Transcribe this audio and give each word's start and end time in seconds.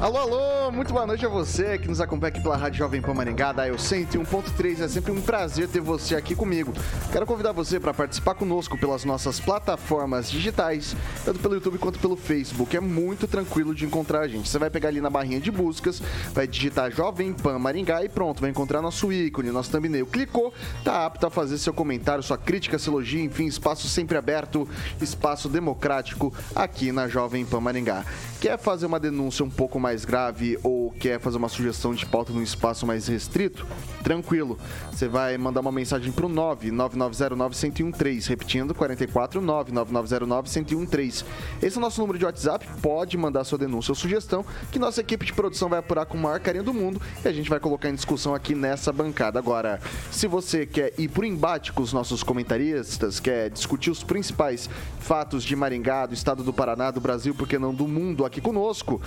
Alô, 0.00 0.16
alô, 0.16 0.70
muito 0.70 0.92
boa 0.92 1.04
noite 1.04 1.26
a 1.26 1.28
você 1.28 1.76
que 1.76 1.88
nos 1.88 2.00
acompanha 2.00 2.28
aqui 2.28 2.40
pela 2.40 2.56
Rádio 2.56 2.78
Jovem 2.78 3.02
Pan 3.02 3.14
Maringá, 3.14 3.50
da 3.50 3.66
Eu 3.66 3.74
101.3. 3.74 4.80
É 4.80 4.86
sempre 4.86 5.10
um 5.10 5.20
prazer 5.20 5.66
ter 5.66 5.80
você 5.80 6.14
aqui 6.14 6.36
comigo. 6.36 6.72
Quero 7.10 7.26
convidar 7.26 7.50
você 7.50 7.80
para 7.80 7.92
participar 7.92 8.36
conosco 8.36 8.78
pelas 8.78 9.04
nossas 9.04 9.40
plataformas 9.40 10.30
digitais, 10.30 10.94
tanto 11.24 11.40
pelo 11.40 11.54
YouTube 11.54 11.78
quanto 11.78 11.98
pelo 11.98 12.16
Facebook. 12.16 12.76
É 12.76 12.80
muito 12.80 13.26
tranquilo 13.26 13.74
de 13.74 13.86
encontrar 13.86 14.20
a 14.20 14.28
gente. 14.28 14.48
Você 14.48 14.56
vai 14.56 14.70
pegar 14.70 14.90
ali 14.90 15.00
na 15.00 15.10
barrinha 15.10 15.40
de 15.40 15.50
buscas, 15.50 16.00
vai 16.32 16.46
digitar 16.46 16.92
Jovem 16.92 17.32
Pan 17.32 17.58
Maringá 17.58 18.04
e 18.04 18.08
pronto, 18.08 18.40
vai 18.40 18.50
encontrar 18.50 18.80
nosso 18.80 19.12
ícone, 19.12 19.50
nosso 19.50 19.72
thumbnail. 19.72 20.06
Clicou, 20.06 20.54
tá 20.84 21.06
apto 21.06 21.26
a 21.26 21.30
fazer 21.30 21.58
seu 21.58 21.74
comentário, 21.74 22.22
sua 22.22 22.38
crítica, 22.38 22.78
seu 22.78 22.92
elogio, 22.92 23.24
enfim, 23.24 23.46
espaço 23.46 23.88
sempre 23.88 24.16
aberto, 24.16 24.68
espaço 25.00 25.48
democrático 25.48 26.32
aqui 26.54 26.92
na 26.92 27.08
Jovem 27.08 27.44
Pan 27.44 27.60
Maringá. 27.60 28.04
Quer 28.40 28.56
fazer 28.56 28.86
uma 28.86 29.00
denúncia 29.00 29.44
um 29.44 29.50
pouco 29.50 29.80
mais 29.80 29.87
grave 30.04 30.58
ou 30.62 30.90
quer 30.90 31.20
fazer 31.20 31.36
uma 31.36 31.48
sugestão 31.48 31.94
de 31.94 32.06
pauta 32.06 32.32
num 32.32 32.42
espaço 32.42 32.86
mais 32.86 33.08
restrito? 33.08 33.66
Tranquilo. 34.02 34.58
Você 34.90 35.08
vai 35.08 35.36
mandar 35.38 35.60
uma 35.60 35.72
mensagem 35.72 36.10
pro 36.10 36.28
99909-1013, 36.28 38.28
repetindo, 38.28 38.74
44 38.74 39.40
99909-1013. 39.40 41.24
Esse 41.62 41.76
é 41.76 41.78
o 41.78 41.80
nosso 41.80 42.00
número 42.00 42.18
de 42.18 42.24
WhatsApp. 42.24 42.66
Pode 42.82 43.16
mandar 43.16 43.44
sua 43.44 43.58
denúncia 43.58 43.92
ou 43.92 43.94
sugestão, 43.94 44.44
que 44.70 44.78
nossa 44.78 45.00
equipe 45.00 45.24
de 45.24 45.32
produção 45.32 45.68
vai 45.68 45.78
apurar 45.78 46.06
com 46.06 46.16
o 46.16 46.20
maior 46.20 46.40
carinho 46.40 46.64
do 46.64 46.74
mundo 46.74 47.00
e 47.24 47.28
a 47.28 47.32
gente 47.32 47.48
vai 47.48 47.60
colocar 47.60 47.88
em 47.88 47.94
discussão 47.94 48.34
aqui 48.34 48.54
nessa 48.54 48.92
bancada. 48.92 49.38
Agora, 49.38 49.80
se 50.10 50.26
você 50.26 50.66
quer 50.66 50.92
ir 50.98 51.08
pro 51.08 51.24
embate 51.24 51.72
com 51.72 51.82
os 51.82 51.92
nossos 51.92 52.22
comentaristas, 52.22 53.20
quer 53.20 53.50
discutir 53.50 53.90
os 53.90 54.02
principais 54.02 54.68
fatos 54.98 55.44
de 55.44 55.54
Maringá, 55.54 56.06
do 56.06 56.14
estado 56.14 56.42
do 56.42 56.52
Paraná, 56.52 56.90
do 56.90 57.00
Brasil, 57.00 57.34
porque 57.34 57.58
não 57.58 57.74
do 57.74 57.86
mundo 57.86 58.24
aqui 58.24 58.40
conosco. 58.40 59.00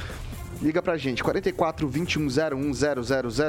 Liga 0.62 0.80
pra 0.80 0.96
gente, 0.96 1.24
44 1.24 1.88
2101 1.88 2.72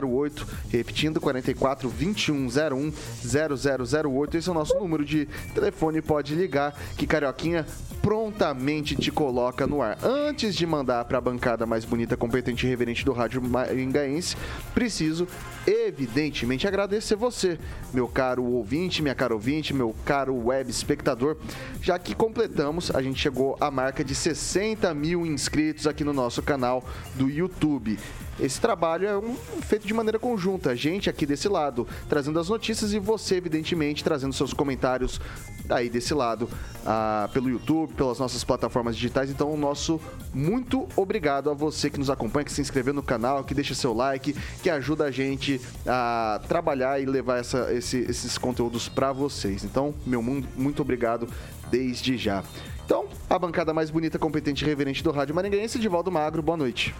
0008, 0.00 0.46
repetindo, 0.70 1.20
44 1.20 1.90
2101 1.90 2.92
0008. 3.22 4.36
Esse 4.38 4.48
é 4.48 4.50
o 4.50 4.54
nosso 4.54 4.74
número 4.78 5.04
de 5.04 5.28
telefone, 5.54 6.00
pode 6.00 6.34
ligar 6.34 6.74
que 6.96 7.06
Carioquinha 7.06 7.66
prontamente 8.00 8.96
te 8.96 9.12
coloca 9.12 9.66
no 9.66 9.82
ar. 9.82 9.98
Antes 10.02 10.56
de 10.56 10.66
mandar 10.66 11.04
para 11.04 11.18
a 11.18 11.20
bancada 11.20 11.64
mais 11.66 11.84
bonita, 11.84 12.16
competente 12.16 12.66
e 12.66 12.68
reverente 12.68 13.04
do 13.04 13.12
rádio 13.12 13.40
maringaense, 13.42 14.36
preciso 14.74 15.28
evidentemente 15.66 16.66
agradecer 16.66 17.14
você, 17.14 17.58
meu 17.92 18.08
caro 18.08 18.42
ouvinte, 18.42 19.02
minha 19.02 19.14
cara 19.14 19.32
ouvinte, 19.32 19.72
meu 19.72 19.94
caro 20.04 20.34
web 20.34 20.68
espectador, 20.68 21.36
já 21.80 21.98
que 21.98 22.14
completamos, 22.14 22.90
a 22.92 23.00
gente 23.00 23.20
chegou 23.20 23.56
à 23.60 23.70
marca 23.70 24.02
de 24.02 24.14
60 24.14 24.92
mil 24.94 25.24
inscritos 25.24 25.86
aqui 25.86 26.02
no 26.02 26.12
nosso 26.12 26.42
canal 26.42 26.84
do 27.14 27.28
YouTube. 27.28 27.98
Esse 28.40 28.60
trabalho 28.60 29.06
é 29.06 29.16
um, 29.16 29.36
feito 29.60 29.86
de 29.86 29.92
maneira 29.92 30.18
conjunta, 30.18 30.70
a 30.70 30.74
gente 30.74 31.10
aqui 31.10 31.26
desse 31.26 31.48
lado 31.48 31.86
trazendo 32.08 32.40
as 32.40 32.48
notícias 32.48 32.92
e 32.92 32.98
você, 32.98 33.36
evidentemente, 33.36 34.02
trazendo 34.02 34.32
seus 34.32 34.52
comentários 34.52 35.20
aí 35.68 35.88
desse 35.88 36.12
lado, 36.14 36.48
ah, 36.84 37.28
pelo 37.32 37.48
YouTube, 37.48 37.92
pelas 37.94 38.18
nossas 38.18 38.42
plataformas 38.42 38.96
digitais. 38.96 39.30
Então, 39.30 39.52
o 39.52 39.56
nosso 39.56 40.00
muito 40.32 40.88
obrigado 40.96 41.50
a 41.50 41.54
você 41.54 41.90
que 41.90 41.98
nos 41.98 42.10
acompanha, 42.10 42.44
que 42.44 42.52
se 42.52 42.60
inscreveu 42.60 42.94
no 42.94 43.02
canal, 43.02 43.44
que 43.44 43.54
deixa 43.54 43.74
seu 43.74 43.92
like, 43.92 44.34
que 44.62 44.70
ajuda 44.70 45.04
a 45.04 45.10
gente 45.10 45.60
a 45.86 46.40
trabalhar 46.48 47.00
e 47.00 47.06
levar 47.06 47.38
essa, 47.38 47.72
esse, 47.72 47.98
esses 47.98 48.36
conteúdos 48.38 48.88
para 48.88 49.12
vocês. 49.12 49.62
Então, 49.62 49.94
meu 50.06 50.22
mundo, 50.22 50.48
muito 50.56 50.82
obrigado 50.82 51.28
desde 51.70 52.16
já. 52.16 52.42
Então, 52.84 53.06
a 53.30 53.38
bancada 53.38 53.72
mais 53.72 53.90
bonita, 53.90 54.18
competente 54.18 54.64
e 54.64 54.66
reverente 54.66 55.02
do 55.02 55.10
Rádio 55.10 55.34
Maringaense, 55.34 55.78
Divaldo 55.78 56.10
Magro, 56.10 56.42
boa 56.42 56.56
noite. 56.56 56.94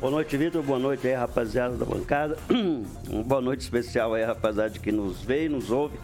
Boa 0.00 0.12
noite, 0.12 0.36
Vitor. 0.36 0.62
Boa 0.62 0.78
noite 0.78 1.08
aí, 1.08 1.14
rapaziada 1.14 1.76
da 1.76 1.84
bancada. 1.84 2.38
boa 3.26 3.40
noite 3.40 3.62
especial 3.62 4.14
aí, 4.14 4.24
rapaziada 4.24 4.78
que 4.78 4.92
nos 4.92 5.20
vê 5.22 5.46
e 5.46 5.48
nos 5.48 5.70
ouve. 5.70 5.98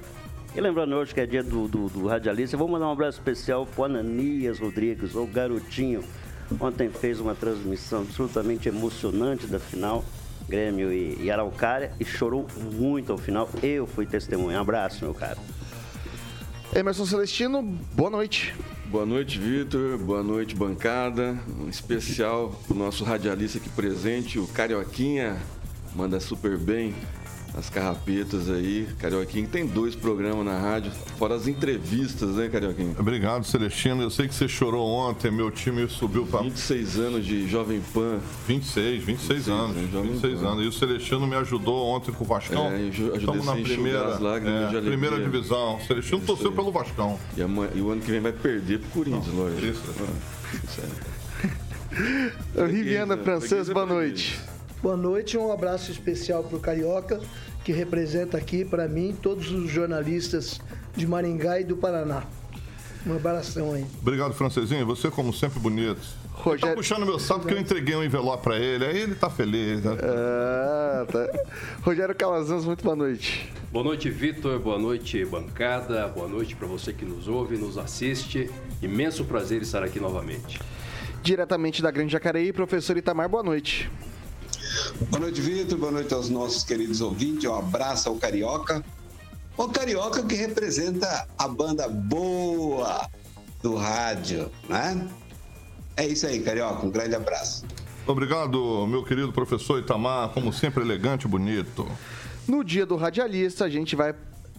E 0.55 0.61
lembrando 0.61 0.95
hoje 0.95 1.15
que 1.15 1.21
é 1.21 1.27
dia 1.27 1.43
do, 1.43 1.69
do, 1.69 1.89
do 1.89 2.06
radialista, 2.06 2.55
eu 2.55 2.59
vou 2.59 2.69
mandar 2.69 2.89
um 2.89 2.93
abraço 2.93 3.19
especial 3.19 3.67
pro 3.67 3.84
Ananias 3.84 4.59
Rodrigues, 4.59 5.15
o 5.15 5.27
garotinho. 5.27 6.03
Ontem 6.61 6.91
fez 6.91 7.21
uma 7.21 7.34
transmissão 7.34 8.03
absolutamente 8.03 8.69
emocionante 8.69 9.47
da 9.47 9.59
final, 9.59 10.05
Grêmio 10.49 10.93
e, 10.93 11.22
e 11.22 11.31
Araucária, 11.31 11.93
e 11.99 12.05
chorou 12.05 12.47
muito 12.72 13.12
ao 13.12 13.19
final. 13.19 13.49
Eu 13.62 13.87
fui 13.87 14.06
testemunha. 14.06 14.59
Um 14.59 14.62
abraço, 14.62 15.05
meu 15.05 15.15
cara. 15.15 15.39
Emerson 16.75 17.06
Celestino, 17.06 17.62
boa 17.95 18.11
noite. 18.11 18.55
Boa 18.94 19.05
noite, 19.05 19.41
Vitor. 19.41 19.99
Boa 19.99 20.22
noite, 20.22 20.55
bancada. 20.55 21.37
Um 21.59 21.69
especial 21.69 22.50
pro 22.65 22.77
nosso 22.77 23.03
radialista 23.03 23.59
aqui 23.59 23.69
presente, 23.69 24.38
o 24.38 24.47
Carioquinha. 24.47 25.37
Manda 25.97 26.21
super 26.21 26.56
bem 26.56 26.94
as 27.56 27.70
carrapetas 27.70 28.50
aí. 28.50 28.87
Carioquinha 28.98 29.47
tem 29.47 29.66
dois 29.66 29.94
programas 29.94 30.44
na 30.44 30.59
rádio, 30.59 30.91
fora 31.19 31.34
as 31.34 31.47
entrevistas, 31.47 32.31
né, 32.37 32.48
Carioquinha? 32.48 32.94
Obrigado, 32.98 33.44
Celestino. 33.44 34.03
Eu 34.03 34.10
sei 34.10 34.26
que 34.26 34.34
você 34.34 34.48
chorou 34.48 34.87
ontem, 34.88 35.31
meu 35.31 35.50
time 35.50 35.88
subiu 35.88 36.26
para 36.26 36.42
26 36.42 36.98
anos 36.98 37.25
de 37.25 37.48
Jovem 37.48 37.81
Pan. 37.92 38.19
26, 38.48 39.04
26, 39.04 39.04
26 39.04 39.48
anos. 39.48 39.76
Né, 39.76 39.88
26 40.03 40.41
Pan. 40.41 40.48
anos. 40.48 40.65
E 40.65 40.69
o 40.69 40.72
Celestino 40.72 41.26
me 41.26 41.37
ajudou 41.37 41.87
ontem 41.87 42.12
com 42.12 42.25
o 42.25 42.26
Vascão. 42.26 42.66
É, 42.70 42.81
Estamos 42.82 43.47
na 43.47 43.53
primeira, 43.53 44.19
lágrimas, 44.19 44.75
é, 44.75 44.81
primeira 44.81 45.21
divisão. 45.21 45.76
O 45.76 45.81
Celestino 45.81 46.19
isso 46.19 46.26
torceu 46.26 46.50
aí. 46.50 46.56
pelo 46.56 46.72
Vascão. 46.72 47.19
E, 47.36 47.42
a, 47.42 47.47
e, 47.75 47.81
o 47.81 47.91
ano 47.91 48.00
que 48.00 48.10
vem 48.10 48.21
vai 48.21 48.32
perder 48.32 48.81
pro 48.81 48.91
Corinthians, 48.91 49.28
Não, 49.28 49.44
lógico. 49.44 49.65
Isso. 49.66 49.82
Ah, 52.56 52.66
Riviana 52.66 53.16
Francês, 53.16 53.69
boa 53.69 53.86
noite. 53.86 54.41
Boa 54.84 54.99
noite, 54.99 55.39
um 55.39 55.50
abraço 55.50 55.91
especial 55.91 56.45
para 56.45 56.59
o 56.59 56.61
Carioca, 56.61 57.19
que 57.65 57.72
representa 57.72 58.37
aqui, 58.37 58.67
para 58.67 58.87
mim, 58.87 59.17
todos 59.22 59.50
os 59.50 59.71
jornalistas 59.71 60.61
de 60.95 61.06
Maringá 61.06 61.59
e 61.59 61.65
do 61.65 61.75
Paraná. 61.75 62.25
Um 63.06 63.17
abração 63.17 63.72
aí. 63.72 63.87
Obrigado, 64.03 64.34
Francesinho. 64.34 64.84
Você, 64.84 65.11
como 65.11 65.33
sempre, 65.33 65.59
bonito. 65.59 66.03
Rogério... 66.33 66.67
Ele 66.67 66.71
tá 66.72 66.77
puxando 66.77 67.06
meu 67.06 67.19
saco 67.19 67.41
porque 67.41 67.55
eu 67.55 67.61
entreguei 67.61 67.97
um 67.97 68.05
envelope 68.05 68.43
para 68.43 68.59
ele. 68.59 68.84
Aí 68.84 68.99
ele 68.99 69.15
tá 69.15 69.31
feliz. 69.31 69.83
Né? 69.83 69.97
Ah, 70.03 71.07
tá. 71.10 71.30
Rogério 71.80 72.15
Calazans, 72.15 72.66
muito 72.66 72.84
boa 72.84 72.95
noite. 72.95 73.51
Boa 73.72 73.87
noite, 73.87 74.10
Vitor. 74.10 74.59
Boa 74.59 74.78
noite, 74.78 75.25
bancada. 75.25 76.09
Boa 76.09 76.28
noite 76.28 76.54
para 76.54 76.69
você 76.69 76.92
que 76.92 77.07
nos 77.07 77.27
ouve, 77.27 77.57
nos 77.57 77.78
assiste. 77.78 78.51
Imenso 78.83 79.25
prazer 79.25 79.63
estar 79.63 79.83
aqui 79.83 79.98
novamente. 79.98 80.60
Diretamente 81.22 81.80
da 81.80 81.91
Grande 81.91 82.13
Jacareí, 82.13 82.53
professor 82.53 82.98
Itamar, 82.98 83.30
boa 83.30 83.42
noite. 83.42 83.91
Boa 85.10 85.21
noite, 85.21 85.41
Vitor. 85.41 85.78
Boa 85.78 85.92
noite 85.92 86.12
aos 86.12 86.28
nossos 86.28 86.65
queridos 86.65 87.00
ouvintes. 87.00 87.44
Um 87.44 87.54
abraço 87.54 88.09
ao 88.09 88.16
Carioca. 88.16 88.84
O 89.56 89.68
Carioca 89.68 90.22
que 90.22 90.34
representa 90.34 91.26
a 91.38 91.47
banda 91.47 91.88
boa 91.88 93.09
do 93.62 93.76
rádio, 93.76 94.50
né? 94.68 95.09
É 95.97 96.06
isso 96.06 96.26
aí, 96.26 96.41
Carioca. 96.41 96.84
Um 96.84 96.91
grande 96.91 97.15
abraço. 97.15 97.65
Obrigado, 98.06 98.86
meu 98.86 99.03
querido 99.04 99.32
professor 99.32 99.78
Itamar. 99.78 100.30
Como 100.30 100.53
sempre, 100.53 100.82
elegante 100.82 101.24
e 101.24 101.28
bonito. 101.28 101.86
No 102.47 102.62
dia 102.62 102.84
do 102.84 102.97
radialista, 102.97 103.65
a 103.65 103.68
gente 103.70 103.97
vai 103.97 104.15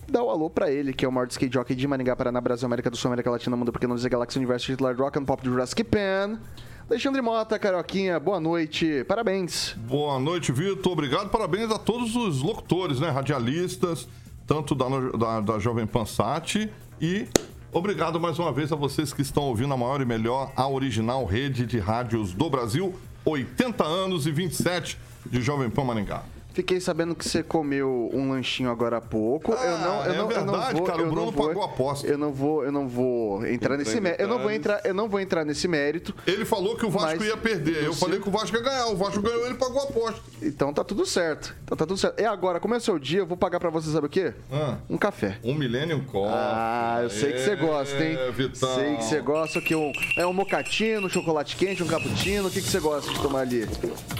dar 0.09 0.23
o 0.23 0.27
um 0.27 0.29
alô 0.29 0.49
pra 0.49 0.71
ele, 0.71 0.93
que 0.93 1.05
é 1.05 1.07
o 1.07 1.11
maior 1.11 1.27
skate 1.27 1.53
jockey 1.53 1.75
de 1.75 1.87
Maringá, 1.87 2.15
Paraná, 2.15 2.39
Brasil, 2.41 2.65
América 2.65 2.89
do 2.89 2.97
Sul, 2.97 3.09
América 3.09 3.29
Latina, 3.29 3.55
Mundo 3.55 3.71
Pequeno, 3.71 3.95
Galáxia, 4.09 4.39
Universo, 4.39 4.65
titular 4.67 4.95
Rock 4.95 5.19
and 5.19 5.25
Pop 5.25 5.43
do 5.43 5.51
Jurassic 5.51 5.83
Pan. 5.83 6.39
Alexandre 6.87 7.19
Mota, 7.19 7.57
Carioquinha, 7.57 8.19
boa 8.19 8.39
noite, 8.39 9.03
parabéns. 9.05 9.73
Boa 9.75 10.19
noite, 10.19 10.51
Vitor, 10.51 10.93
obrigado, 10.93 11.29
parabéns 11.29 11.71
a 11.71 11.79
todos 11.79 12.15
os 12.15 12.43
locutores, 12.43 12.99
né, 12.99 13.09
radialistas, 13.09 14.07
tanto 14.45 14.75
da, 14.75 14.85
da, 15.17 15.41
da 15.41 15.59
Jovem 15.59 15.87
Pan 15.87 16.05
Sat 16.05 16.69
e 17.01 17.27
Obrigado 17.71 18.21
mais 18.21 18.39
uma 18.39 18.53
vez 18.53 18.71
a 18.71 18.75
vocês 18.77 19.11
que 19.11 19.21
estão 19.21 19.43
ouvindo 19.43 19.73
a 19.73 19.75
maior 19.75 19.99
e 19.99 20.05
melhor, 20.05 20.49
a 20.55 20.65
original 20.65 21.25
rede 21.25 21.65
de 21.65 21.77
rádios 21.77 22.31
do 22.31 22.49
Brasil. 22.49 22.95
80 23.25 23.83
anos 23.83 24.25
e 24.25 24.31
27 24.31 24.97
de 25.25 25.41
Jovem 25.41 25.69
Pan 25.69 25.83
Maringá. 25.83 26.23
Fiquei 26.55 26.79
sabendo 26.79 27.13
que 27.13 27.27
você 27.27 27.43
comeu 27.43 28.09
um 28.13 28.29
lanchinho 28.29 28.71
agora 28.71 28.95
há 28.95 29.01
pouco. 29.01 29.53
Ah, 29.53 29.65
eu 29.65 29.77
não, 29.77 30.05
eu 30.05 30.13
é 30.13 30.17
não, 30.17 30.27
verdade, 30.27 30.47
eu 30.47 30.53
não 30.53 30.71
vou, 30.71 30.83
cara. 30.83 31.01
O 31.01 31.11
Bruno 31.11 31.31
vou, 31.31 31.47
pagou 31.47 31.63
a 31.63 31.65
aposta. 31.65 32.07
Eu 32.07 32.17
não 32.17 32.31
vou, 32.31 32.63
eu 32.63 32.71
não 32.71 32.87
vou 32.87 33.45
entrar 33.45 33.75
nesse 33.75 33.99
mérito. 33.99 34.21
Eu 34.21 34.29
não 34.29 34.39
vou 34.39 34.49
entrar, 34.49 34.79
eu 34.85 34.93
não 34.93 35.09
vou 35.09 35.19
entrar 35.19 35.43
nesse 35.43 35.67
mérito. 35.67 36.15
Ele 36.25 36.45
falou 36.45 36.77
que 36.77 36.85
o 36.85 36.89
Vasco 36.89 37.21
ia 37.25 37.35
perder. 37.35 37.83
Eu 37.83 37.93
falei 37.93 38.21
que 38.21 38.29
o 38.29 38.31
Vasco 38.31 38.55
ia 38.55 38.63
ganhar. 38.63 38.85
O 38.85 38.95
Vasco 38.95 39.21
ganhou, 39.21 39.45
ele 39.45 39.55
pagou 39.55 39.81
a 39.81 39.83
aposta. 39.83 40.21
Então 40.41 40.73
tá 40.73 40.81
tudo 40.81 41.05
certo. 41.05 41.53
Então 41.65 41.75
tá 41.75 41.85
tudo 41.85 41.97
certo. 41.97 42.21
E 42.21 42.25
agora, 42.25 42.57
como 42.57 42.73
é 42.73 42.77
o 42.77 42.81
seu 42.81 42.97
dia, 42.97 43.19
eu 43.19 43.25
vou 43.25 43.35
pagar 43.35 43.59
para 43.59 43.69
você, 43.69 43.91
sabe 43.91 44.07
o 44.07 44.09
quê? 44.09 44.33
Ah, 44.49 44.77
um 44.89 44.97
café. 44.97 45.37
Um 45.43 45.55
Millennium 45.55 46.05
Coffee. 46.05 46.33
Ah, 46.33 46.99
eu 47.03 47.09
sei 47.09 47.33
que 47.33 47.39
você 47.39 47.57
gosta, 47.57 48.01
hein? 48.01 48.15
É, 48.17 48.31
Vitão. 48.31 48.75
Sei 48.75 48.95
que 48.95 49.03
você 49.03 49.19
gosta 49.19 49.59
que 49.59 49.75
um, 49.75 49.91
é 50.15 50.25
um 50.25 50.31
mocatino, 50.31 51.07
um 51.07 51.09
chocolate 51.09 51.57
quente, 51.57 51.83
um 51.83 51.87
cappuccino. 51.87 52.47
O 52.47 52.51
que 52.51 52.61
que 52.61 52.69
você 52.69 52.79
gosta 52.79 53.11
de 53.11 53.21
tomar 53.21 53.41
ali? 53.41 53.67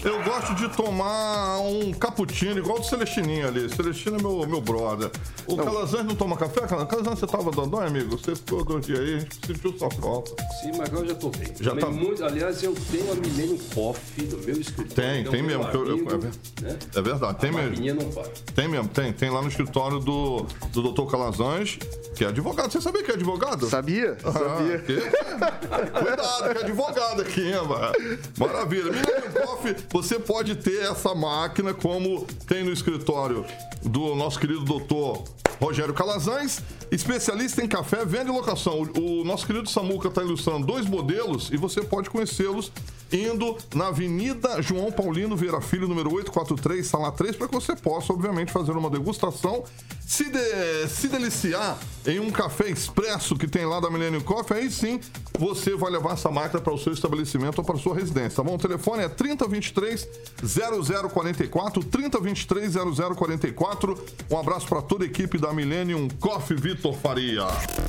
Eu 0.04 0.22
gosto 0.22 0.54
de 0.56 0.68
tomar 0.76 1.60
um 1.60 1.94
cappuccino 1.94 2.25
igual 2.58 2.80
do 2.80 2.86
Celestininho 2.86 3.48
ali. 3.48 3.70
Celestino 3.70 4.18
é 4.18 4.22
meu, 4.22 4.48
meu 4.48 4.62
brother. 4.62 5.12
O 5.48 5.58
Calazans 5.58 6.06
não 6.06 6.16
toma 6.16 6.38
café? 6.38 6.62
Calazans, 6.62 7.20
você 7.20 7.28
tava 7.28 7.52
dodói, 7.52 7.88
amigo? 7.88 8.18
Você 8.18 8.36
ficou 8.36 8.64
dois 8.64 8.86
dias 8.86 9.00
aí, 9.00 9.16
a 9.16 9.20
gente 9.20 9.48
sentiu 9.48 9.78
sua 9.78 9.92
falta. 9.92 10.32
Sim, 10.62 10.72
mas 10.78 10.90
agora 10.90 11.06
eu 11.06 11.10
já 11.10 11.16
tô 11.16 11.30
bem. 11.30 11.54
Já 11.60 11.76
tá... 11.76 11.88
muito, 11.88 12.24
aliás, 12.24 12.64
eu 12.64 12.74
tenho 12.92 13.12
a 13.12 13.16
Millennium 13.16 13.58
Coffee 13.74 14.26
do 14.26 14.38
meu 14.38 14.60
escritório. 14.60 14.96
Tem, 14.96 15.24
tem 15.24 15.44
mesmo. 15.44 15.64
Amigo, 15.64 15.86
eu, 15.86 15.98
eu, 15.98 16.10
é, 16.10 16.18
né? 16.18 16.80
é, 16.96 17.02
verdade, 17.02 17.40
tem 17.40 17.50
a 17.50 17.54
mesmo. 17.54 18.04
não 18.04 18.12
para. 18.12 18.32
Tem 18.56 18.68
mesmo, 18.68 18.88
tem. 18.90 19.14
Tem 19.14 19.30
lá 19.30 19.42
no 19.42 19.48
escritório 19.48 20.00
do, 20.00 20.46
do 20.72 20.82
doutor 20.82 21.10
Calazans, 21.10 21.78
que 22.16 22.24
é 22.24 22.28
advogado. 22.28 22.72
Você 22.72 22.82
sabia 22.82 23.04
que 23.04 23.12
é 23.12 23.16
advogado? 23.16 23.68
Sabia, 23.68 24.18
ah, 24.24 24.32
sabia. 24.32 24.80
Que... 24.80 24.96
Cuidado, 24.96 26.54
que 26.54 26.58
é 26.58 26.62
advogado 26.64 27.22
aqui, 27.22 27.42
hein, 27.42 27.68
mano? 27.68 27.94
Maravilha. 28.38 28.92
Millennium 28.92 29.32
Coffee, 29.46 29.76
você 29.90 30.20
pode 30.20 30.56
ter 30.56 30.84
essa 30.84 31.14
máquina 31.14 31.74
como 31.74 32.15
tem 32.48 32.64
no 32.64 32.72
escritório 32.72 33.46
do 33.84 34.16
nosso 34.16 34.40
querido 34.40 34.64
doutor 34.64 35.24
Rogério 35.60 35.94
Calazans, 35.94 36.62
especialista 36.92 37.64
em 37.64 37.68
café, 37.68 38.06
venda 38.06 38.30
e 38.30 38.34
locação. 38.34 38.88
O, 38.98 39.22
o 39.22 39.24
nosso 39.24 39.46
querido 39.46 39.70
Samuca 39.70 40.08
está 40.08 40.22
ilustrando 40.22 40.66
dois 40.66 40.86
modelos 40.86 41.50
e 41.52 41.58
você 41.58 41.82
pode 41.82 42.10
conhecê-los 42.10 42.72
indo 43.16 43.58
na 43.74 43.88
Avenida 43.88 44.62
João 44.62 44.92
Paulino 44.92 45.36
Vieira 45.36 45.62
Filho, 45.62 45.88
número 45.88 46.14
843, 46.14 46.86
sala 46.86 47.12
3, 47.12 47.36
para 47.36 47.48
que 47.48 47.54
você 47.54 47.76
possa, 47.76 48.12
obviamente, 48.12 48.52
fazer 48.52 48.72
uma 48.72 48.90
degustação, 48.90 49.64
se, 50.06 50.30
de, 50.30 50.88
se 50.88 51.08
deliciar 51.08 51.78
em 52.06 52.20
um 52.20 52.30
café 52.30 52.70
expresso 52.70 53.36
que 53.36 53.48
tem 53.48 53.66
lá 53.66 53.80
da 53.80 53.90
Millennium 53.90 54.22
Coffee, 54.22 54.58
aí 54.58 54.70
sim 54.70 55.00
você 55.38 55.76
vai 55.76 55.92
levar 55.92 56.14
essa 56.14 56.30
máquina 56.30 56.62
para 56.62 56.74
o 56.74 56.78
seu 56.78 56.94
estabelecimento 56.94 57.58
ou 57.60 57.64
para 57.64 57.76
a 57.76 57.80
sua 57.80 57.96
residência, 57.96 58.38
tá 58.38 58.44
bom? 58.44 58.56
O 58.56 58.60
telefone 58.60 59.04
é 59.04 59.10
3023 59.10 60.08
0044, 60.44 61.84
3023 61.84 62.74
0044. 63.16 64.06
Um 64.30 64.38
abraço 64.38 64.68
para 64.68 64.82
toda 64.82 65.04
a 65.04 65.08
equipe 65.08 65.38
da 65.38 65.52
Millennium 65.54 66.08
Coffee 66.20 66.58
Vitor 66.58 66.94
Faria. 66.94 67.48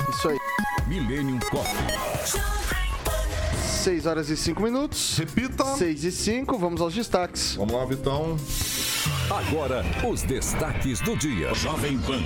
Isso 0.09 0.29
aí. 0.29 0.37
Millennium 0.87 1.39
Coffee. 1.39 2.76
6 3.87 4.05
horas 4.05 4.29
e 4.29 4.35
5 4.35 4.61
minutos. 4.61 5.17
Repita. 5.17 5.63
6 5.63 6.03
e 6.03 6.11
5, 6.11 6.57
vamos 6.57 6.81
aos 6.81 6.93
destaques. 6.93 7.55
Vamos 7.55 7.73
lá, 7.73 7.85
Vitão. 7.85 8.35
Agora, 9.29 9.81
os 10.05 10.23
destaques 10.23 10.99
do 10.99 11.15
dia. 11.15 11.53
Jovem 11.53 11.97
Pan. 11.99 12.19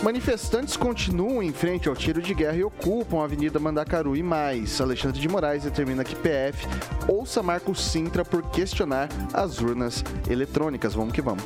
Manifestantes 0.00 0.76
continuam 0.76 1.42
em 1.42 1.52
frente 1.52 1.88
ao 1.88 1.96
tiro 1.96 2.22
de 2.22 2.34
guerra 2.34 2.56
e 2.56 2.62
ocupam 2.62 3.20
a 3.20 3.24
Avenida 3.24 3.58
Mandacaru 3.58 4.14
e 4.14 4.22
mais. 4.22 4.80
Alexandre 4.80 5.20
de 5.20 5.28
Moraes 5.28 5.64
determina 5.64 6.04
que 6.04 6.14
PF 6.14 6.68
ouça 7.08 7.42
Marco 7.42 7.74
Sintra 7.74 8.24
por 8.24 8.48
questionar 8.52 9.08
as 9.34 9.60
urnas 9.60 10.04
eletrônicas. 10.30 10.94
Vamos 10.94 11.12
que 11.12 11.20
vamos. 11.20 11.42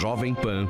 Jovem 0.00 0.34
Pan. 0.34 0.64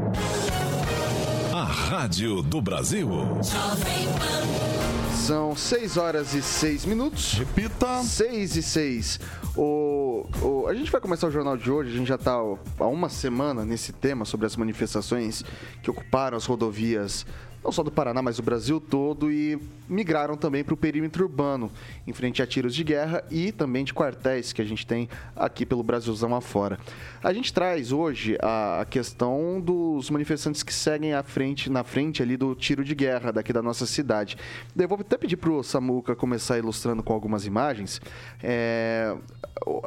A 1.52 1.62
Rádio 1.62 2.42
do 2.42 2.60
Brasil. 2.60 3.08
Jovem 3.44 4.08
Pan. 4.18 5.03
São 5.24 5.56
6 5.56 5.96
horas 5.96 6.34
e 6.34 6.42
6 6.42 6.84
minutos. 6.84 7.32
Repita. 7.32 8.02
6 8.02 8.56
e 8.56 8.62
6. 8.62 9.20
O, 9.56 10.26
o, 10.42 10.66
a 10.68 10.74
gente 10.74 10.92
vai 10.92 11.00
começar 11.00 11.28
o 11.28 11.30
jornal 11.30 11.56
de 11.56 11.70
hoje, 11.70 11.94
a 11.94 11.96
gente 11.96 12.08
já 12.08 12.16
está 12.16 12.32
há 12.32 12.86
uma 12.86 13.08
semana 13.08 13.64
nesse 13.64 13.90
tema 13.90 14.26
sobre 14.26 14.44
as 14.44 14.54
manifestações 14.54 15.42
que 15.82 15.90
ocuparam 15.90 16.36
as 16.36 16.44
rodovias 16.44 17.24
não 17.64 17.72
só 17.72 17.82
do 17.82 17.90
Paraná, 17.90 18.20
mas 18.20 18.36
do 18.36 18.42
Brasil 18.42 18.78
todo, 18.78 19.32
e 19.32 19.58
migraram 19.88 20.36
também 20.36 20.62
para 20.62 20.74
o 20.74 20.76
perímetro 20.76 21.24
urbano, 21.24 21.72
em 22.06 22.12
frente 22.12 22.42
a 22.42 22.46
tiros 22.46 22.74
de 22.74 22.84
guerra 22.84 23.24
e 23.30 23.50
também 23.52 23.84
de 23.84 23.94
quartéis 23.94 24.52
que 24.52 24.60
a 24.60 24.64
gente 24.64 24.86
tem 24.86 25.08
aqui 25.34 25.64
pelo 25.64 25.82
Brasilzão 25.82 26.34
afora. 26.34 26.78
A 27.22 27.32
gente 27.32 27.52
traz 27.52 27.90
hoje 27.90 28.36
a 28.42 28.86
questão 28.88 29.60
dos 29.60 30.10
manifestantes 30.10 30.62
que 30.62 30.74
seguem 30.74 31.14
à 31.14 31.22
frente, 31.22 31.70
na 31.70 31.82
frente 31.82 32.22
ali 32.22 32.36
do 32.36 32.54
tiro 32.54 32.84
de 32.84 32.94
guerra 32.94 33.32
daqui 33.32 33.52
da 33.52 33.62
nossa 33.62 33.86
cidade. 33.86 34.36
Eu 34.76 34.88
vou 34.88 34.98
até 35.00 35.16
pedir 35.16 35.36
para 35.36 35.50
o 35.50 35.62
Samuca 35.62 36.14
começar 36.14 36.58
ilustrando 36.58 37.02
com 37.02 37.14
algumas 37.14 37.46
imagens. 37.46 38.00
É, 38.42 39.16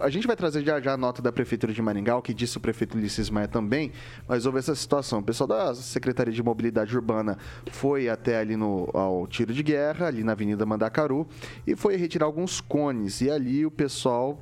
a 0.01 0.09
gente 0.09 0.25
vai 0.25 0.35
trazer 0.35 0.63
já, 0.63 0.79
já 0.79 0.93
a 0.93 0.97
nota 0.97 1.21
da 1.21 1.31
Prefeitura 1.31 1.71
de 1.73 1.81
Maringá, 1.81 2.17
o 2.17 2.21
que 2.21 2.33
disse 2.33 2.57
o 2.57 2.59
prefeito 2.59 2.97
Ulisses 2.97 3.29
Maia 3.29 3.47
também, 3.47 3.91
mas 4.27 4.45
houve 4.45 4.57
essa 4.59 4.73
situação. 4.73 5.19
O 5.19 5.23
pessoal 5.23 5.47
da 5.47 5.75
Secretaria 5.75 6.33
de 6.33 6.41
Mobilidade 6.41 6.95
Urbana 6.95 7.37
foi 7.71 8.09
até 8.09 8.37
ali 8.37 8.55
no, 8.55 8.89
ao 8.93 9.27
tiro 9.27 9.53
de 9.53 9.63
guerra, 9.63 10.07
ali 10.07 10.23
na 10.23 10.33
Avenida 10.33 10.65
Mandacaru, 10.65 11.27
e 11.65 11.75
foi 11.75 11.95
retirar 11.95 12.25
alguns 12.25 12.61
cones. 12.61 13.21
E 13.21 13.29
ali 13.29 13.65
o 13.65 13.71
pessoal 13.71 14.39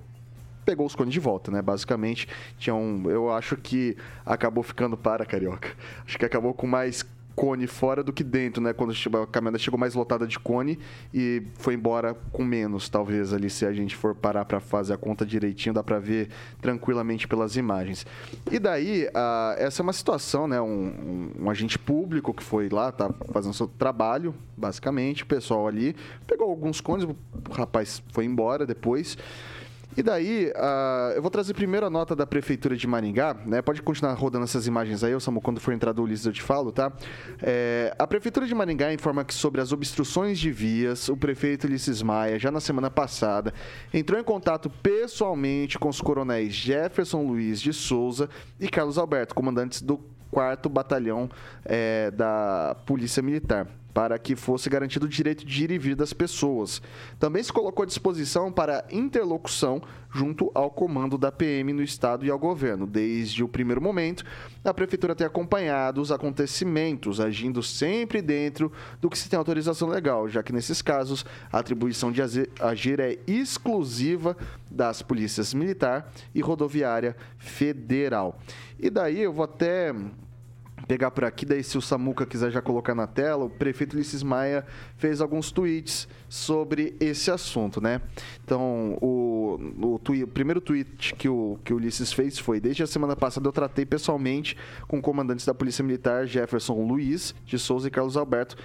pegou 0.66 0.86
os 0.86 0.96
cones 0.96 1.14
de 1.14 1.20
volta, 1.20 1.52
né? 1.52 1.62
Basicamente, 1.62 2.28
tinha 2.58 2.74
um. 2.74 3.10
Eu 3.10 3.32
acho 3.32 3.56
que 3.56 3.96
acabou 4.26 4.64
ficando 4.64 4.98
para 4.98 5.26
carioca. 5.26 5.70
Acho 6.06 6.18
que 6.18 6.26
acabou 6.26 6.54
com 6.54 6.66
mais 6.66 7.06
cone 7.36 7.68
fora 7.68 8.04
do 8.04 8.14
que 8.14 8.24
dentro, 8.24 8.62
né? 8.62 8.74
Quando 8.74 8.92
a 8.92 9.28
caminhonete 9.28 9.64
chegou 9.64 9.80
mais 9.80 9.94
lotada 9.94 10.26
de 10.26 10.40
cone 10.40 10.80
e 11.14 11.44
foi 11.56 11.74
embora 11.74 12.14
com 12.32 12.44
menos, 12.44 12.88
talvez 12.88 13.34
ali 13.34 13.50
se 13.50 13.66
a 13.66 13.74
gente 13.74 13.96
for 13.96 14.16
parar 14.16 14.46
para 14.46 14.60
fazer 14.60 14.94
a 14.94 14.98
conta 14.98 15.26
direitinho, 15.26 15.74
dá 15.74 15.84
para 15.84 16.00
ver 16.00 16.30
tranquilamente 16.62 17.28
pelas 17.28 17.56
imagens. 17.58 18.06
E 18.52 18.58
daí, 18.58 19.08
essa 19.58 19.82
é 19.82 19.84
uma 19.84 19.94
situação, 19.94 20.48
né? 20.48 20.62
Um, 20.62 20.66
um, 20.66 21.32
um, 21.44 21.50
agente 21.50 21.78
público 21.78 22.34
que 22.34 22.44
foi 22.44 22.70
lá, 22.70 22.92
tá 22.92 23.14
fazendo 23.32 23.54
seu 23.54 23.68
trabalho, 23.68 24.34
basicamente, 24.56 25.24
o 25.24 25.26
pessoal 25.26 25.68
ali 25.68 25.96
pegou 26.26 26.50
alguns 26.50 26.80
cones, 26.80 27.06
o 27.06 27.16
rapaz 27.52 28.02
foi 28.12 28.26
embora 28.26 28.66
depois. 28.66 29.18
E 29.98 30.04
daí, 30.04 30.52
uh, 30.56 31.14
eu 31.16 31.22
vou 31.22 31.32
trazer 31.32 31.54
primeiro 31.54 31.86
a 31.86 31.90
nota 31.90 32.16
da 32.16 32.26
Prefeitura 32.26 32.76
de 32.76 32.86
Maringá, 32.86 33.36
né? 33.46 33.62
Pode 33.62 33.82
continuar 33.82 34.14
rodando 34.14 34.44
essas 34.44 34.68
imagens 34.68 35.04
aí, 35.04 35.20
Samu, 35.22 35.42
quando 35.42 35.60
for 35.60 35.74
entrar 35.74 35.94
do 35.94 36.04
Ulisses 36.04 36.26
eu 36.26 36.34
te 36.34 36.42
falo, 36.42 36.72
tá? 36.72 36.92
É, 37.42 37.96
a 37.98 38.06
Prefeitura 38.06 38.46
de 38.46 38.54
Maringá 38.54 38.94
informa 38.94 39.24
que 39.24 39.34
sobre 39.34 39.62
as 39.62 39.72
obstruções 39.72 40.38
de 40.38 40.52
vias, 40.52 41.08
o 41.08 41.16
prefeito 41.16 41.66
Ulisses 41.66 42.02
Maia, 42.02 42.38
já 42.38 42.52
na 42.52 42.60
semana 42.60 42.90
passada, 42.90 43.54
entrou 43.94 44.20
em 44.20 44.24
contato 44.24 44.70
pessoalmente 44.70 45.80
com 45.80 45.90
os 45.90 46.02
coronéis 46.02 46.54
Jefferson 46.54 47.26
Luiz 47.26 47.62
de 47.62 47.72
Souza 47.72 48.30
e 48.60 48.68
Carlos 48.68 48.98
Alberto, 48.98 49.34
comandantes 49.34 49.82
do 49.82 50.00
4 50.30 50.70
Batalhão 50.70 51.30
é, 51.64 52.12
da 52.12 52.76
Polícia 52.86 53.24
Militar 53.24 53.68
para 53.96 54.20
que 54.20 54.36
fosse 54.36 54.70
garantido 54.70 55.06
o 55.06 55.10
direito 55.10 55.46
de 55.46 55.64
ir 55.64 55.72
e 55.72 55.78
vir 55.78 55.96
das 55.96 56.12
pessoas. 56.12 56.82
Também 57.18 57.42
se 57.42 57.54
colocou 57.54 57.84
à 57.84 57.86
disposição 57.86 58.52
para 58.52 58.84
interlocução 58.92 59.82
junto 60.12 60.52
ao 60.54 60.70
comando 60.70 61.18
da 61.18 61.32
PM 61.32 61.72
no 61.72 61.82
estado 61.82 62.26
e 62.26 62.30
ao 62.30 62.38
governo. 62.38 62.86
Desde 62.86 63.42
o 63.42 63.48
primeiro 63.48 63.82
momento, 63.82 64.26
a 64.66 64.74
prefeitura 64.74 65.16
tem 65.16 65.26
acompanhado 65.26 66.02
os 66.02 66.12
acontecimentos, 66.12 67.22
agindo 67.22 67.64
sempre 67.64 68.22
dentro 68.22 68.70
do 69.00 69.10
que 69.10 69.18
se 69.18 69.30
tem 69.30 69.38
autorização 69.38 69.88
legal, 69.88 70.28
já 70.28 70.44
que 70.44 70.52
nesses 70.52 70.82
casos 70.82 71.26
a 71.50 71.60
atribuição 71.60 72.12
de 72.12 72.22
agir 72.60 73.00
é 73.00 73.18
exclusiva 73.26 74.36
das 74.70 75.02
polícias 75.02 75.54
militar 75.54 76.12
e 76.34 76.42
rodoviária 76.42 77.16
federal. 77.38 78.38
E 78.78 78.90
daí 78.90 79.22
eu 79.22 79.32
vou 79.32 79.46
até 79.46 79.94
pegar 80.88 81.12
por 81.12 81.24
aqui, 81.24 81.46
daí 81.46 81.64
se 81.64 81.78
o 81.78 81.82
Samuca 81.82 82.26
quiser 82.26 82.52
já 82.52 82.62
colocar 82.62 82.94
na 82.94 83.08
tela, 83.08 83.46
o 83.46 83.50
prefeito 83.50 83.94
Ulisses 83.94 84.24
Maia 84.24 84.66
fez 84.98 85.22
alguns 85.22 85.52
tweets 85.52 86.08
sobre 86.30 86.96
esse 87.00 87.32
assunto, 87.32 87.82
né? 87.82 88.02
Então, 88.44 88.98
o, 89.02 89.60
o, 89.82 90.00
tweet, 90.00 90.24
o, 90.24 90.28
primeiro 90.28 90.62
tweet 90.62 91.16
que 91.16 91.28
o, 91.28 91.60
que 91.64 91.74
o 91.74 91.78
Ulisses 91.78 92.14
fez 92.14 92.38
foi: 92.38 92.60
Desde 92.60 92.84
a 92.84 92.88
semana 92.88 93.16
passada 93.16 93.48
eu 93.48 93.52
tratei 93.52 93.86
pessoalmente 93.86 94.56
com 94.88 95.02
comandantes 95.02 95.46
da 95.46 95.54
Polícia 95.54 95.84
Militar 95.84 96.28
Jefferson 96.28 96.86
Luiz 96.86 97.34
de 97.46 97.58
Souza 97.58 97.88
e 97.88 97.92
Carlos 97.92 98.18
Alberto 98.18 98.56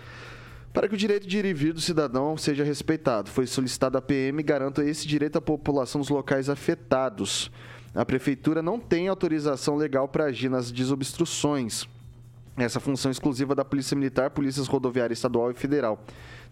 para 0.72 0.88
que 0.88 0.94
o 0.94 0.98
direito 0.98 1.26
de 1.26 1.36
ir 1.36 1.44
e 1.44 1.52
vir 1.52 1.72
do 1.72 1.80
cidadão 1.80 2.36
seja 2.36 2.62
respeitado. 2.62 3.28
Foi 3.28 3.44
solicitado 3.44 3.98
a 3.98 4.02
PM 4.02 4.40
garanta 4.40 4.84
esse 4.84 5.06
direito 5.06 5.36
à 5.36 5.40
população 5.40 6.00
dos 6.00 6.10
locais 6.10 6.48
afetados. 6.48 7.50
A 7.92 8.04
prefeitura 8.04 8.62
não 8.62 8.78
tem 8.78 9.08
autorização 9.08 9.74
legal 9.74 10.06
para 10.06 10.26
agir 10.26 10.48
nas 10.48 10.70
desobstruções 10.70 11.88
essa 12.64 12.80
função 12.80 13.10
exclusiva 13.10 13.54
da 13.54 13.64
Polícia 13.64 13.96
Militar, 13.96 14.30
Polícias 14.30 14.66
Rodoviária 14.66 15.12
Estadual 15.12 15.50
e 15.50 15.54
Federal. 15.54 16.04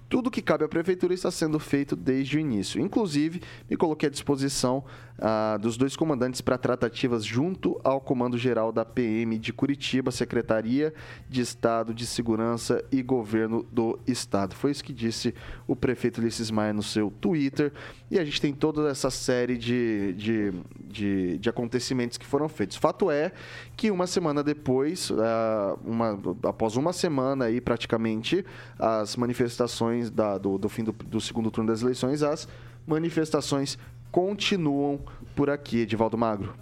Tudo 0.08 0.30
que 0.30 0.40
cabe 0.40 0.64
à 0.64 0.68
Prefeitura 0.68 1.12
está 1.12 1.30
sendo 1.30 1.58
feito 1.58 1.94
desde 1.94 2.38
o 2.38 2.40
início. 2.40 2.80
Inclusive, 2.80 3.42
me 3.68 3.76
coloquei 3.76 4.08
à 4.08 4.10
disposição 4.10 4.82
ah, 5.20 5.58
dos 5.60 5.76
dois 5.76 5.96
comandantes 5.96 6.40
para 6.40 6.56
tratativas 6.56 7.24
junto 7.24 7.78
ao 7.82 8.00
Comando 8.00 8.38
Geral 8.38 8.70
da 8.70 8.84
PM 8.84 9.36
de 9.36 9.52
Curitiba, 9.52 10.10
Secretaria 10.10 10.94
de 11.28 11.40
Estado 11.40 11.92
de 11.92 12.06
Segurança 12.06 12.82
e 12.90 13.02
Governo 13.02 13.66
do 13.70 13.98
Estado. 14.06 14.54
Foi 14.54 14.70
isso 14.70 14.84
que 14.84 14.92
disse 14.92 15.34
o 15.66 15.74
prefeito 15.74 16.20
Ulisses 16.20 16.50
Maia 16.50 16.72
no 16.72 16.82
seu 16.82 17.10
Twitter. 17.20 17.72
E 18.10 18.18
a 18.18 18.24
gente 18.24 18.40
tem 18.40 18.54
toda 18.54 18.88
essa 18.88 19.10
série 19.10 19.58
de, 19.58 20.14
de, 20.14 20.52
de, 20.84 21.38
de 21.38 21.48
acontecimentos 21.50 22.16
que 22.16 22.24
foram 22.24 22.48
feitos. 22.48 22.76
Fato 22.76 23.10
é 23.10 23.32
que 23.76 23.90
uma 23.90 24.06
semana 24.06 24.42
depois, 24.42 25.10
ah, 25.18 25.76
uma, 25.84 26.18
após 26.44 26.76
uma 26.76 26.92
semana 26.92 27.46
aí 27.46 27.60
praticamente, 27.60 28.44
as 28.78 29.16
manifestações 29.16 29.98
da, 30.11 30.38
do, 30.38 30.59
do 30.59 30.69
fim 30.69 30.85
do, 30.85 30.93
do 30.93 31.21
segundo 31.21 31.50
turno 31.50 31.71
das 31.71 31.83
eleições, 31.83 32.23
as 32.23 32.49
manifestações 32.87 33.78
continuam 34.11 35.00
por 35.37 35.50
aqui, 35.50 35.81
Edivaldo 35.81 36.17
Magro. 36.17 36.55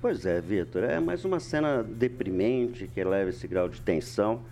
Pois 0.00 0.26
é, 0.26 0.40
Vitor, 0.40 0.84
é 0.84 1.00
mais 1.00 1.24
uma 1.24 1.40
cena 1.40 1.82
deprimente 1.82 2.86
que 2.86 3.02
leva 3.02 3.30
esse 3.30 3.46
grau 3.46 3.68
de 3.68 3.80
tensão. 3.80 4.42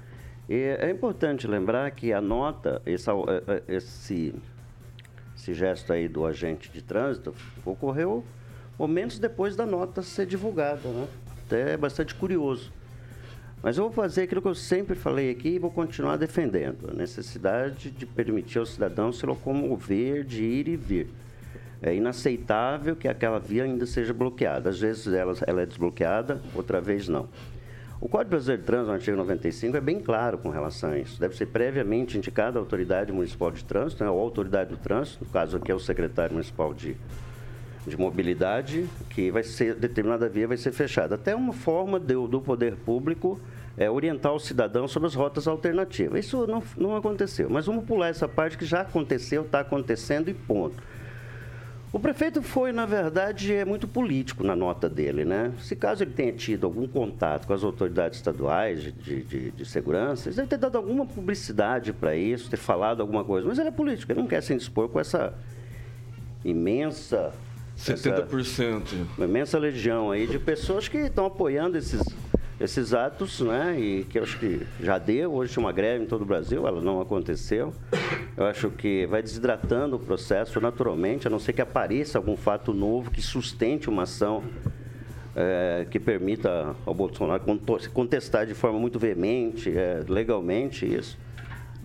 E 0.49 0.55
é 0.55 0.91
importante 0.91 1.47
lembrar 1.47 1.91
que 1.91 2.13
a 2.13 2.21
nota, 2.21 2.83
esse, 2.85 3.09
é, 3.09 3.15
é, 3.47 3.63
esse, 3.77 4.35
esse 5.37 5.55
gesto 5.55 5.93
aí 5.93 6.09
do 6.09 6.27
agente 6.27 6.71
de 6.71 6.83
trânsito 6.83 7.35
ocorreu 7.65 8.25
momentos 8.79 9.19
depois 9.19 9.57
da 9.57 9.65
nota 9.65 10.03
ser 10.03 10.27
divulgada, 10.27 10.89
né? 10.89 11.09
Até 11.47 11.73
é 11.73 11.77
bastante 11.77 12.15
curioso. 12.15 12.73
Mas 13.65 13.79
eu 13.79 13.85
vou 13.85 13.93
fazer 13.93 14.25
aquilo 14.25 14.43
que 14.43 14.49
eu 14.49 14.55
sempre 14.55 14.95
falei 14.95 15.31
aqui 15.31 15.55
e 15.55 15.59
vou 15.59 15.71
continuar 15.71 16.19
defendendo: 16.19 16.91
a 16.91 16.93
necessidade 16.93 17.91
de 17.91 18.05
permitir 18.05 18.59
ao 18.59 18.67
cidadão 18.67 19.11
se 19.11 19.25
locomover, 19.25 20.23
de 20.23 20.45
ir 20.45 20.69
e 20.69 20.77
vir. 20.77 21.09
É 21.81 21.95
inaceitável 21.95 22.95
que 22.95 23.09
aquela 23.09 23.39
via 23.39 23.65
ainda 23.65 23.87
seja 23.87 24.13
bloqueada. 24.13 24.69
Às 24.69 24.79
vezes 24.79 25.07
ela, 25.07 25.35
ela 25.47 25.63
é 25.63 25.67
desbloqueada, 25.67 26.43
outra 26.55 26.79
vez 26.79 27.09
não. 27.09 27.27
O 28.03 28.07
Código 28.07 28.33
Brasileiro 28.33 28.61
de 28.61 28.67
Trânsito, 28.67 28.93
artigo 28.93 29.17
95, 29.17 29.77
é 29.79 29.81
bem 29.81 29.99
claro 29.99 30.37
com 30.37 30.51
relação 30.51 30.91
a 30.91 30.99
isso. 30.99 31.19
Deve 31.19 31.35
ser 31.35 31.47
previamente 31.47 32.19
indicada 32.19 32.59
a 32.59 32.61
autoridade 32.61 33.13
municipal 33.13 33.51
de 33.51 33.65
trânsito, 33.65 34.05
né, 34.05 34.11
ou 34.11 34.19
a 34.19 34.23
autoridade 34.23 34.71
do 34.71 34.77
trânsito, 34.77 35.25
no 35.25 35.31
caso 35.31 35.57
aqui 35.57 35.73
é 35.73 35.75
o 35.75 35.81
secretário 35.81 36.35
municipal 36.35 36.75
de, 36.75 36.99
de 37.87 37.97
mobilidade, 37.97 38.87
que 39.11 39.31
vai 39.31 39.43
ser, 39.43 39.75
determinada 39.75 40.29
via 40.29 40.49
vai 40.49 40.57
ser 40.57 40.73
fechada. 40.73 41.15
Até 41.15 41.35
uma 41.35 41.53
forma 41.53 41.99
do, 41.99 42.27
do 42.27 42.41
poder 42.41 42.77
público 42.77 43.41
é, 43.77 43.91
orientar 43.91 44.33
o 44.33 44.39
cidadão 44.39 44.89
sobre 44.89 45.07
as 45.07 45.15
rotas 45.15 45.47
alternativas. 45.47 46.25
Isso 46.25 46.47
não, 46.47 46.63
não 46.77 46.97
aconteceu. 46.97 47.49
Mas 47.51 47.67
vamos 47.67 47.85
pular 47.85 48.09
essa 48.09 48.29
parte 48.29 48.57
que 48.57 48.65
já 48.65 48.81
aconteceu, 48.81 49.43
está 49.43 49.61
acontecendo 49.61 50.29
e 50.29 50.35
ponto. 50.35 50.83
O 51.93 52.01
prefeito 52.01 52.43
foi, 52.43 52.73
na 52.73 52.85
verdade, 52.85 53.55
é 53.55 53.65
muito 53.65 53.87
político 53.87 54.43
na 54.43 54.57
nota 54.57 54.89
dele, 54.89 55.25
né? 55.25 55.53
Se 55.61 55.77
caso 55.77 56.03
ele 56.03 56.11
tenha 56.11 56.33
tido 56.33 56.67
algum 56.67 56.89
contato 56.89 57.47
com 57.47 57.53
as 57.53 57.63
autoridades 57.63 58.19
estaduais 58.19 58.83
de, 58.83 59.23
de, 59.23 59.51
de 59.53 59.65
segurança, 59.65 60.29
ele 60.29 60.35
deve 60.35 60.49
ter 60.49 60.57
dado 60.57 60.77
alguma 60.77 61.07
publicidade 61.07 61.93
para 61.93 62.17
isso, 62.17 62.51
ter 62.51 62.57
falado 62.57 63.01
alguma 63.01 63.23
coisa. 63.23 63.47
Mas 63.47 63.61
ele 63.61 63.69
é 63.69 63.71
político, 63.71 64.11
ele 64.11 64.21
não 64.21 64.27
quer 64.27 64.43
se 64.43 64.53
indispor 64.53 64.89
com 64.89 64.99
essa 64.99 65.35
imensa 66.45 67.33
70%. 67.79 68.83
Essa, 68.83 69.25
imensa 69.25 69.59
legião 69.59 70.11
aí 70.11 70.27
de 70.27 70.39
pessoas 70.39 70.89
que 70.89 70.99
estão 70.99 71.27
apoiando 71.27 71.77
esses 71.77 72.03
esses 72.61 72.95
atos, 72.95 73.41
né? 73.41 73.79
E 73.79 74.05
que 74.05 74.19
eu 74.19 74.23
acho 74.23 74.39
que 74.39 74.61
já 74.81 74.99
deu, 74.99 75.33
hoje 75.33 75.59
uma 75.59 75.73
greve 75.73 76.05
em 76.05 76.07
todo 76.07 76.23
o 76.23 76.25
Brasil, 76.25 76.67
ela 76.67 76.81
não 76.81 77.01
aconteceu. 77.01 77.75
Eu 78.37 78.47
acho 78.47 78.71
que 78.71 79.07
vai 79.07 79.23
desidratando 79.23 79.97
o 79.97 79.99
processo 79.99 80.61
naturalmente, 80.61 81.27
a 81.27 81.31
não 81.31 81.39
ser 81.39 81.53
que 81.53 81.61
apareça 81.61 82.19
algum 82.19 82.37
fato 82.37 82.73
novo 82.73 83.11
que 83.11 83.21
sustente 83.21 83.89
uma 83.89 84.05
ação 84.05 84.43
é, 85.37 85.87
que 85.91 85.99
permita 85.99 86.75
ao 86.87 86.95
Bolsonaro 86.95 87.43
contestar 87.93 88.47
de 88.47 88.55
forma 88.55 88.79
muito 88.79 88.99
veemente, 88.99 89.77
é, 89.77 90.05
legalmente 90.09 90.87
isso, 90.87 91.19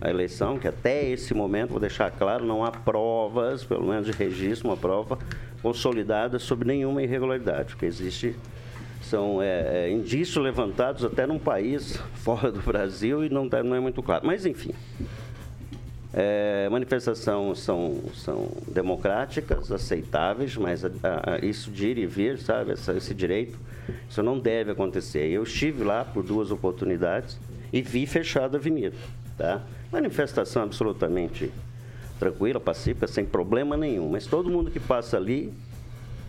a 0.00 0.08
eleição, 0.08 0.58
que 0.58 0.66
até 0.66 1.08
esse 1.10 1.34
momento, 1.34 1.70
vou 1.70 1.80
deixar 1.80 2.10
claro, 2.10 2.44
não 2.44 2.64
há 2.64 2.70
provas, 2.70 3.64
pelo 3.64 3.86
menos 3.86 4.06
de 4.06 4.12
registro, 4.12 4.68
uma 4.68 4.76
prova 4.76 5.18
consolidada 5.62 6.38
sobre 6.38 6.66
nenhuma 6.66 7.02
irregularidade, 7.02 7.74
porque 7.74 7.86
existe 7.86 8.36
são 9.02 9.42
é, 9.42 9.86
é, 9.86 9.90
indícios 9.90 10.36
levantados 10.36 11.04
até 11.04 11.26
num 11.26 11.38
país 11.38 11.96
fora 12.14 12.52
do 12.52 12.60
Brasil 12.60 13.24
e 13.24 13.28
não, 13.28 13.48
tá, 13.48 13.62
não 13.62 13.74
é 13.74 13.80
muito 13.80 14.02
claro. 14.02 14.26
Mas, 14.26 14.46
enfim, 14.46 14.72
é, 16.12 16.68
manifestações 16.70 17.58
são, 17.58 18.02
são 18.14 18.48
democráticas, 18.68 19.72
aceitáveis, 19.72 20.56
mas 20.56 20.84
a, 20.84 20.90
a, 21.24 21.44
isso 21.44 21.70
de 21.70 21.88
ir 21.88 21.98
e 21.98 22.06
vir, 22.06 22.38
sabe, 22.38 22.72
essa, 22.72 22.92
esse 22.92 23.14
direito, 23.14 23.58
isso 24.08 24.22
não 24.22 24.38
deve 24.38 24.70
acontecer. 24.70 25.26
Eu 25.28 25.42
estive 25.42 25.82
lá 25.82 26.04
por 26.04 26.22
duas 26.22 26.50
oportunidades 26.50 27.38
e 27.72 27.82
vi 27.82 28.06
fechada 28.06 28.56
a 28.56 28.60
avenida. 28.60 28.96
Tá? 29.36 29.62
Manifestação 29.90 30.62
absolutamente 30.62 31.50
tranquila, 32.20 32.60
pacífica, 32.60 33.08
sem 33.08 33.24
problema 33.24 33.76
nenhum. 33.76 34.10
Mas 34.10 34.26
todo 34.26 34.50
mundo 34.50 34.70
que 34.70 34.78
passa 34.78 35.16
ali 35.16 35.52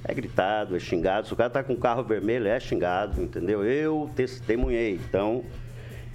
é 0.03 0.13
gritado, 0.13 0.75
é 0.75 0.79
xingado. 0.79 1.27
Se 1.27 1.33
o 1.33 1.35
cara 1.35 1.49
tá 1.49 1.63
com 1.63 1.73
o 1.73 1.77
carro 1.77 2.01
vermelho, 2.01 2.47
é 2.47 2.59
xingado, 2.59 3.21
entendeu? 3.21 3.63
Eu 3.63 4.09
testemunhei, 4.15 4.93
então, 4.93 5.43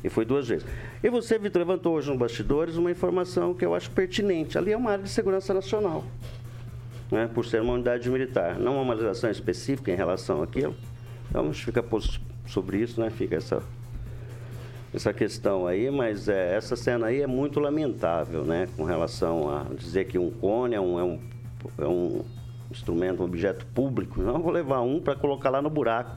e 0.02 0.09
foi 0.09 0.25
duas 0.25 0.49
vezes. 0.49 0.66
E 1.02 1.11
você, 1.11 1.38
Vitor, 1.38 1.61
levantou 1.61 1.95
hoje 1.95 2.11
no 2.11 2.16
bastidores 2.16 2.76
uma 2.76 2.90
informação 2.90 3.54
que 3.54 3.64
eu 3.64 3.75
acho 3.75 3.90
pertinente. 3.90 4.56
Ali 4.56 4.73
é 4.73 4.76
uma 4.76 4.92
área 4.92 5.04
de 5.04 5.11
segurança 5.11 5.52
nacional, 5.52 6.04
né? 7.12 7.28
por 7.33 7.45
ser 7.45 7.61
uma 7.61 7.75
unidade 7.75 8.11
militar. 8.11 8.59
Não 8.59 8.80
uma 8.80 8.95
legislação 8.95 9.30
específica 9.30 9.92
em 9.92 9.97
relação 9.97 10.42
àquilo. 10.42 10.75
Então, 11.28 11.42
a 11.42 11.47
gente 11.47 11.64
fica 11.64 11.85
sobre 12.47 12.78
isso, 12.78 13.00
né? 13.00 13.11
Fica 13.11 13.37
essa, 13.37 13.62
essa 14.96 15.12
questão 15.12 15.66
aí, 15.66 15.90
mas 15.90 16.26
é, 16.26 16.56
essa 16.56 16.74
cena 16.74 17.08
aí 17.08 17.20
é 17.20 17.26
muito 17.26 17.60
lamentável, 17.60 18.44
né? 18.44 18.66
Com 18.76 18.84
relação 18.84 19.50
a 19.54 19.64
dizer 19.74 20.06
que 20.06 20.18
um 20.18 20.30
cone 20.30 20.74
é 20.74 20.80
um, 20.80 20.98
é 20.98 21.04
um, 21.04 21.20
é 21.78 21.86
um 21.86 22.24
instrumento, 22.70 23.22
um 23.22 23.26
objeto 23.26 23.66
público, 23.66 24.22
não 24.22 24.40
vou 24.40 24.50
levar 24.50 24.80
um 24.80 24.98
para 24.98 25.14
colocar 25.14 25.50
lá 25.50 25.60
no 25.60 25.68
buraco. 25.68 26.16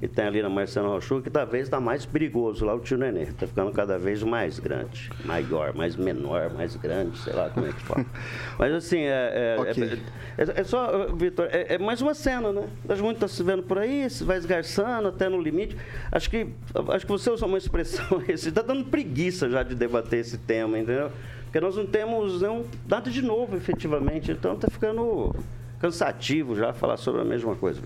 E 0.00 0.06
tem 0.06 0.26
ali 0.26 0.40
na 0.40 0.48
Marcelo 0.48 0.90
Rochu, 0.90 1.20
que 1.20 1.28
talvez 1.28 1.64
está 1.64 1.80
mais 1.80 2.06
perigoso 2.06 2.64
lá 2.64 2.72
o 2.72 2.78
tio 2.78 2.96
Nenê. 2.96 3.22
Está 3.22 3.48
ficando 3.48 3.72
cada 3.72 3.98
vez 3.98 4.22
mais 4.22 4.60
grande, 4.60 5.10
maior, 5.24 5.74
mais 5.74 5.96
menor, 5.96 6.52
mais 6.54 6.76
grande, 6.76 7.18
sei 7.18 7.32
lá 7.32 7.50
como 7.50 7.66
é 7.66 7.72
que 7.72 7.82
fala. 7.82 8.06
Mas 8.56 8.72
assim, 8.72 9.00
é, 9.00 9.56
é, 9.56 9.60
okay. 9.60 10.00
é, 10.38 10.42
é, 10.42 10.60
é 10.60 10.64
só, 10.64 11.08
Vitor, 11.08 11.48
é, 11.50 11.74
é, 11.74 11.78
mais 11.78 12.00
uma 12.00 12.14
cena, 12.14 12.52
né? 12.52 12.68
As 12.88 13.00
muitas 13.00 13.28
estão 13.28 13.28
se 13.28 13.42
vendo 13.42 13.64
por 13.64 13.76
aí, 13.76 14.08
se 14.08 14.22
vai 14.22 14.36
esgarçando 14.38 15.08
até 15.08 15.28
no 15.28 15.40
limite. 15.40 15.76
Acho 16.12 16.30
que, 16.30 16.46
acho 16.90 17.04
que 17.04 17.10
você 17.10 17.30
usou 17.30 17.48
uma 17.48 17.58
expressão, 17.58 18.22
está 18.28 18.62
dando 18.62 18.84
preguiça 18.84 19.50
já 19.50 19.64
de 19.64 19.74
debater 19.74 20.20
esse 20.20 20.38
tema, 20.38 20.78
entendeu? 20.78 21.10
Porque 21.42 21.60
nós 21.60 21.74
não 21.74 21.86
temos 21.86 22.40
não, 22.42 22.64
nada 22.86 23.10
de 23.10 23.22
novo, 23.22 23.56
efetivamente. 23.56 24.30
Então 24.30 24.52
está 24.52 24.68
ficando 24.68 25.34
cansativo 25.78 26.54
já 26.54 26.72
falar 26.72 26.96
sobre 26.96 27.20
a 27.20 27.24
mesma 27.24 27.54
coisa. 27.54 27.80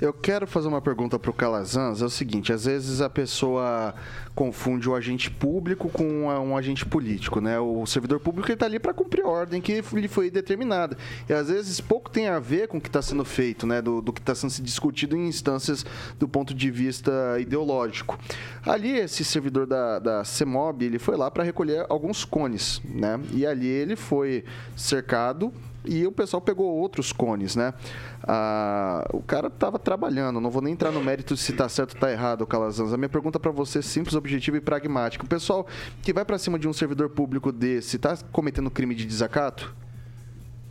Eu 0.00 0.12
quero 0.12 0.46
fazer 0.46 0.68
uma 0.68 0.80
pergunta 0.80 1.18
para 1.18 1.30
o 1.30 1.34
Calazans. 1.34 2.02
É 2.02 2.04
o 2.04 2.10
seguinte: 2.10 2.52
às 2.52 2.64
vezes 2.64 3.00
a 3.00 3.08
pessoa 3.08 3.94
confunde 4.34 4.88
o 4.88 4.94
agente 4.94 5.30
público 5.30 5.88
com 5.88 6.26
um 6.26 6.56
agente 6.56 6.84
político, 6.86 7.40
né? 7.40 7.58
O 7.60 7.84
servidor 7.86 8.18
público 8.20 8.50
está 8.50 8.66
ali 8.66 8.78
para 8.78 8.94
cumprir 8.94 9.24
a 9.24 9.28
ordem 9.28 9.60
que 9.60 9.80
lhe 9.92 10.08
foi 10.08 10.30
determinada. 10.30 10.96
E 11.28 11.32
às 11.32 11.48
vezes 11.48 11.80
pouco 11.80 12.10
tem 12.10 12.28
a 12.28 12.38
ver 12.38 12.68
com 12.68 12.78
o 12.78 12.80
que 12.80 12.88
está 12.88 13.02
sendo 13.02 13.24
feito, 13.24 13.66
né? 13.66 13.82
Do, 13.82 14.00
do 14.00 14.12
que 14.12 14.20
está 14.20 14.34
sendo 14.34 14.52
discutido 14.62 15.16
em 15.16 15.28
instâncias 15.28 15.84
do 16.18 16.26
ponto 16.26 16.54
de 16.54 16.70
vista 16.70 17.38
ideológico. 17.38 18.18
Ali, 18.64 18.96
esse 18.96 19.24
servidor 19.24 19.66
da, 19.66 19.98
da 19.98 20.24
CEMOB, 20.24 20.84
ele 20.84 20.98
foi 20.98 21.16
lá 21.16 21.30
para 21.30 21.44
recolher 21.44 21.86
alguns 21.88 22.24
cones, 22.24 22.80
né? 22.84 23.20
E 23.32 23.46
ali 23.46 23.66
ele 23.66 23.96
foi 23.96 24.44
cercado 24.76 25.52
e 25.84 26.06
o 26.06 26.12
pessoal 26.12 26.40
pegou 26.40 26.66
outros 26.66 27.12
cones, 27.12 27.56
né? 27.56 27.74
Ah, 28.22 29.04
o 29.12 29.22
cara 29.22 29.48
estava 29.48 29.78
trabalhando, 29.78 30.40
não 30.40 30.50
vou 30.50 30.62
nem 30.62 30.72
entrar 30.72 30.92
no 30.92 31.02
mérito 31.02 31.36
se 31.36 31.52
está 31.52 31.68
certo 31.68 31.92
ou 31.92 31.96
está 31.96 32.10
errado, 32.10 32.46
Calazans. 32.46 32.92
A 32.92 32.96
minha 32.96 33.08
pergunta 33.08 33.38
para 33.38 33.50
você 33.50 33.80
é 33.80 33.82
simples, 33.82 34.14
objetiva 34.14 34.56
e 34.56 34.60
pragmática. 34.60 35.24
O 35.24 35.28
pessoal 35.28 35.66
que 36.02 36.12
vai 36.12 36.24
para 36.24 36.38
cima 36.38 36.58
de 36.58 36.68
um 36.68 36.72
servidor 36.72 37.10
público 37.10 37.50
desse 37.50 37.96
está 37.96 38.16
cometendo 38.30 38.70
crime 38.70 38.94
de 38.94 39.04
desacato? 39.04 39.74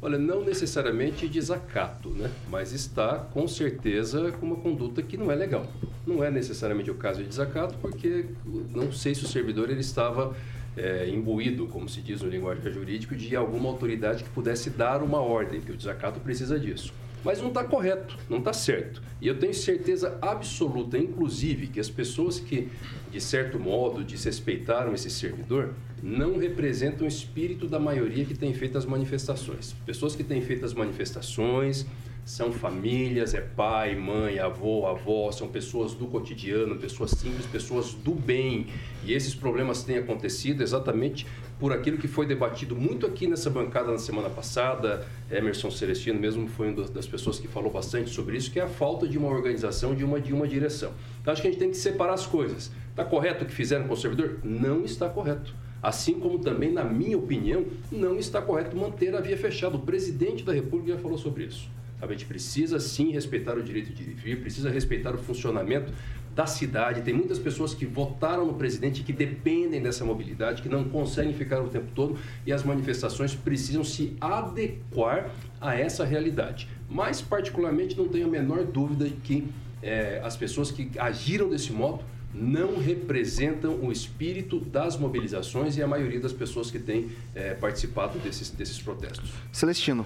Olha, 0.03 0.17
não 0.17 0.43
necessariamente 0.43 1.27
desacato, 1.27 2.09
né? 2.09 2.31
Mas 2.49 2.71
está, 2.71 3.19
com 3.19 3.47
certeza, 3.47 4.31
com 4.31 4.47
uma 4.47 4.55
conduta 4.55 5.03
que 5.03 5.15
não 5.15 5.31
é 5.31 5.35
legal. 5.35 5.67
Não 6.07 6.23
é 6.23 6.31
necessariamente 6.31 6.89
o 6.89 6.95
caso 6.95 7.21
de 7.21 7.29
desacato, 7.29 7.75
porque 7.79 8.25
não 8.73 8.91
sei 8.91 9.13
se 9.13 9.23
o 9.23 9.27
servidor 9.27 9.69
ele 9.69 9.81
estava 9.81 10.35
é, 10.75 11.09
imbuído, 11.09 11.67
como 11.67 11.87
se 11.89 12.01
diz 12.01 12.21
no 12.21 12.29
linguagem 12.29 12.71
jurídico, 12.71 13.15
de 13.15 13.35
alguma 13.35 13.69
autoridade 13.69 14.23
que 14.23 14.29
pudesse 14.29 14.69
dar 14.69 15.03
uma 15.03 15.19
ordem, 15.19 15.61
que 15.61 15.71
o 15.71 15.77
desacato 15.77 16.19
precisa 16.19 16.59
disso. 16.59 16.93
Mas 17.23 17.39
não 17.39 17.49
está 17.49 17.63
correto, 17.63 18.17
não 18.27 18.39
está 18.39 18.51
certo. 18.51 19.01
E 19.21 19.27
eu 19.27 19.37
tenho 19.37 19.53
certeza 19.53 20.17
absoluta, 20.21 20.97
inclusive, 20.97 21.67
que 21.67 21.79
as 21.79 21.89
pessoas 21.89 22.39
que, 22.39 22.69
de 23.11 23.21
certo 23.21 23.59
modo, 23.59 24.03
desrespeitaram 24.03 24.93
esse 24.93 25.09
servidor, 25.09 25.73
não 26.01 26.39
representam 26.39 27.05
o 27.05 27.07
espírito 27.07 27.67
da 27.67 27.79
maioria 27.79 28.25
que 28.25 28.33
tem 28.33 28.53
feito 28.53 28.75
as 28.75 28.85
manifestações. 28.85 29.75
Pessoas 29.85 30.15
que 30.15 30.23
têm 30.23 30.41
feito 30.41 30.65
as 30.65 30.73
manifestações 30.73 31.85
são 32.23 32.51
famílias, 32.51 33.33
é 33.33 33.41
pai, 33.41 33.95
mãe, 33.95 34.39
avô, 34.39 34.85
avó, 34.85 35.31
são 35.31 35.47
pessoas 35.47 35.93
do 35.93 36.07
cotidiano, 36.07 36.75
pessoas 36.75 37.11
simples, 37.11 37.45
pessoas 37.45 37.93
do 37.93 38.13
bem. 38.13 38.67
E 39.03 39.13
esses 39.13 39.33
problemas 39.33 39.83
têm 39.83 39.97
acontecido 39.97 40.61
exatamente 40.61 41.25
por 41.59 41.71
aquilo 41.71 41.97
que 41.97 42.07
foi 42.07 42.25
debatido 42.25 42.75
muito 42.75 43.05
aqui 43.05 43.27
nessa 43.27 43.49
bancada 43.49 43.91
na 43.91 43.97
semana 43.97 44.29
passada. 44.29 45.05
Emerson 45.29 45.69
Celestino 45.69 46.19
mesmo 46.19 46.47
foi 46.47 46.71
uma 46.71 46.87
das 46.87 47.07
pessoas 47.07 47.39
que 47.39 47.47
falou 47.47 47.71
bastante 47.71 48.09
sobre 48.09 48.37
isso, 48.37 48.51
que 48.51 48.59
é 48.59 48.63
a 48.63 48.67
falta 48.67 49.07
de 49.07 49.17
uma 49.17 49.27
organização, 49.27 49.93
de 49.93 50.03
uma, 50.03 50.19
de 50.19 50.33
uma 50.33 50.47
direção. 50.47 50.91
Então 51.21 51.31
acho 51.31 51.41
que 51.41 51.47
a 51.47 51.51
gente 51.51 51.59
tem 51.59 51.69
que 51.69 51.77
separar 51.77 52.13
as 52.13 52.25
coisas. 52.25 52.71
Está 52.89 53.05
correto 53.05 53.43
o 53.43 53.47
que 53.47 53.53
fizeram 53.53 53.87
com 53.87 53.93
o 53.93 53.97
servidor? 53.97 54.39
Não 54.43 54.83
está 54.83 55.09
correto. 55.09 55.53
Assim 55.81 56.19
como 56.19 56.37
também, 56.37 56.71
na 56.71 56.83
minha 56.83 57.17
opinião, 57.17 57.65
não 57.91 58.17
está 58.17 58.41
correto 58.41 58.77
manter 58.77 59.15
a 59.15 59.21
via 59.21 59.37
fechada. 59.37 59.75
O 59.75 59.79
presidente 59.79 60.43
da 60.43 60.53
República 60.53 60.93
já 60.93 60.99
falou 60.99 61.17
sobre 61.17 61.45
isso. 61.45 61.69
A 62.01 62.07
gente 62.07 62.25
precisa 62.25 62.79
sim 62.79 63.11
respeitar 63.11 63.57
o 63.57 63.63
direito 63.63 63.93
de 63.93 64.03
vir, 64.03 64.41
precisa 64.41 64.69
respeitar 64.69 65.13
o 65.13 65.17
funcionamento 65.17 65.93
da 66.35 66.45
cidade. 66.45 67.01
Tem 67.01 67.13
muitas 67.13 67.37
pessoas 67.37 67.73
que 67.73 67.85
votaram 67.85 68.45
no 68.45 68.53
presidente 68.53 69.03
que 69.03 69.13
dependem 69.13 69.81
dessa 69.81 70.03
mobilidade, 70.05 70.61
que 70.61 70.69
não 70.69 70.83
conseguem 70.85 71.33
ficar 71.33 71.61
o 71.61 71.67
tempo 71.67 71.87
todo 71.93 72.17
e 72.45 72.51
as 72.51 72.63
manifestações 72.63 73.35
precisam 73.35 73.83
se 73.83 74.15
adequar 74.19 75.29
a 75.59 75.75
essa 75.75 76.05
realidade. 76.05 76.67
Mas, 76.89 77.21
particularmente, 77.21 77.97
não 77.97 78.07
tenho 78.07 78.27
a 78.27 78.29
menor 78.29 78.63
dúvida 78.63 79.05
de 79.05 79.15
que 79.15 79.47
é, 79.81 80.21
as 80.23 80.35
pessoas 80.35 80.71
que 80.71 80.91
agiram 80.97 81.49
desse 81.49 81.71
modo 81.71 82.03
não 82.33 82.79
representam 82.79 83.75
o 83.81 83.91
espírito 83.91 84.59
das 84.59 84.97
mobilizações 84.97 85.75
e 85.75 85.83
a 85.83 85.87
maioria 85.87 86.19
das 86.19 86.31
pessoas 86.31 86.71
que 86.71 86.79
têm 86.79 87.09
é, 87.35 87.53
participado 87.53 88.17
desses, 88.19 88.49
desses 88.49 88.81
protestos. 88.81 89.31
Celestino. 89.51 90.05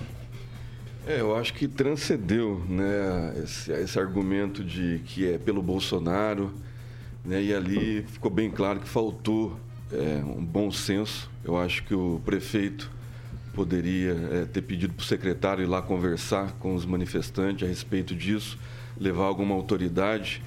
É, 1.07 1.21
eu 1.21 1.35
acho 1.35 1.53
que 1.53 1.67
transcendeu 1.67 2.63
né, 2.67 3.35
esse, 3.43 3.71
esse, 3.71 3.99
argumento 3.99 4.63
de 4.63 5.01
que 5.05 5.33
é 5.33 5.37
pelo 5.37 5.61
Bolsonaro, 5.61 6.51
né, 7.23 7.43
e 7.43 7.53
ali 7.53 8.03
ficou 8.07 8.31
bem 8.31 8.49
claro 8.49 8.79
que 8.79 8.89
faltou 8.89 9.55
é, 9.93 10.23
um 10.25 10.43
bom 10.43 10.71
senso. 10.71 11.29
Eu 11.43 11.57
acho 11.59 11.83
que 11.83 11.93
o 11.93 12.19
prefeito 12.25 12.91
poderia 13.53 14.13
é, 14.31 14.45
ter 14.45 14.63
pedido 14.63 14.95
para 14.95 15.03
o 15.03 15.05
secretário 15.05 15.63
ir 15.63 15.67
lá 15.67 15.79
conversar 15.79 16.53
com 16.53 16.73
os 16.73 16.87
manifestantes 16.87 17.67
a 17.67 17.69
respeito 17.69 18.15
disso, 18.15 18.57
levar 18.99 19.25
alguma 19.25 19.53
autoridade. 19.53 20.41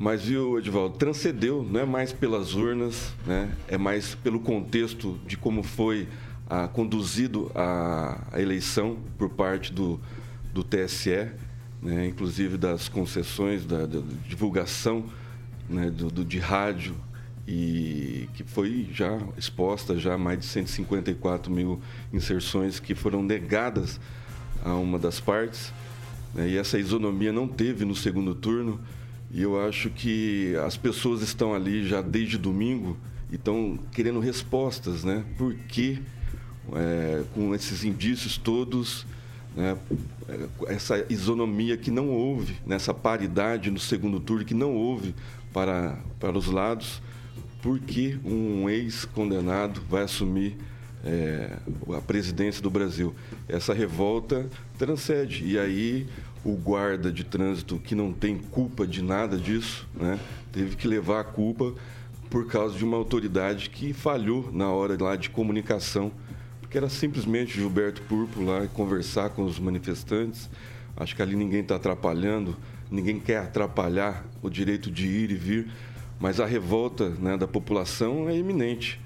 Mas, 0.00 0.24
viu, 0.24 0.58
Edivaldo, 0.58 0.98
transcendeu, 0.98 1.62
não 1.62 1.78
é 1.78 1.86
mais 1.86 2.12
pelas 2.12 2.54
urnas, 2.54 3.14
né, 3.24 3.52
é 3.68 3.78
mais 3.78 4.16
pelo 4.16 4.40
contexto 4.40 5.16
de 5.24 5.36
como 5.36 5.62
foi 5.62 6.08
a, 6.48 6.68
conduzido 6.68 7.50
a, 7.54 8.20
a, 8.32 8.40
eleição 8.40 8.98
por 9.16 9.30
parte 9.30 9.72
do, 9.72 10.00
do 10.52 10.62
TSE, 10.62 11.30
né, 11.80 12.06
inclusive 12.06 12.56
das 12.56 12.88
concessões, 12.88 13.64
da, 13.64 13.86
da 13.86 14.00
divulgação 14.28 15.04
né, 15.68 15.90
do, 15.90 16.10
do, 16.10 16.24
de 16.24 16.38
rádio, 16.38 16.94
e 17.46 18.28
que 18.34 18.44
foi 18.44 18.88
já 18.92 19.18
exposta 19.36 19.98
já 19.98 20.16
mais 20.16 20.38
de 20.38 20.46
154 20.46 21.50
mil 21.50 21.80
inserções 22.12 22.78
que 22.78 22.94
foram 22.94 23.22
negadas 23.22 23.98
a 24.64 24.74
uma 24.74 24.98
das 24.98 25.18
partes. 25.18 25.72
Né, 26.34 26.50
e 26.50 26.56
essa 26.56 26.78
isonomia 26.78 27.32
não 27.32 27.48
teve 27.48 27.84
no 27.84 27.94
segundo 27.94 28.34
turno. 28.34 28.80
E 29.34 29.40
eu 29.40 29.58
acho 29.66 29.88
que 29.88 30.54
as 30.56 30.76
pessoas 30.76 31.22
estão 31.22 31.54
ali 31.54 31.86
já 31.86 32.02
desde 32.02 32.36
domingo 32.36 32.98
e 33.30 33.36
estão 33.36 33.78
querendo 33.90 34.20
respostas, 34.20 35.04
né? 35.04 35.24
Por 35.38 35.54
que 35.54 36.02
é, 36.74 37.22
com 37.34 37.54
esses 37.54 37.84
indícios 37.84 38.36
todos, 38.36 39.06
né, 39.56 39.76
essa 40.66 41.04
isonomia 41.10 41.76
que 41.76 41.90
não 41.90 42.08
houve, 42.08 42.56
nessa 42.66 42.94
paridade 42.94 43.70
no 43.70 43.78
segundo 43.78 44.20
turno 44.20 44.44
que 44.44 44.54
não 44.54 44.74
houve 44.74 45.14
para, 45.52 45.98
para 46.18 46.36
os 46.36 46.46
lados, 46.46 47.02
porque 47.60 48.18
um 48.24 48.68
ex-condenado 48.68 49.82
vai 49.88 50.02
assumir 50.02 50.56
é, 51.04 51.58
a 51.96 52.00
presidência 52.00 52.62
do 52.62 52.70
Brasil. 52.70 53.14
Essa 53.48 53.74
revolta 53.74 54.48
transcende. 54.78 55.44
E 55.44 55.58
aí 55.58 56.06
o 56.44 56.52
guarda 56.52 57.12
de 57.12 57.22
trânsito, 57.22 57.78
que 57.78 57.94
não 57.94 58.12
tem 58.12 58.36
culpa 58.36 58.86
de 58.86 59.02
nada 59.02 59.36
disso, 59.36 59.88
né, 59.94 60.18
teve 60.50 60.74
que 60.74 60.88
levar 60.88 61.20
a 61.20 61.24
culpa 61.24 61.72
por 62.28 62.46
causa 62.46 62.76
de 62.76 62.84
uma 62.84 62.96
autoridade 62.96 63.70
que 63.70 63.92
falhou 63.92 64.50
na 64.52 64.70
hora 64.70 64.96
lá 65.00 65.14
de 65.14 65.30
comunicação 65.30 66.10
que 66.72 66.78
era 66.78 66.88
simplesmente 66.88 67.58
Gilberto 67.58 68.00
Purpo 68.02 68.42
lá 68.42 68.66
conversar 68.66 69.28
com 69.28 69.44
os 69.44 69.58
manifestantes. 69.58 70.48
Acho 70.96 71.14
que 71.14 71.20
ali 71.20 71.36
ninguém 71.36 71.60
está 71.60 71.76
atrapalhando, 71.76 72.56
ninguém 72.90 73.20
quer 73.20 73.40
atrapalhar 73.40 74.24
o 74.40 74.48
direito 74.48 74.90
de 74.90 75.06
ir 75.06 75.30
e 75.30 75.34
vir, 75.34 75.70
mas 76.18 76.40
a 76.40 76.46
revolta 76.46 77.10
né, 77.10 77.36
da 77.36 77.46
população 77.46 78.26
é 78.26 78.34
iminente 78.34 78.98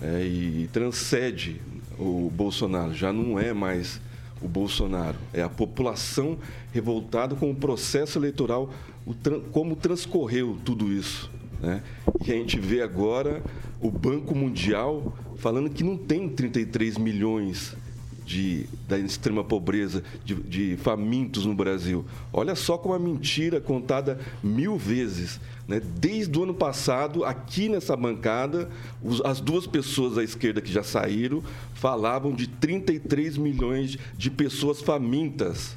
é, 0.00 0.24
e 0.24 0.66
transcende 0.72 1.60
o 1.98 2.32
Bolsonaro. 2.34 2.94
Já 2.94 3.12
não 3.12 3.38
é 3.38 3.52
mais 3.52 4.00
o 4.40 4.48
Bolsonaro, 4.48 5.18
é 5.34 5.42
a 5.42 5.48
população 5.48 6.38
revoltada 6.72 7.34
com 7.34 7.50
o 7.50 7.54
processo 7.54 8.18
eleitoral, 8.18 8.72
o, 9.04 9.14
como 9.52 9.76
transcorreu 9.76 10.56
tudo 10.64 10.90
isso. 10.90 11.30
Né? 11.60 11.82
E 12.26 12.32
a 12.32 12.34
gente 12.34 12.58
vê 12.58 12.82
agora 12.82 13.42
o 13.80 13.90
Banco 13.90 14.34
Mundial 14.34 15.16
falando 15.36 15.70
que 15.70 15.84
não 15.84 15.96
tem 15.96 16.28
33 16.28 16.96
milhões 16.98 17.76
de, 18.24 18.66
da 18.88 18.98
extrema 18.98 19.44
pobreza, 19.44 20.02
de, 20.24 20.34
de, 20.34 20.76
famintos 20.78 21.44
no 21.44 21.54
Brasil. 21.54 22.04
Olha 22.32 22.54
só 22.54 22.78
como 22.78 22.94
a 22.94 22.98
mentira 22.98 23.60
contada 23.60 24.18
mil 24.42 24.78
vezes. 24.78 25.40
Né? 25.68 25.80
Desde 25.98 26.36
o 26.38 26.44
ano 26.44 26.54
passado, 26.54 27.24
aqui 27.24 27.68
nessa 27.68 27.94
bancada, 27.96 28.70
os, 29.02 29.20
as 29.20 29.40
duas 29.40 29.66
pessoas 29.66 30.16
à 30.16 30.24
esquerda 30.24 30.60
que 30.60 30.72
já 30.72 30.82
saíram 30.82 31.42
falavam 31.74 32.32
de 32.32 32.46
33 32.46 33.36
milhões 33.36 33.98
de 34.16 34.30
pessoas 34.30 34.80
famintas. 34.80 35.76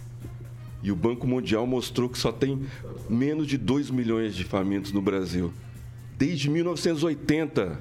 E 0.82 0.92
o 0.92 0.96
Banco 0.96 1.28
Mundial 1.28 1.68
mostrou 1.68 2.08
que 2.08 2.18
só 2.18 2.32
tem 2.32 2.62
menos 3.10 3.48
de 3.48 3.58
2 3.58 3.90
milhões 3.90 4.36
de 4.36 4.44
famintos 4.44 4.94
no 4.94 5.02
Brasil. 5.02 5.52
Desde 6.18 6.50
1980 6.50 7.80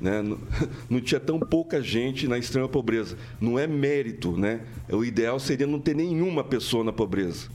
né? 0.00 0.22
Não, 0.22 0.38
não, 0.88 1.00
tinha 1.00 1.20
tão 1.20 1.38
pouca 1.38 1.82
gente 1.82 2.28
na 2.28 2.38
extrema 2.38 2.68
pobreza. 2.68 3.16
Não 3.40 3.58
é 3.58 3.66
mérito, 3.66 4.36
né? 4.36 4.60
O 4.90 5.04
ideal 5.04 5.38
seria 5.38 5.66
não 5.66 5.80
ter 5.80 5.94
nenhuma 5.94 6.44
pessoa 6.44 6.84
na 6.84 6.92
pobreza. 6.92 7.48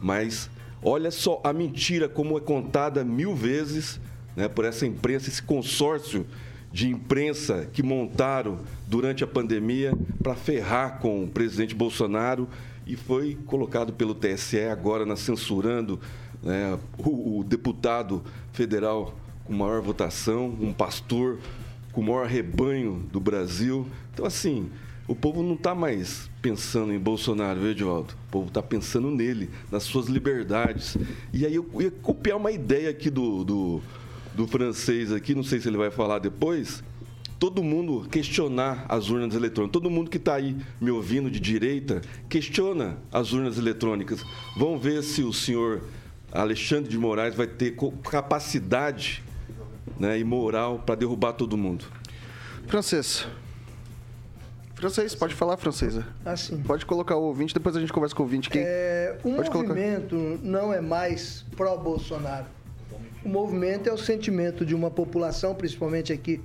Mas 0.00 0.48
olha 0.82 1.10
só 1.10 1.40
a 1.44 1.52
mentira 1.52 2.08
como 2.08 2.38
é 2.38 2.40
contada 2.40 3.04
mil 3.04 3.34
vezes 3.34 4.00
né, 4.36 4.48
por 4.48 4.64
essa 4.64 4.86
imprensa, 4.86 5.28
esse 5.28 5.42
consórcio 5.42 6.26
de 6.72 6.88
imprensa 6.88 7.68
que 7.72 7.82
montaram 7.82 8.60
durante 8.86 9.24
a 9.24 9.26
pandemia 9.26 9.92
para 10.22 10.36
ferrar 10.36 11.00
com 11.00 11.24
o 11.24 11.28
presidente 11.28 11.74
Bolsonaro 11.74 12.48
e 12.86 12.96
foi 12.96 13.36
colocado 13.46 13.92
pelo 13.92 14.14
TSE 14.14 14.60
agora 14.60 15.04
na 15.04 15.16
censurando 15.16 16.00
né, 16.40 16.78
o, 16.98 17.40
o 17.40 17.44
deputado 17.44 18.22
federal 18.52 19.14
com 19.44 19.52
maior 19.52 19.80
votação, 19.80 20.56
um 20.60 20.72
pastor 20.72 21.38
com 21.92 22.00
o 22.00 22.04
maior 22.04 22.26
rebanho 22.26 23.04
do 23.12 23.20
Brasil. 23.20 23.86
Então, 24.12 24.24
assim, 24.24 24.70
o 25.08 25.14
povo 25.14 25.42
não 25.42 25.54
está 25.54 25.74
mais 25.74 26.30
pensando 26.40 26.92
em 26.92 26.98
Bolsonaro, 26.98 27.60
viu? 27.60 27.98
O 27.98 28.06
povo 28.30 28.48
está 28.48 28.62
pensando 28.62 29.10
nele, 29.10 29.50
nas 29.70 29.82
suas 29.82 30.06
liberdades. 30.06 30.96
E 31.32 31.44
aí 31.44 31.54
eu 31.54 31.68
ia 31.80 31.90
copiar 31.90 32.36
uma 32.36 32.52
ideia 32.52 32.90
aqui 32.90 33.10
do, 33.10 33.42
do, 33.42 33.82
do 34.34 34.46
francês 34.46 35.12
aqui, 35.12 35.34
não 35.34 35.42
sei 35.42 35.60
se 35.60 35.68
ele 35.68 35.76
vai 35.76 35.90
falar 35.90 36.20
depois. 36.20 36.82
Todo 37.40 37.62
mundo 37.62 38.06
questionar 38.08 38.84
as 38.88 39.08
urnas 39.08 39.34
eletrônicas. 39.34 39.72
Todo 39.72 39.90
mundo 39.90 40.10
que 40.10 40.18
está 40.18 40.34
aí 40.34 40.56
me 40.80 40.90
ouvindo 40.90 41.30
de 41.30 41.40
direita, 41.40 42.02
questiona 42.28 42.98
as 43.10 43.32
urnas 43.32 43.58
eletrônicas. 43.58 44.22
Vamos 44.56 44.80
ver 44.80 45.02
se 45.02 45.22
o 45.22 45.32
senhor 45.32 45.82
Alexandre 46.30 46.88
de 46.88 46.98
Moraes 46.98 47.34
vai 47.34 47.46
ter 47.46 47.74
capacidade 48.08 49.24
né, 50.00 50.18
e 50.18 50.24
moral 50.24 50.78
para 50.78 50.94
derrubar 50.94 51.34
todo 51.34 51.56
mundo. 51.56 51.84
Francês. 52.66 53.26
Francês, 54.74 55.14
pode 55.14 55.34
falar, 55.34 55.58
francesa. 55.58 56.06
Assim. 56.24 56.62
Pode 56.62 56.86
colocar 56.86 57.14
o 57.14 57.22
ouvinte, 57.22 57.52
depois 57.52 57.76
a 57.76 57.80
gente 57.80 57.92
conversa 57.92 58.16
com 58.16 58.22
o 58.22 58.26
ouvinte. 58.26 58.48
Quem... 58.48 58.62
É, 58.64 59.18
o 59.22 59.34
pode 59.34 59.50
movimento 59.50 60.16
colocar. 60.16 60.42
não 60.42 60.72
é 60.72 60.80
mais 60.80 61.44
pró-Bolsonaro. 61.54 62.46
O 63.22 63.28
movimento 63.28 63.90
é 63.90 63.92
o 63.92 63.98
sentimento 63.98 64.64
de 64.64 64.74
uma 64.74 64.90
população, 64.90 65.54
principalmente 65.54 66.10
aqui 66.10 66.40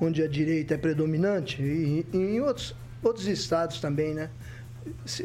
onde 0.00 0.20
a 0.22 0.26
direita 0.26 0.74
é 0.74 0.76
predominante, 0.76 1.62
e, 1.62 2.04
e 2.12 2.16
em 2.16 2.40
outros, 2.40 2.74
outros 3.02 3.28
estados 3.28 3.80
também, 3.80 4.12
né? 4.12 4.30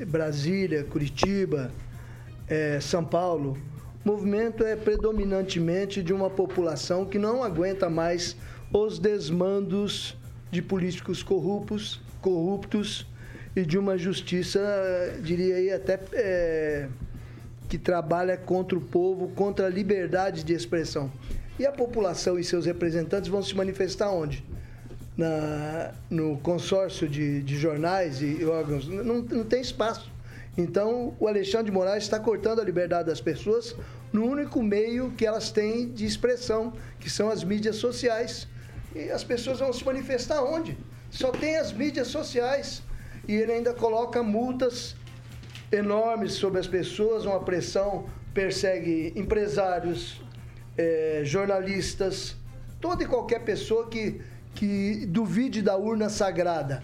Brasília, 0.07 0.83
Curitiba, 0.83 1.71
é, 2.47 2.79
São 2.79 3.03
Paulo, 3.03 3.57
movimento 4.03 4.63
é 4.63 4.75
predominantemente 4.75 6.03
de 6.03 6.13
uma 6.13 6.29
população 6.29 7.05
que 7.05 7.17
não 7.17 7.43
aguenta 7.43 7.89
mais 7.89 8.35
os 8.71 8.99
desmandos 8.99 10.17
de 10.51 10.61
políticos 10.61 11.23
corruptos, 11.23 12.01
corruptos 12.21 13.07
e 13.55 13.65
de 13.65 13.77
uma 13.77 13.97
justiça, 13.97 14.59
diria 15.21 15.55
aí, 15.55 15.71
até 15.71 15.99
é, 16.13 16.87
que 17.69 17.77
trabalha 17.77 18.37
contra 18.37 18.77
o 18.77 18.81
povo, 18.81 19.29
contra 19.29 19.67
a 19.67 19.69
liberdade 19.69 20.43
de 20.43 20.53
expressão. 20.53 21.11
E 21.57 21.65
a 21.65 21.71
população 21.71 22.37
e 22.37 22.43
seus 22.43 22.65
representantes 22.65 23.29
vão 23.29 23.41
se 23.41 23.55
manifestar 23.55 24.11
onde? 24.11 24.43
Na, 25.15 25.91
no 26.09 26.37
consórcio 26.37 27.07
de, 27.07 27.41
de 27.43 27.55
jornais 27.55 28.21
e 28.21 28.43
órgãos. 28.45 28.87
Não, 28.87 29.21
não 29.21 29.43
tem 29.43 29.61
espaço. 29.61 30.12
Então, 30.57 31.15
o 31.19 31.27
Alexandre 31.27 31.65
de 31.65 31.71
Moraes 31.71 32.03
está 32.03 32.19
cortando 32.19 32.59
a 32.61 32.63
liberdade 32.63 33.07
das 33.07 33.19
pessoas 33.19 33.75
no 34.11 34.23
único 34.23 34.61
meio 34.61 35.11
que 35.11 35.25
elas 35.25 35.51
têm 35.51 35.89
de 35.89 36.05
expressão, 36.05 36.73
que 36.99 37.09
são 37.09 37.29
as 37.29 37.43
mídias 37.43 37.77
sociais. 37.77 38.47
E 38.95 39.09
as 39.09 39.23
pessoas 39.23 39.59
vão 39.59 39.73
se 39.73 39.83
manifestar 39.83 40.43
onde? 40.43 40.77
Só 41.09 41.31
tem 41.31 41.57
as 41.57 41.73
mídias 41.73 42.07
sociais. 42.07 42.83
E 43.27 43.33
ele 43.33 43.51
ainda 43.51 43.73
coloca 43.73 44.21
multas 44.21 44.95
enormes 45.71 46.33
sobre 46.33 46.59
as 46.59 46.67
pessoas, 46.67 47.25
uma 47.25 47.39
pressão, 47.39 48.05
persegue 48.33 49.11
empresários, 49.15 50.21
é, 50.77 51.21
jornalistas, 51.23 52.35
toda 52.79 53.03
e 53.03 53.07
qualquer 53.07 53.39
pessoa 53.39 53.87
que, 53.87 54.21
que 54.53 55.05
duvide 55.07 55.63
da 55.63 55.75
urna 55.75 56.09
sagrada. 56.09 56.83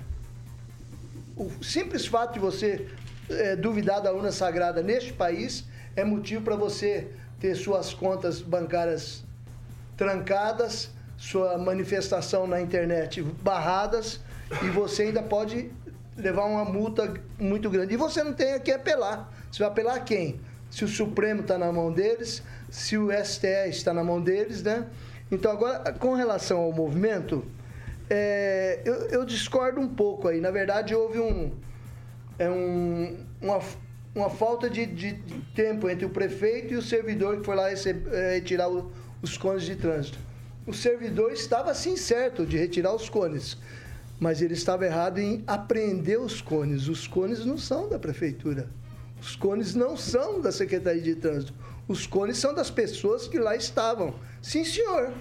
O 1.36 1.63
simples 1.63 2.05
fato 2.05 2.34
de 2.34 2.39
você 2.39 2.88
é, 3.30 3.56
duvidar 3.56 4.02
da 4.02 4.12
urna 4.12 4.32
sagrada 4.32 4.82
neste 4.82 5.13
país 5.13 5.65
é 5.96 6.04
motivo 6.04 6.44
para 6.44 6.56
você 6.56 7.08
ter 7.39 7.56
suas 7.56 7.94
contas 7.94 8.42
bancárias 8.42 9.24
trancadas, 9.96 10.89
sua 11.18 11.58
manifestação 11.58 12.48
na 12.48 12.62
internet 12.62 13.22
barradas 13.22 14.20
e 14.63 14.70
você 14.70 15.04
ainda 15.04 15.22
pode 15.22 15.72
levar 16.18 16.46
uma 16.46 16.65
multa 16.65 17.13
muito 17.38 17.70
grande. 17.70 17.94
E 17.94 17.98
você 17.98 18.24
não 18.24 18.34
tem 18.34 18.60
que 18.60 18.72
apelar. 18.72 19.32
Você 19.52 19.60
vai 19.60 19.72
apelar 19.72 19.96
a 19.96 20.00
quem? 20.00 20.39
Se 20.70 20.84
o 20.84 20.88
Supremo 20.88 21.42
está 21.42 21.58
na 21.58 21.72
mão 21.72 21.92
deles, 21.92 22.44
se 22.70 22.98
o 22.98 23.10
STE 23.24 23.70
está 23.70 23.94
na 23.94 24.04
mão 24.04 24.22
deles, 24.22 24.62
né? 24.62 24.88
Então, 25.32 25.52
agora, 25.52 25.94
com 25.94 26.13
relação 26.13 26.60
ao 26.60 26.72
movimento, 26.72 27.46
é, 28.10 28.82
eu, 28.86 28.96
eu, 29.10 29.26
discordo 29.26 29.80
um 29.80 29.88
pouco 29.88 30.28
aí. 30.28 30.42
Na 30.42 30.52
verdade, 30.52 30.96
houve 30.96 31.20
um, 31.20 31.52
é 32.39 32.49
um, 32.49 33.17
uma, 33.41 33.60
uma 34.15 34.30
falta 34.30 34.69
de, 34.69 34.86
de, 34.86 35.13
tempo 35.54 35.88
entre 35.88 36.06
o 36.06 36.10
prefeito 36.10 36.73
e 36.73 36.78
o 36.78 36.82
servidor 36.82 37.38
que 37.38 37.45
foi 37.45 37.56
lá 37.56 37.69
receber, 37.69 38.12
é, 38.13 38.36
retirar 38.36 38.69
o, 38.69 38.91
os 39.21 39.38
cones 39.38 39.63
de 39.63 39.75
trânsito. 39.75 40.17
O 40.65 40.73
servidor 40.73 41.32
estava 41.32 41.73
sim 41.73 41.95
certo 41.95 42.45
de 42.45 42.58
retirar 42.58 42.95
os 42.95 43.10
cones 43.10 43.58
mas 44.19 44.41
ele 44.41 44.54
estava 44.54 44.86
errado 44.86 45.19
em 45.19 45.43
apreender 45.47 46.19
os 46.19 46.41
cones. 46.41 46.88
Os 46.88 47.08
cones 47.08 47.45
não 47.45 47.58
são 47.58 47.88
da 47.88 47.97
prefeitura. 47.97 48.67
Os 49.21 49.36
cones 49.36 49.73
não 49.73 49.95
são 49.95 50.41
da 50.41 50.52
Secretaria 50.52 51.02
de 51.02 51.15
Trânsito. 51.15 51.54
Os 51.88 52.06
cones 52.06 52.38
são 52.38 52.54
das 52.54 52.69
pessoas 52.69 53.28
que 53.28 53.39
lá 53.39 53.56
estavam. 53.56 54.13
Sim, 54.41 54.65
senhor. 54.65 55.13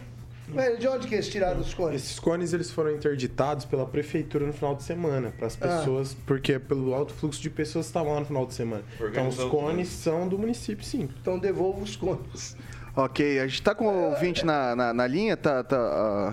De 0.78 0.88
onde 0.88 1.06
que 1.06 1.14
eles 1.14 1.28
tiraram 1.28 1.60
os 1.60 1.74
cones? 1.74 2.02
Esses 2.02 2.18
cones 2.18 2.52
eles 2.52 2.70
foram 2.70 2.92
interditados 2.92 3.64
pela 3.64 3.84
prefeitura 3.84 4.46
no 4.46 4.52
final 4.52 4.74
de 4.74 4.82
semana 4.82 5.32
para 5.36 5.46
as 5.46 5.60
ah. 5.60 5.66
pessoas, 5.66 6.16
ah. 6.18 6.22
porque 6.26 6.58
pelo 6.58 6.94
alto 6.94 7.12
fluxo 7.12 7.40
de 7.40 7.50
pessoas 7.50 7.86
que 7.86 7.90
estavam 7.90 8.14
lá 8.14 8.20
no 8.20 8.26
final 8.26 8.46
de 8.46 8.54
semana. 8.54 8.82
Então 9.00 9.28
os 9.28 9.42
cones 9.44 9.88
são 9.88 10.26
do 10.26 10.38
município, 10.38 10.84
sim. 10.84 11.08
Então 11.20 11.38
devolva 11.38 11.82
os 11.82 11.96
cones. 11.96 12.56
Ok, 12.96 13.38
a 13.38 13.46
gente 13.46 13.62
tá 13.62 13.74
com 13.74 13.86
o 13.86 14.10
ouvinte 14.10 14.44
na, 14.44 14.74
na, 14.74 14.92
na 14.92 15.06
linha, 15.06 15.36
tá, 15.36 15.62
tá, 15.62 15.76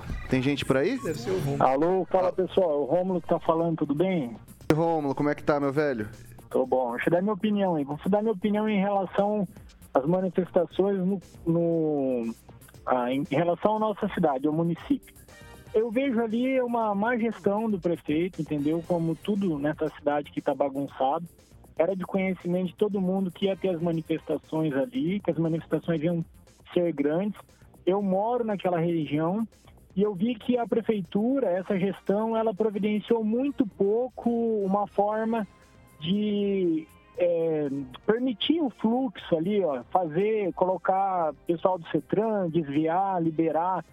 uh, 0.03 0.27
tem 0.29 0.41
gente 0.41 0.65
por 0.65 0.77
aí? 0.77 0.97
Deve 0.97 1.19
ser 1.19 1.29
o 1.29 1.39
Rômulo. 1.39 1.63
Alô, 1.63 2.07
fala 2.09 2.33
pessoal, 2.33 2.81
o 2.81 2.85
Rômulo 2.85 3.21
que 3.21 3.27
tá 3.27 3.39
falando, 3.41 3.77
tudo 3.77 3.93
bem? 3.93 4.35
Rômulo, 4.73 5.13
como 5.13 5.29
é 5.29 5.35
que 5.35 5.43
tá, 5.43 5.59
meu 5.59 5.71
velho? 5.71 6.09
Tô 6.49 6.65
bom, 6.65 6.93
deixa 6.93 7.09
eu 7.09 7.11
dar 7.11 7.21
minha 7.21 7.33
opinião 7.33 7.75
aí. 7.75 7.83
Vou 7.83 7.99
dar 8.07 8.21
minha 8.21 8.33
opinião 8.33 8.67
em 8.67 8.79
relação 8.79 9.47
às 9.93 10.05
manifestações 10.05 10.97
no, 10.97 11.21
no 11.45 12.33
ah, 12.85 13.11
em 13.11 13.23
relação 13.29 13.77
à 13.77 13.79
nossa 13.79 14.07
cidade, 14.09 14.47
ao 14.47 14.53
município. 14.53 15.13
Eu 15.73 15.91
vejo 15.91 16.21
ali 16.21 16.61
uma 16.61 16.95
má 16.95 17.17
gestão 17.17 17.69
do 17.69 17.79
prefeito, 17.79 18.41
entendeu? 18.41 18.83
Como 18.87 19.15
tudo 19.15 19.59
nessa 19.59 19.89
cidade 19.89 20.31
que 20.31 20.41
tá 20.41 20.53
bagunçado. 20.53 21.25
Era 21.77 21.93
de 21.93 22.05
conhecimento 22.05 22.67
de 22.67 22.75
todo 22.75 23.01
mundo 23.01 23.29
que 23.29 23.47
ia 23.47 23.57
ter 23.57 23.69
as 23.69 23.81
manifestações 23.81 24.73
ali, 24.73 25.19
que 25.19 25.31
as 25.31 25.37
manifestações 25.37 26.01
iam 26.01 26.23
ser 26.73 26.93
grandes. 26.93 27.37
Eu 27.85 28.01
moro 28.01 28.45
naquela 28.45 28.79
região 28.79 29.45
e 29.95 30.01
eu 30.01 30.15
vi 30.15 30.35
que 30.35 30.57
a 30.57 30.65
prefeitura, 30.65 31.49
essa 31.49 31.77
gestão, 31.77 32.35
ela 32.35 32.53
providenciou 32.53 33.23
muito 33.23 33.65
pouco 33.65 34.29
uma 34.63 34.87
forma 34.87 35.45
de 35.99 36.87
é, 37.17 37.69
permitir 38.05 38.61
o 38.61 38.69
fluxo 38.69 39.35
ali, 39.35 39.63
ó, 39.63 39.83
fazer, 39.91 40.53
colocar 40.53 41.33
pessoal 41.47 41.77
do 41.77 41.87
CETRAN, 41.89 42.49
desviar, 42.49 43.21
liberar 43.21 43.83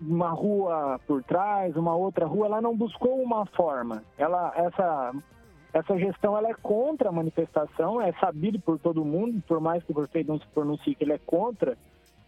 uma 0.00 0.30
rua 0.30 1.00
por 1.06 1.22
trás, 1.22 1.76
uma 1.76 1.94
outra 1.94 2.26
rua, 2.26 2.46
ela 2.46 2.60
não 2.60 2.76
buscou 2.76 3.22
uma 3.22 3.46
forma. 3.46 4.02
Ela, 4.18 4.52
essa, 4.56 5.12
essa 5.72 5.98
gestão 5.98 6.36
ela 6.36 6.48
é 6.48 6.54
contra 6.54 7.08
a 7.08 7.12
manifestação, 7.12 8.00
é 8.00 8.12
sabido 8.14 8.58
por 8.58 8.78
todo 8.78 9.04
mundo, 9.04 9.42
por 9.46 9.60
mais 9.60 9.82
que 9.84 9.92
o 9.92 9.94
prefeito 9.94 10.28
não 10.28 10.38
se 10.38 10.46
pronuncie 10.48 10.94
que 10.94 11.04
ele 11.04 11.12
é 11.12 11.18
contra 11.18 11.78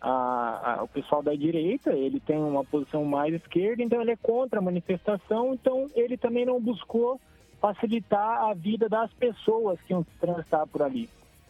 a, 0.01 0.79
a, 0.79 0.83
o 0.85 0.89
pessoal 0.89 1.23
da 1.23 1.35
direita, 1.35 1.91
ele 1.91 2.21
tem 2.21 2.39
uma 2.39 2.65
posição 2.65 3.05
mais 3.05 3.35
esquerda, 3.35 3.83
então 3.83 4.01
ele 4.01 4.13
é 4.13 4.17
contra 4.17 4.61
a 4.61 4.63
manifestação, 4.63 5.55
então 5.55 5.87
ele 5.95 6.17
também 6.17 6.47
não 6.47 6.61
buscou 6.61 7.21
facilitar 7.75 8.45
a 8.45 8.55
vida 8.55 8.89
das 8.89 9.13
pessoas 9.15 9.81
que 9.83 9.93
iam 9.93 10.05
transitar 10.21 10.67
por 10.67 10.83
ali. 10.83 11.09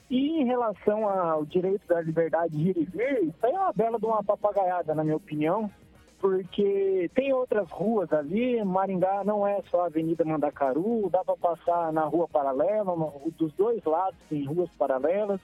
E 0.09 0.40
em 0.40 0.44
relação 0.44 1.09
ao 1.09 1.44
direito 1.44 1.87
da 1.88 2.00
liberdade 2.00 2.57
de 2.57 2.70
ir 2.70 2.76
e 2.76 2.85
vir, 2.85 3.24
isso 3.24 3.46
aí 3.46 3.52
é 3.52 3.59
uma 3.59 3.72
bela 3.72 3.98
de 3.98 4.07
uma 4.07 4.22
papagaiada, 4.22 4.94
na 4.94 5.02
minha 5.02 5.16
opinião, 5.16 5.70
porque 6.20 7.11
tem 7.14 7.33
outras 7.33 7.68
ruas 7.70 8.12
ali, 8.12 8.64
Maringá 8.64 9.24
não 9.24 9.46
é 9.46 9.61
só 9.70 9.83
a 9.83 9.87
Avenida 9.87 10.24
Mandacaru, 10.24 11.11
dá 11.11 11.24
para 11.24 11.37
passar 11.37 11.92
na 11.92 12.05
rua 12.05 12.29
paralela, 12.29 12.94
dos 13.37 13.52
dois 13.55 13.85
lados 13.85 14.18
tem 14.29 14.44
ruas 14.44 14.70
paralelas, 14.79 15.40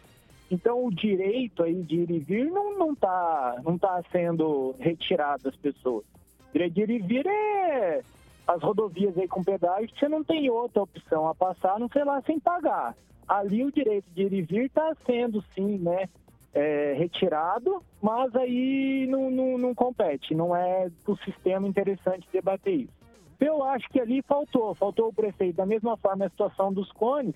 então, 0.52 0.84
o 0.84 0.94
direito 0.94 1.62
aí 1.62 1.82
de 1.82 1.96
ir 2.00 2.10
e 2.10 2.18
vir 2.18 2.50
não, 2.50 2.78
não, 2.78 2.94
tá, 2.94 3.58
não 3.64 3.78
tá 3.78 4.02
sendo 4.12 4.74
retirado 4.78 5.44
das 5.44 5.56
pessoas. 5.56 6.04
O 6.50 6.52
direito 6.52 6.74
de 6.74 6.82
ir 6.82 6.90
e 6.90 6.98
vir 6.98 7.26
é 7.26 8.02
as 8.46 8.62
rodovias 8.62 9.16
aí 9.16 9.28
com 9.28 9.42
pedágio, 9.42 9.90
você 9.96 10.08
não 10.08 10.24
tem 10.24 10.50
outra 10.50 10.82
opção 10.82 11.28
a 11.28 11.34
passar, 11.34 11.78
não 11.78 11.88
sei 11.88 12.04
lá, 12.04 12.20
sem 12.22 12.38
pagar. 12.38 12.96
Ali 13.28 13.64
o 13.64 13.72
direito 13.72 14.06
de 14.10 14.22
ir 14.22 14.32
e 14.32 14.42
vir 14.42 14.64
está 14.66 14.94
sendo, 15.06 15.42
sim, 15.54 15.78
né, 15.78 16.08
é, 16.52 16.94
retirado, 16.98 17.82
mas 18.00 18.34
aí 18.36 19.06
não, 19.08 19.30
não, 19.30 19.58
não 19.58 19.74
compete, 19.74 20.34
não 20.34 20.54
é 20.54 20.90
o 21.06 21.16
sistema 21.18 21.66
interessante 21.66 22.28
debater 22.32 22.74
isso. 22.74 23.02
Eu 23.40 23.62
acho 23.64 23.88
que 23.88 24.00
ali 24.00 24.22
faltou, 24.22 24.74
faltou 24.74 25.08
o 25.08 25.12
prefeito, 25.12 25.56
da 25.56 25.66
mesma 25.66 25.96
forma 25.96 26.26
a 26.26 26.30
situação 26.30 26.72
dos 26.72 26.92
cones, 26.92 27.34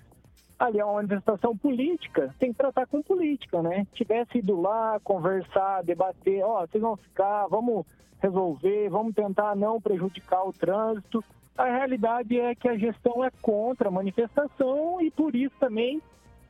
ali 0.59 0.79
é 0.79 0.85
uma 0.85 0.95
manifestação 0.95 1.55
política, 1.55 2.33
tem 2.39 2.51
que 2.51 2.57
tratar 2.57 2.87
com 2.87 3.01
política, 3.01 3.61
né? 3.61 3.85
Tivesse 3.93 4.39
ido 4.39 4.59
lá, 4.59 4.99
conversar, 5.03 5.83
debater, 5.83 6.43
ó, 6.43 6.63
oh, 6.63 6.67
vocês 6.67 6.81
vão 6.81 6.97
ficar, 6.97 7.47
vamos 7.47 7.85
resolver, 8.19 8.89
vamos 8.89 9.13
tentar 9.13 9.55
não 9.55 9.79
prejudicar 9.79 10.43
o 10.43 10.53
trânsito. 10.53 11.23
A 11.57 11.65
realidade 11.65 12.39
é 12.39 12.55
que 12.55 12.67
a 12.67 12.77
gestão 12.77 13.23
é 13.23 13.29
contra 13.41 13.89
a 13.89 13.91
manifestação 13.91 15.01
e 15.01 15.11
por 15.11 15.35
isso 15.35 15.55
também 15.59 16.01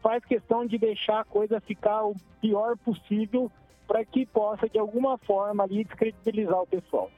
faz 0.02 0.24
questão 0.24 0.66
de 0.66 0.78
deixar 0.78 1.22
a 1.22 1.26
coisa 1.26 1.60
ficar 1.60 2.06
o 2.06 2.16
pior 2.42 2.78
possível 2.78 3.52
para 3.88 4.04
que 4.06 4.26
possa, 4.26 4.68
de 4.70 4.78
alguma 4.78 5.18
forma, 5.18 5.64
ali 5.64 5.84
descredibilizar 5.84 6.62
o 6.62 6.68
pessoal. 6.68 7.10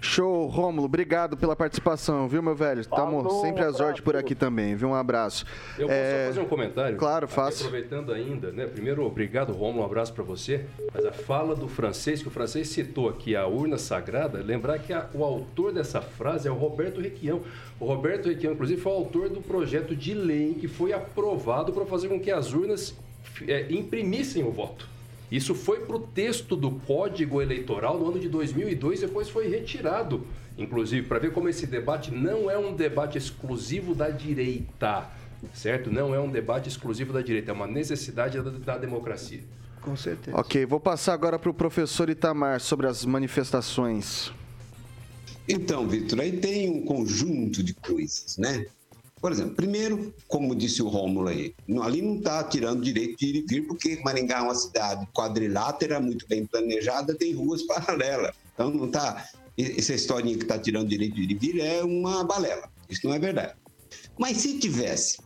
Show, 0.00 0.46
Rômulo, 0.46 0.84
obrigado 0.84 1.36
pela 1.36 1.56
participação, 1.56 2.28
viu, 2.28 2.42
meu 2.42 2.54
velho? 2.54 2.80
Estamos 2.80 3.40
sempre 3.40 3.64
às 3.64 3.80
ordens 3.80 4.00
por 4.00 4.14
aqui 4.14 4.34
também, 4.34 4.76
viu? 4.76 4.90
Um 4.90 4.94
abraço. 4.94 5.46
Eu 5.78 5.88
posso 5.88 5.98
é... 5.98 6.26
fazer 6.26 6.40
um 6.40 6.44
comentário? 6.44 6.96
Claro, 6.96 7.26
faço. 7.26 7.64
Aproveitando 7.64 8.12
ainda, 8.12 8.52
né? 8.52 8.66
Primeiro, 8.66 9.04
obrigado, 9.04 9.52
Rômulo, 9.52 9.82
um 9.82 9.86
abraço 9.86 10.12
para 10.12 10.22
você. 10.22 10.66
Mas 10.92 11.06
a 11.06 11.12
fala 11.12 11.56
do 11.56 11.66
francês, 11.66 12.20
que 12.20 12.28
o 12.28 12.30
francês 12.30 12.68
citou 12.68 13.08
aqui, 13.08 13.34
a 13.34 13.46
urna 13.46 13.78
sagrada, 13.78 14.38
lembrar 14.40 14.78
que 14.78 14.92
a, 14.92 15.08
o 15.14 15.24
autor 15.24 15.72
dessa 15.72 16.02
frase 16.02 16.46
é 16.46 16.50
o 16.50 16.54
Roberto 16.54 17.00
Requião. 17.00 17.40
O 17.80 17.86
Roberto 17.86 18.28
Requião, 18.28 18.52
inclusive, 18.52 18.80
foi 18.80 18.92
o 18.92 18.96
autor 18.96 19.30
do 19.30 19.40
projeto 19.40 19.96
de 19.96 20.12
lei 20.12 20.54
que 20.54 20.68
foi 20.68 20.92
aprovado 20.92 21.72
para 21.72 21.86
fazer 21.86 22.08
com 22.08 22.20
que 22.20 22.30
as 22.30 22.52
urnas 22.52 22.94
é, 23.48 23.66
imprimissem 23.72 24.44
o 24.44 24.52
voto. 24.52 24.93
Isso 25.34 25.52
foi 25.52 25.80
para 25.80 25.96
o 25.96 25.98
texto 25.98 26.54
do 26.54 26.70
Código 26.70 27.42
Eleitoral 27.42 27.98
no 27.98 28.08
ano 28.08 28.20
de 28.20 28.28
2002, 28.28 29.00
depois 29.00 29.28
foi 29.28 29.48
retirado. 29.48 30.24
inclusive, 30.56 31.08
para 31.08 31.18
ver 31.18 31.32
como 31.32 31.48
esse 31.48 31.66
debate 31.66 32.14
não 32.14 32.48
é 32.48 32.56
um 32.56 32.72
debate 32.72 33.18
exclusivo 33.18 33.96
da 33.96 34.10
direita, 34.10 35.10
certo? 35.52 35.90
Não 35.90 36.14
é 36.14 36.20
um 36.20 36.30
debate 36.30 36.68
exclusivo 36.68 37.12
da 37.12 37.20
direita, 37.20 37.50
é 37.50 37.52
uma 37.52 37.66
necessidade 37.66 38.40
da, 38.40 38.48
da 38.48 38.78
democracia. 38.78 39.40
Com 39.80 39.96
certeza. 39.96 40.36
Ok, 40.36 40.64
vou 40.66 40.78
passar 40.78 41.14
agora 41.14 41.36
para 41.36 41.50
o 41.50 41.54
professor 41.54 42.08
Itamar 42.08 42.60
sobre 42.60 42.86
as 42.86 43.04
manifestações. 43.04 44.30
Então, 45.48 45.88
Vitor, 45.88 46.20
aí 46.20 46.38
tem 46.38 46.70
um 46.70 46.84
conjunto 46.84 47.60
de 47.60 47.74
coisas, 47.74 48.38
né? 48.38 48.66
Por 49.24 49.32
exemplo, 49.32 49.54
primeiro, 49.54 50.14
como 50.28 50.54
disse 50.54 50.82
o 50.82 50.88
Rômulo 50.88 51.30
aí, 51.30 51.54
ali 51.82 52.02
não 52.02 52.16
está 52.18 52.44
tirando 52.44 52.82
direito 52.82 53.16
de 53.16 53.26
ir 53.26 53.36
e 53.36 53.46
vir, 53.46 53.66
porque 53.66 53.98
Maringá 54.04 54.36
é 54.36 54.42
uma 54.42 54.54
cidade 54.54 55.08
quadrilátera, 55.14 55.98
muito 55.98 56.28
bem 56.28 56.44
planejada, 56.44 57.14
tem 57.14 57.32
ruas 57.32 57.62
paralelas. 57.64 58.36
Então 58.52 58.68
não 58.68 58.84
está. 58.84 59.26
Essa 59.56 59.94
historinha 59.94 60.36
que 60.36 60.42
está 60.42 60.58
tirando 60.58 60.90
direito 60.90 61.14
de 61.14 61.22
ir 61.22 61.30
e 61.30 61.34
vir 61.36 61.60
é 61.60 61.82
uma 61.82 62.22
balela. 62.22 62.68
Isso 62.86 63.06
não 63.06 63.14
é 63.14 63.18
verdade. 63.18 63.54
Mas 64.18 64.36
se 64.36 64.58
tivesse 64.58 65.16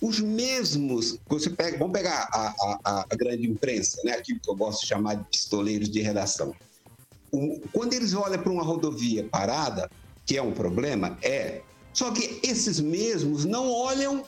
os 0.00 0.20
mesmos. 0.20 1.18
Você 1.26 1.50
pega, 1.50 1.76
vamos 1.78 1.94
pegar 1.94 2.28
a, 2.32 2.54
a, 2.84 3.06
a 3.10 3.16
grande 3.16 3.44
imprensa, 3.50 4.00
né? 4.04 4.12
aquilo 4.12 4.38
que 4.38 4.48
eu 4.48 4.54
gosto 4.54 4.82
de 4.82 4.86
chamar 4.86 5.16
de 5.16 5.24
pistoleiros 5.24 5.90
de 5.90 6.00
redação. 6.00 6.54
O, 7.32 7.60
quando 7.72 7.94
eles 7.94 8.14
olham 8.14 8.40
para 8.40 8.52
uma 8.52 8.62
rodovia 8.62 9.24
parada, 9.24 9.90
que 10.24 10.36
é 10.36 10.42
um 10.42 10.52
problema, 10.52 11.18
é 11.22 11.62
só 11.92 12.10
que 12.10 12.40
esses 12.42 12.80
mesmos 12.80 13.44
não 13.44 13.70
olham 13.70 14.24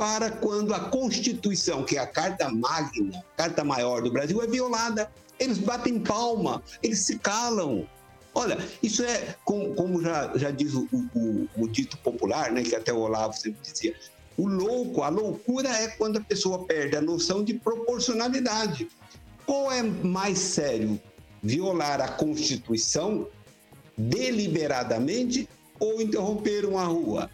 para 0.00 0.30
quando 0.30 0.72
a 0.72 0.80
Constituição, 0.80 1.84
que 1.84 1.96
é 1.96 2.00
a 2.00 2.06
carta 2.06 2.48
magna, 2.48 3.22
carta 3.36 3.62
maior 3.62 4.00
do 4.00 4.10
Brasil, 4.10 4.40
é 4.42 4.46
violada. 4.46 5.12
Eles 5.38 5.58
batem 5.58 6.00
palma, 6.00 6.62
eles 6.82 7.00
se 7.00 7.18
calam. 7.18 7.86
Olha, 8.34 8.56
isso 8.82 9.02
é, 9.02 9.36
como, 9.44 9.74
como 9.74 10.00
já, 10.00 10.32
já 10.36 10.50
diz 10.50 10.72
o, 10.74 10.88
o, 10.92 11.48
o, 11.56 11.68
dito 11.68 11.98
popular, 11.98 12.50
né, 12.52 12.62
que 12.62 12.74
até 12.74 12.92
o 12.92 13.00
Olavo 13.00 13.36
sempre 13.36 13.60
dizia, 13.60 13.94
o 14.38 14.46
louco, 14.46 15.02
a 15.02 15.08
loucura 15.08 15.68
é 15.68 15.88
quando 15.88 16.16
a 16.16 16.22
pessoa 16.22 16.64
perde 16.64 16.96
a 16.96 17.00
noção 17.02 17.44
de 17.44 17.54
proporcionalidade. 17.54 18.88
Qual 19.44 19.70
é 19.70 19.82
mais 19.82 20.38
sério? 20.38 20.98
Violar 21.42 22.00
a 22.00 22.08
Constituição 22.08 23.26
deliberadamente 23.98 25.46
ou 25.80 26.00
interromperam 26.00 26.78
a 26.78 26.84
rua. 26.84 27.30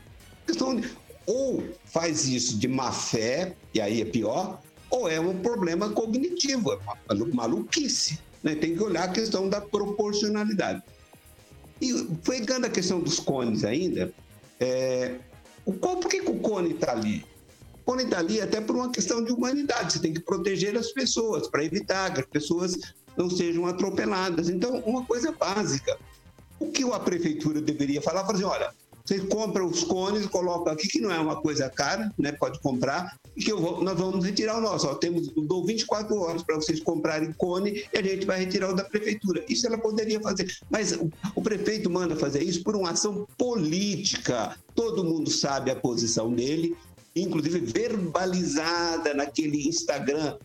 Questão 0.47 0.81
ou 1.27 1.63
faz 1.85 2.27
isso 2.27 2.57
de 2.57 2.69
má 2.69 2.93
fé, 2.93 3.55
e 3.75 3.81
aí 3.81 4.01
é 4.01 4.05
pior, 4.05 4.63
ou 4.89 5.09
é 5.09 5.19
um 5.19 5.37
problema 5.39 5.91
cognitivo, 5.91 6.73
é 6.73 7.15
maluquice. 7.35 8.19
Né? 8.43 8.55
Tem 8.55 8.77
que 8.77 8.83
olhar 8.83 9.05
a 9.05 9.13
questão 9.13 9.49
da 9.49 9.61
proporcionalidade. 9.61 10.83
E 11.81 11.93
pegando 12.25 12.67
a 12.67 12.71
questão 12.71 13.01
dos 13.01 13.19
cones 13.19 13.65
ainda, 13.65 14.13
é, 14.61 15.17
qual, 15.81 15.97
por 15.97 16.09
que, 16.09 16.23
que 16.23 16.31
o 16.31 16.39
cone 16.39 16.75
está 16.75 16.93
ali? 16.93 17.27
O 17.75 17.85
cone 17.85 18.05
está 18.05 18.19
ali 18.19 18.41
até 18.41 18.61
por 18.61 18.77
uma 18.77 18.91
questão 18.91 19.23
de 19.23 19.33
humanidade. 19.33 19.93
Você 19.93 19.99
tem 19.99 20.15
que 20.15 20.21
proteger 20.21 20.77
as 20.77 20.93
pessoas 20.93 21.49
para 21.49 21.65
evitar 21.65 22.15
que 22.15 22.21
as 22.21 22.27
pessoas 22.27 22.79
não 23.17 23.29
sejam 23.29 23.67
atropeladas. 23.67 24.49
Então, 24.49 24.79
uma 24.81 25.05
coisa 25.05 25.33
básica. 25.33 25.99
O 26.59 26.71
que 26.71 26.83
a 26.85 26.99
prefeitura 26.99 27.61
deveria 27.61 28.01
falar? 28.01 28.25
Falar 28.25 28.35
assim, 28.35 28.45
olha, 28.45 28.73
vocês 29.07 29.23
compram 29.29 29.67
os 29.67 29.85
cones, 29.85 30.27
colocam 30.27 30.73
aqui, 30.73 30.89
que 30.89 31.01
não 31.01 31.13
é 31.13 31.19
uma 31.21 31.37
coisa 31.41 31.71
cara, 31.71 32.13
né? 32.19 32.33
Pode 32.33 32.59
comprar, 32.59 33.17
e 33.37 33.45
que 33.45 33.55
vou, 33.55 33.85
nós 33.85 33.97
vamos 33.97 34.25
retirar 34.25 34.59
o 34.59 34.61
nosso. 34.61 34.89
Ó, 34.89 34.95
temos, 34.95 35.29
dou 35.29 35.65
24 35.65 36.19
horas 36.19 36.43
para 36.43 36.57
vocês 36.57 36.81
comprarem 36.81 37.33
cone 37.35 37.85
e 37.93 37.99
a 37.99 38.03
gente 38.03 38.27
vai 38.27 38.41
retirar 38.41 38.71
o 38.71 38.75
da 38.75 38.83
prefeitura. 38.83 39.45
Isso 39.49 39.65
ela 39.65 39.79
poderia 39.79 40.21
fazer. 40.21 40.53
Mas 40.69 40.93
o, 40.93 41.09
o 41.37 41.43
prefeito 41.43 41.89
manda 41.89 42.17
fazer 42.17 42.43
isso 42.43 42.65
por 42.65 42.75
uma 42.75 42.91
ação 42.91 43.29
política. 43.39 44.57
Todo 44.75 45.05
mundo 45.05 45.31
sabe 45.31 45.71
a 45.71 45.77
posição 45.77 46.33
dele, 46.33 46.77
inclusive 47.15 47.61
verbalizada 47.61 49.15
naquele 49.15 49.69
Instagram 49.69 50.37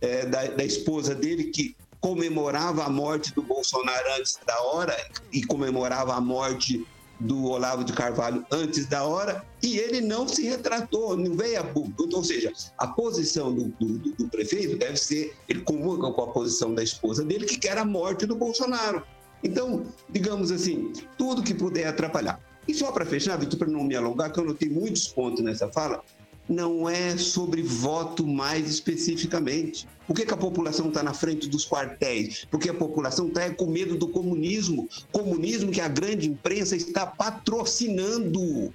é, 0.00 0.24
da, 0.24 0.44
da 0.46 0.64
esposa 0.64 1.14
dele, 1.14 1.44
que 1.44 1.76
comemorava 2.00 2.84
a 2.84 2.90
morte 2.90 3.34
do 3.34 3.42
Bolsonaro 3.42 4.04
antes 4.18 4.38
da 4.46 4.60
hora 4.62 4.96
e 5.32 5.44
comemorava 5.44 6.14
a 6.14 6.20
morte 6.20 6.86
do 7.18 7.46
Olavo 7.46 7.82
de 7.82 7.92
Carvalho 7.92 8.44
antes 8.50 8.86
da 8.86 9.04
hora 9.04 9.44
e 9.62 9.78
ele 9.78 10.00
não 10.00 10.28
se 10.28 10.42
retratou, 10.42 11.16
não 11.16 11.34
veio 11.34 11.60
a 11.60 11.64
público. 11.64 12.04
Então, 12.04 12.18
ou 12.18 12.24
seja, 12.24 12.52
a 12.78 12.86
posição 12.86 13.54
do, 13.54 13.68
do, 13.80 13.98
do, 14.12 14.28
prefeito 14.28 14.76
deve 14.76 14.96
ser, 14.96 15.34
ele 15.48 15.60
comunga 15.62 16.12
com 16.12 16.22
a 16.22 16.26
posição 16.28 16.74
da 16.74 16.82
esposa 16.82 17.24
dele, 17.24 17.46
que 17.46 17.58
quer 17.58 17.78
a 17.78 17.84
morte 17.84 18.26
do 18.26 18.36
Bolsonaro. 18.36 19.02
Então, 19.42 19.86
digamos 20.10 20.50
assim, 20.50 20.92
tudo 21.16 21.42
que 21.42 21.54
puder 21.54 21.86
atrapalhar. 21.86 22.40
E 22.68 22.74
só 22.74 22.90
para 22.90 23.06
fechar, 23.06 23.38
Vitor, 23.38 23.58
para 23.58 23.68
não 23.68 23.84
me 23.84 23.94
alongar, 23.94 24.32
que 24.32 24.40
eu 24.40 24.44
notei 24.44 24.68
muitos 24.68 25.06
pontos 25.08 25.42
nessa 25.42 25.68
fala, 25.68 26.02
não 26.48 26.88
é 26.88 27.16
sobre 27.16 27.62
voto 27.62 28.26
mais 28.26 28.68
especificamente. 28.68 29.86
Por 30.06 30.14
que, 30.14 30.24
que 30.24 30.34
a 30.34 30.36
população 30.36 30.88
está 30.88 31.02
na 31.02 31.12
frente 31.12 31.48
dos 31.48 31.66
quartéis? 31.66 32.46
Porque 32.50 32.70
a 32.70 32.74
população 32.74 33.26
está 33.26 33.50
com 33.50 33.66
medo 33.66 33.96
do 33.96 34.08
comunismo. 34.08 34.88
Comunismo 35.10 35.72
que 35.72 35.80
a 35.80 35.88
grande 35.88 36.28
imprensa 36.28 36.76
está 36.76 37.04
patrocinando. 37.04 38.72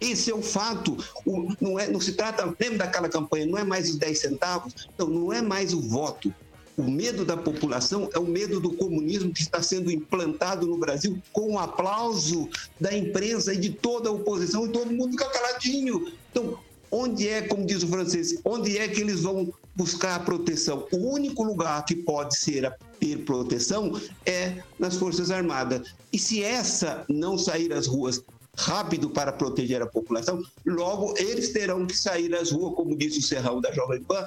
Esse 0.00 0.32
é 0.32 0.34
o 0.34 0.42
fato. 0.42 0.96
O, 1.24 1.54
não, 1.60 1.78
é, 1.78 1.88
não 1.88 2.00
se 2.00 2.14
trata, 2.14 2.44
lembra 2.58 2.78
daquela 2.78 3.08
campanha, 3.08 3.46
não 3.46 3.56
é 3.56 3.62
mais 3.62 3.88
os 3.88 3.96
10 3.96 4.18
centavos? 4.18 4.88
Não, 4.98 5.06
não 5.06 5.32
é 5.32 5.40
mais 5.40 5.72
o 5.72 5.80
voto. 5.80 6.34
O 6.76 6.82
medo 6.82 7.24
da 7.24 7.36
população 7.36 8.08
é 8.12 8.18
o 8.18 8.24
medo 8.24 8.58
do 8.58 8.72
comunismo 8.72 9.32
que 9.32 9.42
está 9.42 9.62
sendo 9.62 9.90
implantado 9.90 10.66
no 10.66 10.78
Brasil 10.78 11.22
com 11.30 11.52
o 11.52 11.58
aplauso 11.58 12.48
da 12.80 12.96
imprensa 12.96 13.52
e 13.54 13.58
de 13.58 13.70
toda 13.70 14.08
a 14.08 14.12
oposição 14.12 14.66
e 14.66 14.70
todo 14.70 14.90
mundo 14.90 15.12
fica 15.12 15.28
caladinho. 15.28 16.10
Então, 16.30 16.58
onde 16.92 17.26
é, 17.26 17.40
como 17.40 17.64
diz 17.64 17.82
o 17.82 17.88
francês, 17.88 18.38
onde 18.44 18.76
é 18.76 18.86
que 18.86 19.00
eles 19.00 19.22
vão 19.22 19.52
buscar 19.74 20.16
a 20.16 20.20
proteção? 20.20 20.86
O 20.92 20.98
único 20.98 21.42
lugar 21.42 21.82
que 21.86 21.96
pode 21.96 22.38
ser 22.38 22.66
a 22.66 22.76
ter 23.00 23.24
proteção 23.24 23.98
é 24.26 24.62
nas 24.78 24.96
Forças 24.96 25.30
Armadas. 25.30 25.94
E 26.12 26.18
se 26.18 26.44
essa 26.44 27.04
não 27.08 27.38
sair 27.38 27.72
às 27.72 27.86
ruas 27.86 28.22
rápido 28.54 29.08
para 29.08 29.32
proteger 29.32 29.80
a 29.80 29.86
população, 29.86 30.42
logo 30.66 31.14
eles 31.16 31.48
terão 31.48 31.86
que 31.86 31.96
sair 31.96 32.34
às 32.34 32.50
ruas, 32.50 32.74
como 32.74 32.96
disse 32.96 33.18
o 33.18 33.22
Serrão 33.22 33.62
da 33.62 33.72
Jovem 33.72 34.02
Pan, 34.02 34.26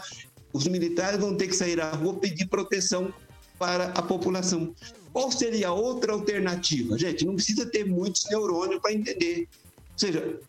os 0.52 0.68
militares 0.68 1.20
vão 1.20 1.36
ter 1.36 1.48
que 1.48 1.56
sair 1.56 1.80
à 1.80 1.92
rua 1.92 2.16
pedir 2.16 2.48
proteção 2.48 3.14
para 3.60 3.86
a 3.90 4.02
população. 4.02 4.74
Qual 5.14 5.32
seria 5.32 5.68
a 5.68 5.74
outra 5.74 6.14
alternativa? 6.14 6.98
Gente, 6.98 7.26
não 7.26 7.36
precisa 7.36 7.66
ter 7.66 7.86
muitos 7.86 8.26
neurônios 8.30 8.82
para 8.82 8.94
entender. 8.94 9.48
Ou 9.94 10.00
seja, 10.00 10.40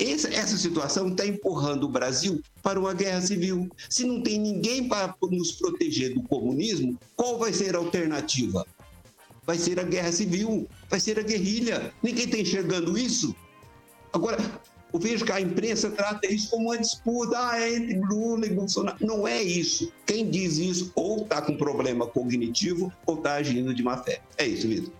essa 0.00 0.56
situação 0.56 1.08
está 1.08 1.26
empurrando 1.26 1.84
o 1.84 1.88
Brasil 1.88 2.40
para 2.62 2.80
uma 2.80 2.94
guerra 2.94 3.20
civil. 3.20 3.68
Se 3.88 4.04
não 4.04 4.22
tem 4.22 4.38
ninguém 4.38 4.88
para 4.88 5.14
nos 5.30 5.52
proteger 5.52 6.14
do 6.14 6.22
comunismo, 6.22 6.98
qual 7.14 7.38
vai 7.38 7.52
ser 7.52 7.74
a 7.74 7.78
alternativa? 7.78 8.66
Vai 9.46 9.58
ser 9.58 9.78
a 9.78 9.82
guerra 9.82 10.12
civil, 10.12 10.66
vai 10.88 11.00
ser 11.00 11.18
a 11.18 11.22
guerrilha. 11.22 11.92
Ninguém 12.02 12.24
está 12.24 12.38
enxergando 12.38 12.96
isso? 12.96 13.34
Agora, 14.12 14.38
eu 14.92 14.98
vejo 14.98 15.24
que 15.24 15.32
a 15.32 15.40
imprensa 15.40 15.90
trata 15.90 16.26
isso 16.26 16.50
como 16.50 16.68
uma 16.68 16.78
disputa 16.78 17.36
ah, 17.38 17.60
é 17.60 17.76
entre 17.76 18.00
Lula 18.00 18.46
e 18.46 18.50
Bolsonaro. 18.50 18.96
Não 19.00 19.28
é 19.28 19.42
isso. 19.42 19.92
Quem 20.06 20.30
diz 20.30 20.56
isso 20.56 20.92
ou 20.94 21.22
está 21.22 21.42
com 21.42 21.56
problema 21.56 22.06
cognitivo 22.06 22.92
ou 23.06 23.16
está 23.16 23.34
agindo 23.34 23.74
de 23.74 23.82
má 23.82 23.98
fé. 23.98 24.20
É 24.38 24.46
isso, 24.46 24.66
Vitor 24.66 24.99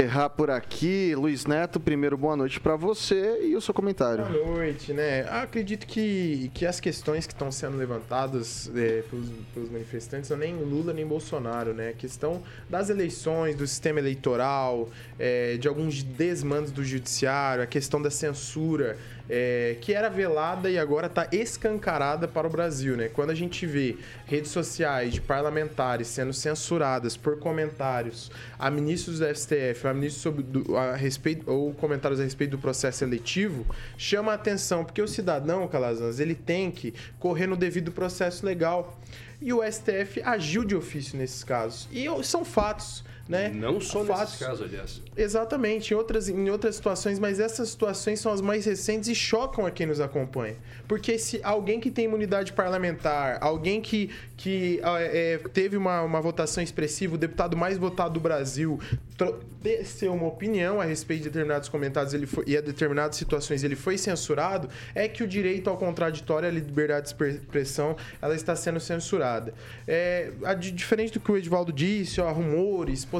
errar 0.00 0.30
por 0.30 0.48
aqui. 0.48 1.12
Luiz 1.16 1.44
Neto, 1.44 1.80
primeiro 1.80 2.16
boa 2.16 2.36
noite 2.36 2.60
para 2.60 2.76
você 2.76 3.40
e 3.42 3.56
o 3.56 3.60
seu 3.60 3.74
comentário. 3.74 4.24
Boa 4.26 4.46
noite, 4.54 4.92
né? 4.92 5.22
Acredito 5.28 5.88
que, 5.88 6.52
que 6.54 6.64
as 6.64 6.78
questões 6.78 7.26
que 7.26 7.32
estão 7.32 7.50
sendo 7.50 7.76
levantadas 7.76 8.70
é, 8.76 9.02
pelos, 9.10 9.28
pelos, 9.52 9.68
manifestantes 9.68 10.28
são 10.28 10.36
nem 10.36 10.54
Lula 10.54 10.92
nem 10.92 11.04
Bolsonaro, 11.04 11.74
né? 11.74 11.88
A 11.88 11.92
questão 11.94 12.40
das 12.70 12.90
eleições, 12.90 13.56
do 13.56 13.66
sistema 13.66 13.98
eleitoral, 13.98 14.88
é, 15.18 15.56
de 15.56 15.66
alguns 15.66 16.00
desmandos 16.04 16.70
do 16.70 16.84
judiciário, 16.84 17.64
a 17.64 17.66
questão 17.66 18.00
da 18.00 18.08
censura 18.08 18.96
é, 19.28 19.76
que 19.80 19.92
era 19.92 20.08
velada 20.08 20.70
e 20.70 20.78
agora 20.78 21.06
está 21.06 21.28
escancarada 21.30 22.26
para 22.26 22.46
o 22.46 22.50
Brasil, 22.50 22.96
né? 22.96 23.08
Quando 23.08 23.30
a 23.30 23.34
gente 23.34 23.66
vê 23.66 23.96
redes 24.26 24.50
sociais 24.50 25.14
de 25.14 25.20
parlamentares 25.20 26.08
sendo 26.08 26.32
censuradas 26.32 27.16
por 27.16 27.38
comentários 27.38 28.30
a 28.58 28.70
ministros 28.70 29.18
do 29.18 29.26
STF, 29.34 29.86
a 29.86 29.94
ministros 29.94 30.22
sobre 30.22 30.42
do, 30.42 30.76
a 30.76 30.96
respeito 30.96 31.50
ou 31.50 31.72
comentários 31.74 32.20
a 32.20 32.24
respeito 32.24 32.52
do 32.52 32.58
processo 32.58 33.04
eletivo, 33.04 33.66
chama 33.96 34.32
a 34.32 34.34
atenção 34.34 34.84
porque 34.84 35.02
o 35.02 35.08
cidadão, 35.08 35.68
Calazans, 35.68 36.20
ele 36.20 36.34
tem 36.34 36.70
que 36.70 36.94
correr 37.18 37.46
no 37.46 37.56
devido 37.56 37.92
processo 37.92 38.44
legal. 38.46 38.98
e 39.40 39.52
o 39.52 39.60
STF 39.62 40.20
agiu 40.24 40.64
de 40.64 40.74
ofício 40.74 41.16
nesses 41.18 41.44
casos. 41.44 41.88
E 41.92 42.06
são 42.24 42.44
fatos. 42.44 43.04
Né? 43.28 43.50
Não 43.50 43.78
só 43.80 44.04
Fatos. 44.04 44.32
nesses 44.32 44.46
casos, 44.46 44.62
aliás. 44.62 45.02
Exatamente, 45.16 45.92
em 45.92 45.96
outras, 45.96 46.28
em 46.28 46.48
outras 46.48 46.76
situações, 46.76 47.18
mas 47.18 47.38
essas 47.38 47.68
situações 47.68 48.20
são 48.20 48.32
as 48.32 48.40
mais 48.40 48.64
recentes 48.64 49.08
e 49.08 49.14
chocam 49.14 49.66
a 49.66 49.70
quem 49.70 49.86
nos 49.86 50.00
acompanha. 50.00 50.56
Porque 50.86 51.18
se 51.18 51.40
alguém 51.42 51.78
que 51.78 51.90
tem 51.90 52.06
imunidade 52.06 52.54
parlamentar, 52.54 53.36
alguém 53.42 53.82
que, 53.82 54.10
que 54.36 54.80
ah, 54.82 54.98
é, 55.00 55.38
teve 55.52 55.76
uma, 55.76 56.00
uma 56.02 56.20
votação 56.20 56.62
expressiva, 56.62 57.16
o 57.16 57.18
deputado 57.18 57.56
mais 57.56 57.76
votado 57.76 58.14
do 58.14 58.20
Brasil, 58.20 58.80
ter 59.62 60.08
uma 60.08 60.26
opinião 60.26 60.80
a 60.80 60.84
respeito 60.84 61.24
de 61.24 61.28
determinados 61.30 61.68
comentários 61.68 62.14
ele 62.14 62.26
foi, 62.26 62.44
e 62.46 62.56
a 62.56 62.60
determinadas 62.60 63.16
situações 63.16 63.64
ele 63.64 63.74
foi 63.74 63.98
censurado, 63.98 64.68
é 64.94 65.08
que 65.08 65.22
o 65.22 65.26
direito 65.26 65.68
ao 65.68 65.76
contraditório, 65.76 66.48
a 66.48 66.52
liberdade 66.52 67.12
de 67.12 67.24
expressão, 67.28 67.96
ela 68.22 68.34
está 68.34 68.54
sendo 68.54 68.78
censurada. 68.78 69.52
É, 69.86 70.30
a, 70.44 70.54
diferente 70.54 71.12
do 71.12 71.20
que 71.20 71.30
o 71.30 71.36
Edivaldo 71.36 71.72
disse, 71.72 72.20
ó, 72.20 72.30
rumores, 72.32 73.04
possibilidades, 73.04 73.17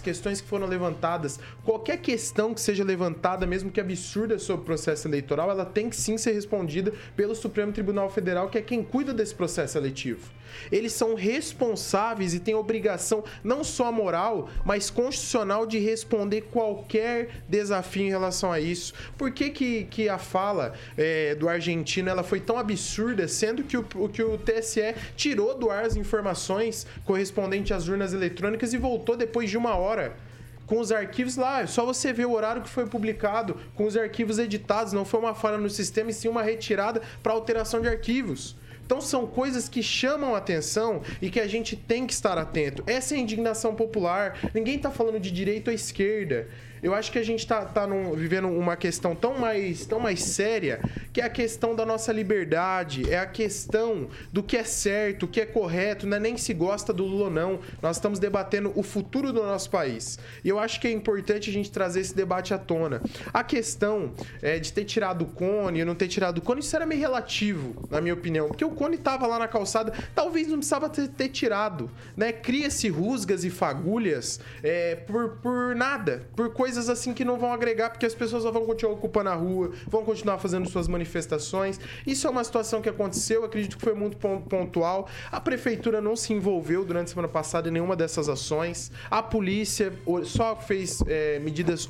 questões 0.00 0.40
que 0.40 0.48
foram 0.48 0.66
levantadas, 0.66 1.38
qualquer 1.64 1.98
questão 1.98 2.52
que 2.52 2.60
seja 2.60 2.82
levantada, 2.82 3.46
mesmo 3.46 3.70
que 3.70 3.80
absurda 3.80 4.38
sobre 4.38 4.62
o 4.62 4.64
processo 4.66 5.06
eleitoral, 5.06 5.50
ela 5.50 5.64
tem 5.64 5.88
que 5.88 5.96
sim 5.96 6.18
ser 6.18 6.32
respondida 6.32 6.92
pelo 7.16 7.34
Supremo 7.34 7.72
Tribunal 7.72 8.10
Federal, 8.10 8.48
que 8.48 8.58
é 8.58 8.62
quem 8.62 8.82
cuida 8.82 9.12
desse 9.12 9.34
processo 9.34 9.78
eletivo. 9.78 10.30
Eles 10.70 10.92
são 10.92 11.14
responsáveis 11.14 12.34
e 12.34 12.40
têm 12.40 12.54
obrigação 12.54 13.24
não 13.42 13.64
só 13.64 13.90
moral, 13.90 14.48
mas 14.64 14.90
constitucional 14.90 15.66
de 15.66 15.78
responder 15.78 16.42
qualquer 16.42 17.42
desafio 17.48 18.04
em 18.04 18.10
relação 18.10 18.52
a 18.52 18.60
isso. 18.60 18.94
Por 19.16 19.30
que, 19.30 19.50
que, 19.50 19.84
que 19.84 20.08
a 20.08 20.18
fala 20.18 20.74
é, 20.96 21.34
do 21.34 21.48
argentino 21.48 22.08
ela 22.08 22.22
foi 22.22 22.40
tão 22.40 22.58
absurda, 22.58 23.26
sendo 23.28 23.62
que 23.62 23.76
o, 23.76 23.84
que 23.84 24.22
o 24.22 24.38
TSE 24.38 24.94
tirou 25.16 25.56
do 25.56 25.70
ar 25.70 25.84
as 25.84 25.96
informações 25.96 26.86
correspondentes 27.04 27.72
às 27.72 27.88
urnas 27.88 28.12
eletrônicas 28.12 28.72
e 28.72 28.78
voltou 28.78 29.16
depois 29.16 29.50
de 29.50 29.56
uma 29.56 29.76
hora? 29.76 30.16
com 30.66 30.80
os 30.80 30.90
arquivos 30.90 31.36
lá. 31.36 31.66
Só 31.66 31.84
você 31.84 32.12
ver 32.12 32.26
o 32.26 32.32
horário 32.32 32.62
que 32.62 32.68
foi 32.68 32.86
publicado, 32.86 33.56
com 33.74 33.84
os 33.86 33.96
arquivos 33.96 34.38
editados. 34.38 34.92
Não 34.92 35.04
foi 35.04 35.20
uma 35.20 35.34
falha 35.34 35.58
no 35.58 35.70
sistema, 35.70 36.10
e 36.10 36.14
sim 36.14 36.28
uma 36.28 36.42
retirada 36.42 37.02
para 37.22 37.32
alteração 37.32 37.80
de 37.80 37.88
arquivos. 37.88 38.56
Então 38.84 39.00
são 39.00 39.26
coisas 39.26 39.68
que 39.68 39.82
chamam 39.82 40.34
a 40.34 40.38
atenção 40.38 41.02
e 41.20 41.30
que 41.30 41.40
a 41.40 41.46
gente 41.46 41.76
tem 41.76 42.06
que 42.06 42.12
estar 42.12 42.36
atento. 42.38 42.84
Essa 42.86 43.14
é 43.14 43.18
a 43.18 43.20
indignação 43.20 43.74
popular. 43.74 44.38
Ninguém 44.54 44.76
está 44.76 44.90
falando 44.90 45.18
de 45.18 45.30
direita 45.30 45.70
ou 45.70 45.74
esquerda. 45.74 46.48
Eu 46.84 46.94
acho 46.94 47.10
que 47.10 47.18
a 47.18 47.22
gente 47.22 47.46
tá, 47.46 47.64
tá 47.64 47.86
vivendo 48.14 48.46
uma 48.46 48.76
questão 48.76 49.16
tão 49.16 49.38
mais, 49.38 49.86
tão 49.86 49.98
mais 49.98 50.22
séria, 50.22 50.82
que 51.14 51.22
é 51.22 51.24
a 51.24 51.30
questão 51.30 51.74
da 51.74 51.86
nossa 51.86 52.12
liberdade, 52.12 53.10
é 53.10 53.18
a 53.18 53.24
questão 53.24 54.06
do 54.30 54.42
que 54.42 54.54
é 54.54 54.64
certo, 54.64 55.22
o 55.22 55.26
que 55.26 55.40
é 55.40 55.46
correto, 55.46 56.06
não 56.06 56.18
é 56.18 56.20
nem 56.20 56.36
se 56.36 56.52
gosta 56.52 56.92
do 56.92 57.06
Lula 57.06 57.24
ou 57.24 57.30
não. 57.30 57.60
Nós 57.80 57.96
estamos 57.96 58.18
debatendo 58.18 58.70
o 58.76 58.82
futuro 58.82 59.32
do 59.32 59.42
nosso 59.42 59.70
país. 59.70 60.18
E 60.44 60.48
eu 60.50 60.58
acho 60.58 60.78
que 60.78 60.86
é 60.86 60.90
importante 60.90 61.48
a 61.48 61.52
gente 61.54 61.72
trazer 61.72 62.00
esse 62.00 62.14
debate 62.14 62.52
à 62.52 62.58
tona. 62.58 63.00
A 63.32 63.42
questão 63.42 64.12
é, 64.42 64.58
de 64.58 64.70
ter 64.70 64.84
tirado 64.84 65.22
o 65.22 65.26
cone 65.26 65.80
ou 65.80 65.86
não 65.86 65.94
ter 65.94 66.08
tirado 66.08 66.36
o 66.36 66.42
cone, 66.42 66.60
isso 66.60 66.76
era 66.76 66.84
meio 66.84 67.00
relativo, 67.00 67.88
na 67.90 67.98
minha 67.98 68.12
opinião. 68.12 68.48
Porque 68.48 68.64
o 68.64 68.72
cone 68.72 68.96
estava 68.96 69.26
lá 69.26 69.38
na 69.38 69.48
calçada, 69.48 69.90
talvez 70.14 70.48
não 70.48 70.58
precisava 70.58 70.90
ter, 70.90 71.08
ter 71.08 71.30
tirado. 71.30 71.90
Né? 72.14 72.30
Cria-se 72.30 72.90
rusgas 72.90 73.42
e 73.42 73.48
fagulhas 73.48 74.38
é, 74.62 74.96
por, 74.96 75.38
por 75.38 75.74
nada, 75.74 76.28
por 76.36 76.52
coisas 76.52 76.73
coisas 76.74 76.90
assim 76.90 77.14
que 77.14 77.24
não 77.24 77.38
vão 77.38 77.52
agregar, 77.52 77.90
porque 77.90 78.04
as 78.04 78.14
pessoas 78.14 78.42
vão 78.42 78.66
continuar 78.66 78.94
ocupando 78.94 79.30
a 79.30 79.34
rua, 79.34 79.70
vão 79.86 80.04
continuar 80.04 80.38
fazendo 80.38 80.68
suas 80.68 80.88
manifestações. 80.88 81.78
Isso 82.04 82.26
é 82.26 82.30
uma 82.30 82.42
situação 82.42 82.82
que 82.82 82.88
aconteceu, 82.88 83.44
acredito 83.44 83.76
que 83.76 83.84
foi 83.84 83.94
muito 83.94 84.16
pontual. 84.16 85.08
A 85.30 85.40
prefeitura 85.40 86.00
não 86.00 86.16
se 86.16 86.32
envolveu 86.32 86.84
durante 86.84 87.06
a 87.06 87.10
semana 87.10 87.28
passada 87.28 87.68
em 87.68 87.72
nenhuma 87.72 87.94
dessas 87.94 88.28
ações. 88.28 88.90
A 89.08 89.22
polícia 89.22 89.92
só 90.24 90.56
fez 90.56 91.00
é, 91.06 91.38
medidas 91.38 91.86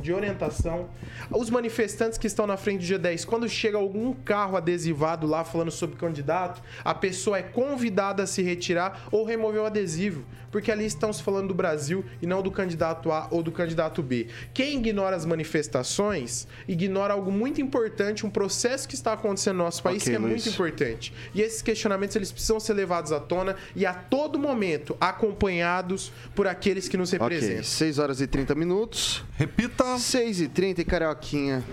de 0.00 0.12
orientação. 0.12 0.88
Os 1.30 1.50
manifestantes 1.50 2.16
que 2.16 2.26
estão 2.26 2.46
na 2.46 2.56
frente 2.56 2.86
do 2.86 2.86
G10, 2.86 3.26
quando 3.26 3.46
chega 3.50 3.76
algum 3.76 4.14
carro 4.14 4.56
adesivado 4.56 5.26
lá 5.26 5.44
falando 5.44 5.70
sobre 5.70 5.96
candidato, 5.96 6.62
a 6.82 6.94
pessoa 6.94 7.36
é 7.36 7.42
convidada 7.42 8.22
a 8.22 8.26
se 8.26 8.40
retirar 8.40 9.08
ou 9.12 9.26
remover 9.26 9.60
o 9.60 9.66
adesivo 9.66 10.24
porque 10.52 10.70
ali 10.70 10.84
estão 10.84 11.12
se 11.12 11.22
falando 11.22 11.48
do 11.48 11.54
Brasil 11.54 12.04
e 12.20 12.26
não 12.26 12.42
do 12.42 12.50
candidato 12.50 13.10
A 13.10 13.26
ou 13.30 13.42
do 13.42 13.50
candidato 13.50 14.02
B. 14.02 14.21
Quem 14.52 14.78
ignora 14.78 15.16
as 15.16 15.24
manifestações, 15.24 16.46
ignora 16.66 17.14
algo 17.14 17.30
muito 17.30 17.60
importante, 17.60 18.26
um 18.26 18.30
processo 18.30 18.88
que 18.88 18.94
está 18.94 19.12
acontecendo 19.12 19.58
no 19.58 19.64
nosso 19.64 19.82
país 19.82 20.02
okay, 20.02 20.12
que 20.12 20.16
é 20.16 20.18
Luiz. 20.18 20.44
muito 20.44 20.48
importante. 20.48 21.12
E 21.34 21.40
esses 21.40 21.62
questionamentos 21.62 22.16
eles 22.16 22.32
precisam 22.32 22.60
ser 22.60 22.74
levados 22.74 23.12
à 23.12 23.20
tona 23.20 23.56
e 23.74 23.86
a 23.86 23.94
todo 23.94 24.38
momento 24.38 24.96
acompanhados 25.00 26.12
por 26.34 26.46
aqueles 26.46 26.88
que 26.88 26.96
nos 26.96 27.10
representam. 27.10 27.56
Okay. 27.56 27.64
6 27.64 27.98
horas 27.98 28.20
e 28.20 28.26
30 28.26 28.54
minutos. 28.54 29.24
Repita. 29.36 29.98
6 29.98 30.40
e 30.40 30.48
30 30.48 30.80
e 30.80 30.84
Carioquinha. 30.84 31.64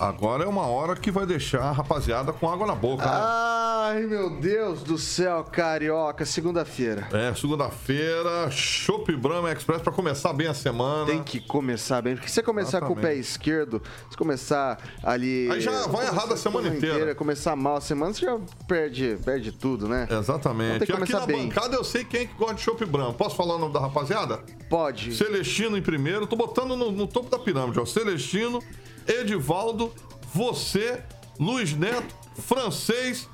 Agora 0.00 0.44
é 0.44 0.46
uma 0.46 0.66
hora 0.66 0.96
que 0.96 1.10
vai 1.10 1.26
deixar 1.26 1.60
a 1.60 1.72
rapaziada 1.72 2.32
com 2.32 2.50
água 2.50 2.66
na 2.66 2.74
boca. 2.74 3.04
Né? 3.04 3.10
Ai, 3.12 4.06
meu 4.06 4.30
Deus 4.30 4.82
do 4.82 4.96
céu, 4.96 5.44
carioca. 5.44 6.24
Segunda-feira. 6.24 7.06
É, 7.12 7.34
segunda-feira, 7.34 8.50
Chopp 8.50 9.14
Brahma 9.14 9.52
Express 9.52 9.82
para 9.82 9.92
começar 9.92 10.32
bem 10.32 10.46
a 10.46 10.54
semana. 10.54 11.04
Tem 11.04 11.22
que 11.22 11.38
começar 11.38 12.00
bem. 12.00 12.14
Porque 12.14 12.28
se 12.28 12.36
você 12.36 12.42
começar 12.42 12.78
Exatamente. 12.78 12.94
com 12.94 12.98
o 12.98 13.02
pé 13.02 13.14
esquerdo, 13.14 13.82
se 14.10 14.16
começar 14.16 14.78
ali. 15.02 15.50
Aí 15.50 15.60
já 15.60 15.86
vai 15.88 16.06
errado 16.06 16.32
a 16.32 16.36
semana 16.38 16.68
inteira. 16.68 16.94
inteira. 16.94 17.14
Começar 17.14 17.54
mal 17.54 17.76
a 17.76 17.80
semana, 17.82 18.14
você 18.14 18.24
já 18.24 18.38
perde, 18.66 19.18
perde 19.22 19.52
tudo, 19.52 19.86
né? 19.86 20.08
Exatamente. 20.10 20.84
Então, 20.84 20.98
e 20.98 21.02
aqui 21.02 21.12
na 21.12 21.26
bem. 21.26 21.48
bancada 21.48 21.76
eu 21.76 21.84
sei 21.84 22.06
quem 22.06 22.22
é 22.22 22.24
que 22.24 22.34
gosta 22.38 22.54
de 22.54 22.62
Chopp 22.62 22.82
Brahma. 22.86 23.12
Posso 23.12 23.36
falar 23.36 23.56
o 23.56 23.58
nome 23.58 23.74
da 23.74 23.80
rapaziada? 23.80 24.40
Pode. 24.70 25.14
Celestino 25.14 25.76
em 25.76 25.82
primeiro. 25.82 26.26
Tô 26.26 26.36
botando 26.36 26.74
no, 26.74 26.90
no 26.90 27.06
topo 27.06 27.28
da 27.28 27.38
pirâmide, 27.38 27.78
ó. 27.78 27.84
Celestino. 27.84 28.62
Edivaldo, 29.10 29.92
você, 30.32 31.02
Luiz 31.38 31.72
Neto, 31.74 32.14
francês. 32.36 33.28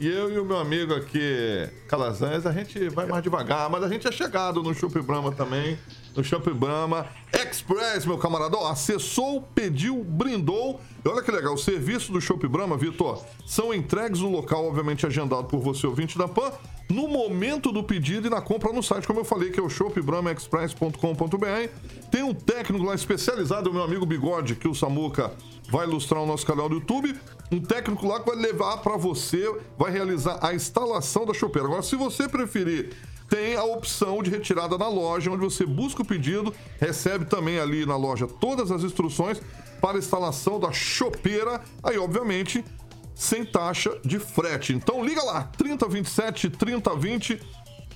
E 0.00 0.08
eu 0.08 0.30
e 0.32 0.38
o 0.38 0.44
meu 0.44 0.58
amigo 0.58 0.92
aqui, 0.92 1.70
Calazans, 1.88 2.44
a 2.46 2.52
gente 2.52 2.88
vai 2.88 3.06
mais 3.06 3.22
devagar, 3.22 3.70
mas 3.70 3.82
a 3.84 3.88
gente 3.88 4.08
é 4.08 4.12
chegado 4.12 4.60
no 4.60 4.74
Chup 4.74 5.00
Brahma 5.00 5.30
também. 5.30 5.78
No 6.16 6.22
Chup 6.22 6.48
Brahma 6.52 7.06
Express, 7.32 8.06
meu 8.06 8.18
camarada. 8.18 8.56
Ó, 8.56 8.70
acessou, 8.70 9.42
pediu, 9.54 10.04
brindou. 10.04 10.80
E 11.04 11.08
olha 11.08 11.22
que 11.22 11.30
legal, 11.30 11.54
o 11.54 11.58
serviço 11.58 12.12
do 12.12 12.20
Chup 12.20 12.46
Brahma, 12.46 12.76
Vitor, 12.76 13.24
são 13.46 13.74
entregues 13.74 14.20
no 14.20 14.30
local, 14.30 14.66
obviamente 14.66 15.06
agendado 15.06 15.44
por 15.44 15.60
você, 15.60 15.86
ouvinte 15.86 16.16
da 16.16 16.28
PAN, 16.28 16.52
no 16.88 17.08
momento 17.08 17.72
do 17.72 17.82
pedido 17.82 18.26
e 18.26 18.30
na 18.30 18.40
compra 18.40 18.72
no 18.72 18.82
site, 18.82 19.06
como 19.06 19.20
eu 19.20 19.24
falei, 19.24 19.50
que 19.50 19.58
é 19.58 19.62
o 19.62 19.68
shopbramaexpress.com.br. 19.68 21.68
Tem 22.10 22.22
um 22.22 22.34
técnico 22.34 22.84
lá 22.84 22.94
especializado, 22.94 23.72
meu 23.72 23.82
amigo 23.82 24.06
Bigode, 24.06 24.54
que 24.54 24.68
o 24.68 24.74
Samuca 24.74 25.32
vai 25.74 25.88
ilustrar 25.88 26.22
o 26.22 26.26
nosso 26.26 26.46
canal 26.46 26.68
do 26.68 26.76
YouTube. 26.76 27.16
Um 27.50 27.60
técnico 27.60 28.06
lá 28.06 28.20
que 28.20 28.30
vai 28.30 28.36
levar 28.36 28.76
para 28.76 28.96
você, 28.96 29.52
vai 29.76 29.90
realizar 29.90 30.38
a 30.40 30.54
instalação 30.54 31.26
da 31.26 31.34
chopeira. 31.34 31.66
Agora, 31.66 31.82
se 31.82 31.96
você 31.96 32.28
preferir 32.28 32.94
tem 33.28 33.56
a 33.56 33.64
opção 33.64 34.22
de 34.22 34.30
retirada 34.30 34.78
na 34.78 34.86
loja, 34.86 35.32
onde 35.32 35.42
você 35.42 35.66
busca 35.66 36.02
o 36.02 36.04
pedido, 36.04 36.54
recebe 36.78 37.24
também 37.24 37.58
ali 37.58 37.84
na 37.84 37.96
loja 37.96 38.28
todas 38.28 38.70
as 38.70 38.84
instruções 38.84 39.42
para 39.80 39.98
instalação 39.98 40.60
da 40.60 40.70
chopeira. 40.70 41.60
Aí, 41.82 41.98
obviamente, 41.98 42.64
sem 43.12 43.44
taxa 43.44 43.98
de 44.04 44.20
frete. 44.20 44.74
Então 44.74 45.04
liga 45.04 45.24
lá, 45.24 45.50
3027 45.58 46.50
3020. 46.50 47.40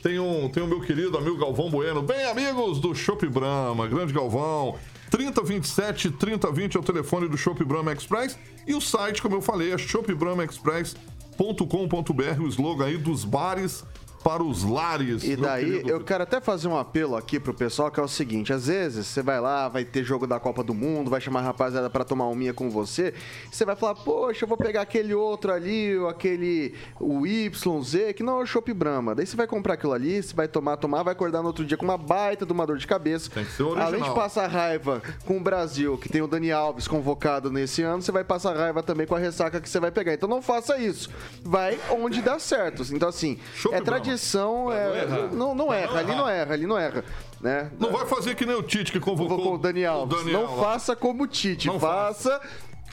Tem 0.03 0.19
um, 0.19 0.49
tem 0.49 0.65
o 0.65 0.67
meu 0.67 0.81
querido 0.81 1.17
amigo 1.17 1.37
Galvão 1.37 1.71
Bueno. 1.71 2.03
Bem, 2.03 2.25
amigos 2.25 2.81
do 2.81 2.93
Shop 2.93 3.25
Brahma, 3.29 3.87
grande 3.87 4.13
Galvão. 4.13 4.77
3027 5.11 6.13
3020 6.13 6.77
é 6.77 6.81
o 6.81 6.83
telefone 6.83 7.29
do 7.29 7.37
Shop 7.37 7.63
Brahma 7.65 7.93
Express. 7.93 8.39
E 8.67 8.75
o 8.75 8.81
site, 8.81 9.21
como 9.23 9.37
eu 9.37 9.43
falei, 9.43 9.73
é 9.73 9.79
shopbrahmaexpress.com.br, 9.79 12.43
o 12.43 12.49
slogan 12.49 12.87
aí 12.87 12.99
dos 12.99 13.25
bares 13.25 13.85
para 14.23 14.43
os 14.43 14.65
lares. 14.65 15.23
E 15.23 15.37
daí, 15.37 15.83
eu 15.87 16.01
quero 16.01 16.23
até 16.23 16.41
fazer 16.41 16.69
um 16.69 16.77
apelo 16.77 17.17
aqui 17.17 17.39
pro 17.39 17.55
pessoal, 17.55 17.91
que 17.91 18.01
é 18.01 18.03
o 18.03 18.09
seguinte, 18.09 18.53
às 18.53 18.67
vezes 18.67 19.07
você 19.07 19.23
vai 19.23 19.41
lá, 19.41 19.69
vai 19.69 19.85
ter 19.85 20.03
jogo 20.03 20.27
da 20.27 20.41
Copa 20.41 20.63
do 20.63 20.75
Mundo, 20.75 21.11
vai 21.11 21.21
chamar 21.21 21.41
a 21.41 21.45
rapaziada 21.45 21.89
para 21.89 22.05
tomar 22.05 22.27
uma 22.27 22.39
com 22.53 22.71
você, 22.71 23.15
você 23.51 23.65
vai 23.65 23.75
falar, 23.75 23.97
poxa, 23.97 24.45
eu 24.45 24.49
vou 24.49 24.57
pegar 24.57 24.83
aquele 24.83 25.13
outro 25.13 25.53
ali, 25.53 25.93
aquele, 26.09 26.75
o 27.01 27.27
YZ, 27.27 28.15
que 28.15 28.23
não 28.23 28.41
é 28.41 28.43
o 28.43 28.47
Chopp 28.47 28.73
Brahma. 28.73 29.15
Daí 29.15 29.27
você 29.27 29.37
vai 29.37 29.47
comprar 29.47 29.75
aquilo 29.75 29.93
ali, 29.93 30.23
você 30.23 30.35
vai 30.35 30.47
tomar, 30.47 30.77
tomar, 30.77 31.03
vai 31.03 31.13
acordar 31.13 31.41
no 31.43 31.49
outro 31.49 31.65
dia 31.65 31.77
com 31.77 31.85
uma 31.85 31.99
baita 31.99 32.47
de 32.47 32.53
uma 32.53 32.67
dor 32.67 32.79
de 32.79 32.87
cabeça. 32.87 33.31
Tem 33.31 33.45
que 33.45 33.51
ser 33.51 33.65
original. 33.65 33.89
Além 33.89 34.03
de 34.03 34.15
passar 34.15 34.47
raiva 34.47 35.03
com 35.27 35.37
o 35.37 35.41
Brasil, 35.41 35.99
que 35.99 36.09
tem 36.09 36.23
o 36.23 36.29
Dani 36.29 36.53
Alves 36.53 36.87
convocado 36.87 37.51
nesse 37.51 37.83
ano, 37.83 38.03
você 38.03 38.13
vai 38.13 38.25
passar 38.25 38.57
raiva 38.57 38.83
também 38.83 39.07
com 39.07 39.15
a 39.15 39.19
ressaca 39.19 39.61
que 39.61 39.69
você 39.69 39.81
vai 39.81 39.91
pegar. 39.91 40.15
Então 40.15 40.29
não 40.29 40.41
faça 40.41 40.79
isso. 40.79 41.11
Vai 41.43 41.79
onde 41.91 42.23
dá 42.23 42.39
certo. 42.39 42.83
Então 42.93 43.09
assim, 43.09 43.39
é 43.73 43.81
tradição 43.81 44.08
tradição 44.09 44.73
é, 44.73 45.07
não, 45.33 45.55
não, 45.55 45.73
erra, 45.73 45.99
ali 46.01 46.15
não 46.15 46.29
erra, 46.29 46.55
ali 46.55 46.67
não 46.67 46.79
erra. 46.79 47.05
Né? 47.41 47.71
Não 47.79 47.93
vai 47.93 48.07
fazer 48.07 48.35
que 48.35 48.45
nem 48.45 48.57
o 48.57 48.63
Tite 48.63 48.91
que 48.91 48.99
convocou, 48.99 49.37
convocou 49.37 49.55
o 49.55 49.59
Dani 49.59 49.85
Alves. 49.85 50.17
O 50.17 50.25
Daniel, 50.25 50.43
não 50.43 50.59
faça 50.59 50.97
como 50.97 51.25
o 51.25 51.27
Tite, 51.27 51.69
não 51.69 51.79
faça 51.79 52.41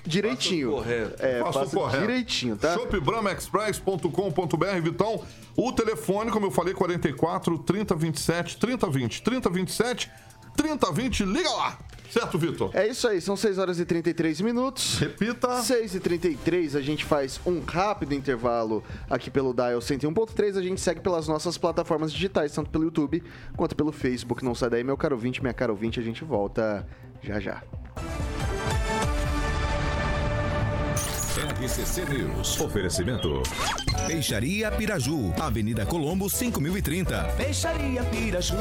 direitinho. 0.06 0.72
correto. 0.72 1.16
É, 1.26 1.40
Faça 1.40 1.50
o 1.50 1.54
faça 1.64 1.76
correto. 1.76 2.02
direitinho, 2.06 2.58
tá? 2.58 2.74
shopbramaexpress.com.br, 2.76 4.82
Vitão. 4.84 5.22
O 5.58 5.72
telefone, 5.72 6.30
como 6.32 6.46
eu 6.46 6.52
falei, 6.52 6.74
44 6.74 7.58
3027 7.60 8.58
3020. 8.58 9.22
3027 9.24 10.12
3020, 10.56 11.26
liga 11.26 11.50
lá. 11.52 11.78
Certo, 12.10 12.38
Vitor? 12.38 12.72
É 12.74 12.88
isso 12.88 13.08
aí, 13.08 13.20
são 13.20 13.36
6 13.36 13.58
horas 13.58 13.78
e 13.78 13.86
33 13.86 14.40
minutos. 14.40 14.98
Repita. 15.00 15.62
6 15.62 15.96
e 15.96 16.00
33 16.00 16.76
a 16.78 16.82
gente 16.82 17.04
faz 17.04 17.42
um 17.46 17.60
rápido 17.60 18.14
intervalo 18.14 18.82
aqui 19.10 19.30
pelo 19.30 19.54
Dial 19.54 19.80
101.3. 19.80 20.58
A 20.58 20.62
gente 20.62 20.80
segue 20.80 21.02
pelas 21.02 21.28
nossas 21.28 21.58
plataformas 21.58 22.14
digitais, 22.14 22.54
tanto 22.54 22.70
pelo 22.70 22.86
YouTube 22.86 23.22
quanto 23.58 23.76
pelo 23.76 23.92
Facebook. 23.92 24.46
Não 24.46 24.56
sai 24.56 24.70
daí, 24.70 24.84
meu 24.84 24.96
caro 24.96 25.18
20, 25.18 25.42
minha 25.42 25.54
caro 25.54 25.76
20. 25.76 26.00
A 26.00 26.04
gente 26.04 26.24
volta 26.24 26.88
já 27.22 27.38
já. 27.40 27.62
RCC 31.38 32.06
News. 32.06 32.62
Oferecimento. 32.62 33.44
Peixaria 34.08 34.72
Piraju, 34.72 35.34
Avenida 35.38 35.86
Colombo 35.86 36.30
5030. 36.30 37.24
Peixaria 37.36 38.04
Piraju. 38.06 38.56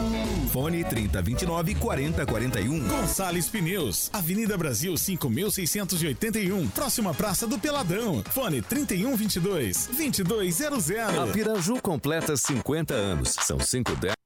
Fone 0.52 0.82
3029 0.82 1.76
4041. 1.76 2.88
Gonçalves 2.88 3.48
Pneus, 3.48 4.10
Avenida 4.12 4.58
Brasil 4.58 4.96
5681, 4.96 6.68
próxima 6.68 7.14
Praça 7.14 7.46
do 7.46 7.60
Peladão. 7.60 8.24
Fone 8.30 8.60
3122 8.60 9.86
2200. 9.86 10.90
A 11.16 11.26
Piraju 11.28 11.80
completa 11.80 12.36
50 12.36 12.92
anos. 12.92 13.36
São 13.40 13.60
5 13.60 13.94
10. 13.94 14.23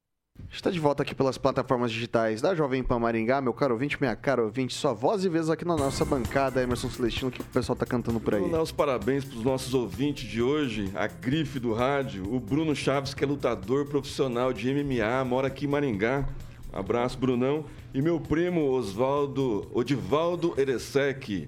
Está 0.51 0.71
de 0.71 0.81
volta 0.81 1.03
aqui 1.03 1.15
pelas 1.15 1.37
plataformas 1.37 1.93
digitais 1.93 2.41
da 2.41 2.55
Jovem 2.55 2.83
Pan 2.83 2.99
Maringá, 2.99 3.41
meu 3.41 3.53
caro 3.53 3.75
ouvinte, 3.75 3.99
minha 4.01 4.17
cara 4.17 4.43
ouvinte, 4.43 4.75
sua 4.75 4.93
voz 4.93 5.25
e 5.25 5.29
vez 5.29 5.51
aqui 5.51 5.65
na 5.65 5.77
nossa 5.77 6.05
bancada, 6.05 6.63
Emerson 6.63 6.89
Celestino, 6.89 7.31
que 7.31 7.41
o 7.41 7.45
pessoal 7.45 7.77
tá 7.77 7.85
cantando 7.85 8.19
por 8.19 8.35
aí? 8.35 8.41
Vou 8.41 8.51
dar 8.51 8.63
os 8.63 8.73
parabéns 8.73 9.25
para 9.25 9.37
os 9.37 9.45
nossos 9.45 9.75
ouvintes 9.75 10.29
de 10.29 10.43
hoje, 10.43 10.91
a 10.95 11.07
grife 11.07 11.61
do 11.61 11.75
rádio, 11.75 12.25
o 12.35 12.41
Bruno 12.41 12.75
Chaves, 12.75 13.13
que 13.13 13.23
é 13.23 13.27
lutador 13.27 13.87
profissional 13.87 14.53
de 14.53 14.73
MMA, 14.73 15.25
mora 15.25 15.49
aqui 15.49 15.67
em 15.67 15.69
Maringá. 15.69 16.27
Abraço, 16.73 17.19
Brunão. 17.19 17.65
E 17.95 18.01
meu 18.01 18.19
primo 18.19 18.71
Osvaldo, 18.71 19.69
Odivaldo 19.73 20.55
Eresec, 20.57 21.47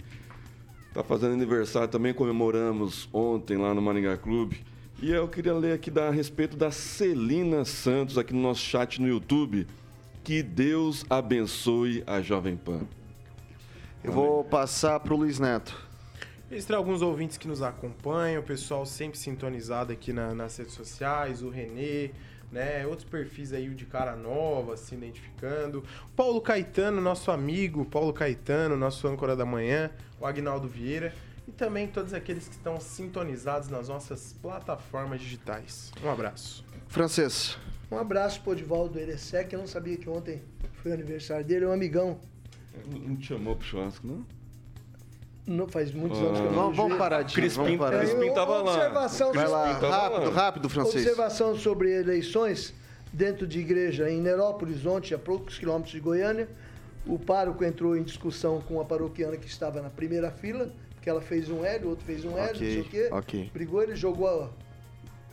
tá 0.92 1.02
fazendo 1.02 1.32
aniversário 1.32 1.88
também, 1.88 2.12
comemoramos 2.12 3.08
ontem 3.12 3.56
lá 3.56 3.74
no 3.74 3.82
Maringá 3.82 4.16
Clube. 4.18 4.62
E 5.02 5.10
eu 5.10 5.26
queria 5.28 5.54
ler 5.54 5.72
aqui 5.72 5.90
da, 5.90 6.08
a 6.08 6.10
respeito 6.10 6.56
da 6.56 6.70
Celina 6.70 7.64
Santos, 7.64 8.18
aqui 8.18 8.34
no 8.34 8.40
nosso 8.42 8.60
chat 8.60 9.00
no 9.00 9.08
YouTube. 9.08 9.66
Que 10.22 10.42
Deus 10.42 11.04
abençoe 11.08 12.04
a 12.06 12.20
Jovem 12.20 12.56
Pan. 12.56 12.82
Eu 14.04 14.12
vou 14.12 14.44
passar 14.44 15.00
pro 15.00 15.16
Luiz 15.16 15.38
Neto. 15.38 15.88
Registrar 16.50 16.76
alguns 16.76 17.00
ouvintes 17.00 17.38
que 17.38 17.48
nos 17.48 17.62
acompanham, 17.62 18.40
o 18.42 18.44
pessoal 18.44 18.84
sempre 18.84 19.18
sintonizado 19.18 19.92
aqui 19.92 20.12
na- 20.12 20.34
nas 20.34 20.56
redes 20.56 20.74
sociais, 20.74 21.42
o 21.42 21.48
Renê, 21.48 22.10
né? 22.52 22.84
Outros 22.86 23.08
perfis 23.08 23.52
aí, 23.52 23.68
o 23.68 23.74
de 23.74 23.86
cara 23.86 24.16
nova, 24.16 24.76
se 24.76 24.94
identificando. 24.94 25.78
O 26.08 26.10
Paulo 26.16 26.40
Caetano, 26.40 27.00
nosso 27.00 27.30
amigo, 27.30 27.84
Paulo 27.86 28.12
Caetano, 28.12 28.76
nosso 28.76 29.06
âncora 29.08 29.34
da 29.36 29.46
manhã, 29.46 29.90
o 30.20 30.26
Agnaldo 30.26 30.68
Vieira. 30.68 31.14
E 31.50 31.52
também 31.52 31.88
todos 31.88 32.14
aqueles 32.14 32.46
que 32.46 32.54
estão 32.54 32.78
sintonizados 32.78 33.68
nas 33.68 33.88
nossas 33.88 34.32
plataformas 34.40 35.20
digitais. 35.20 35.90
Um 36.04 36.08
abraço. 36.08 36.64
Francês. 36.86 37.58
Um 37.90 37.98
abraço 37.98 38.40
pro 38.42 38.52
Odivaldo 38.52 38.96
Eresec, 39.00 39.52
eu 39.52 39.58
não 39.58 39.66
sabia 39.66 39.96
que 39.96 40.08
ontem 40.08 40.40
foi 40.74 40.92
o 40.92 40.94
aniversário 40.94 41.44
dele, 41.44 41.64
é 41.64 41.68
um 41.68 41.72
amigão. 41.72 42.20
Não 42.86 43.16
te 43.16 43.26
chamou 43.26 43.56
pro 43.56 43.66
churrasco, 43.66 44.06
não? 44.06 44.24
Não 45.44 45.66
faz 45.66 45.90
muitos 45.92 46.20
anos 46.20 46.38
que 46.38 46.46
eu 46.46 46.52
não 46.52 46.62
Vamos, 46.62 46.76
vamos 46.76 46.96
parar 46.98 47.22
disso. 47.22 47.34
Crispim- 47.34 47.62
vamos 47.64 47.78
parar. 47.78 47.98
Crispim 47.98 48.32
tava 48.32 48.62
lá. 48.62 48.72
observação 48.74 49.32
Vai 49.32 49.48
lá, 49.48 49.62
Crispim 49.64 49.80
tava 49.80 49.96
rápido, 49.96 50.30
lá. 50.30 50.42
rápido, 50.42 50.68
francês. 50.68 50.94
Observação 51.04 51.56
sobre 51.56 51.90
eleições 51.98 52.72
dentro 53.12 53.44
de 53.44 53.58
igreja 53.58 54.08
em 54.08 54.20
Nerópolis, 54.20 54.74
Horizonte, 54.76 55.14
a 55.16 55.18
poucos 55.18 55.58
quilômetros 55.58 55.90
de 55.92 55.98
Goiânia. 55.98 56.48
O 57.04 57.18
pároco 57.18 57.64
entrou 57.64 57.96
em 57.96 58.04
discussão 58.04 58.60
com 58.60 58.80
a 58.80 58.84
paroquiana 58.84 59.36
que 59.36 59.48
estava 59.48 59.82
na 59.82 59.90
primeira 59.90 60.30
fila, 60.30 60.72
porque 61.00 61.08
ela 61.08 61.22
fez 61.22 61.48
um 61.48 61.64
L, 61.64 61.86
o 61.86 61.88
outro 61.88 62.04
fez 62.04 62.26
um 62.26 62.36
L, 62.36 62.50
Ok, 62.50 62.52
não 62.52 62.58
sei 62.58 62.80
o 62.82 62.84
quê. 62.84 63.08
ok. 63.10 63.50
Brigou, 63.54 63.82
ele 63.82 63.96
jogou 63.96 64.28
a- 64.28 64.50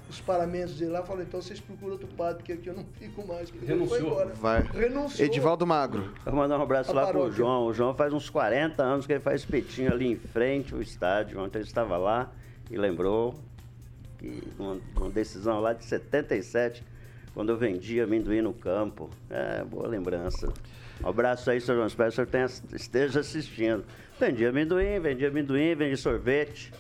os 0.10 0.22
paramentos 0.22 0.80
dele 0.80 0.92
lá, 0.92 1.04
falou, 1.04 1.22
então 1.22 1.42
vocês 1.42 1.60
procuram 1.60 1.92
outro 1.92 2.08
padre, 2.08 2.38
porque 2.38 2.54
aqui 2.54 2.68
eu 2.68 2.74
não 2.74 2.86
fico 2.98 3.28
mais. 3.28 3.52
Porque 3.52 3.70
ele 3.70 3.86
foi 3.86 3.98
Renunciou. 4.00 4.10
embora. 4.24 4.34
Vai. 4.36 4.62
Renunciou. 4.62 5.28
Edivaldo 5.28 5.68
Magro. 5.68 6.14
Vou 6.24 6.36
mandar 6.36 6.58
um 6.58 6.62
abraço 6.62 6.92
A 6.92 6.94
lá 6.94 7.02
pro 7.08 7.14
paróquia. 7.16 7.36
João. 7.36 7.66
O 7.68 7.74
João 7.74 7.94
faz 7.94 8.14
uns 8.14 8.30
40 8.30 8.82
anos 8.82 9.06
que 9.06 9.12
ele 9.12 9.20
faz 9.20 9.42
espetinho 9.42 9.92
ali 9.92 10.08
em 10.08 10.16
frente 10.16 10.74
ao 10.74 10.82
estádio. 10.82 11.38
Ontem 11.42 11.58
ele 11.58 11.68
estava 11.68 11.98
lá 11.98 12.32
e 12.72 12.78
lembrou 12.78 13.36
que 14.18 14.42
uma, 14.58 14.80
uma 14.96 15.10
decisão 15.10 15.60
lá 15.60 15.74
de 15.74 15.84
77, 15.84 16.82
quando 17.34 17.50
eu 17.50 17.58
vendia 17.58 18.06
amendoim 18.06 18.40
no 18.42 18.54
campo. 18.54 19.10
É, 19.30 19.66
boa 19.66 19.90
lembrança. 19.90 20.48
Um 21.04 21.10
abraço 21.10 21.50
aí, 21.50 21.60
Sr. 21.62 21.74
João. 21.76 21.88
Espero 21.88 22.10
que 22.10 22.14
o 22.14 22.16
senhor 22.16 22.28
tenha, 22.28 22.46
esteja 22.74 23.20
assistindo. 23.20 23.86
Vendi 24.20 24.46
amendoim, 24.46 25.00
vendi 25.00 25.26
amendoim, 25.26 25.76
vendi 25.76 25.96
sorvete. 25.98 26.72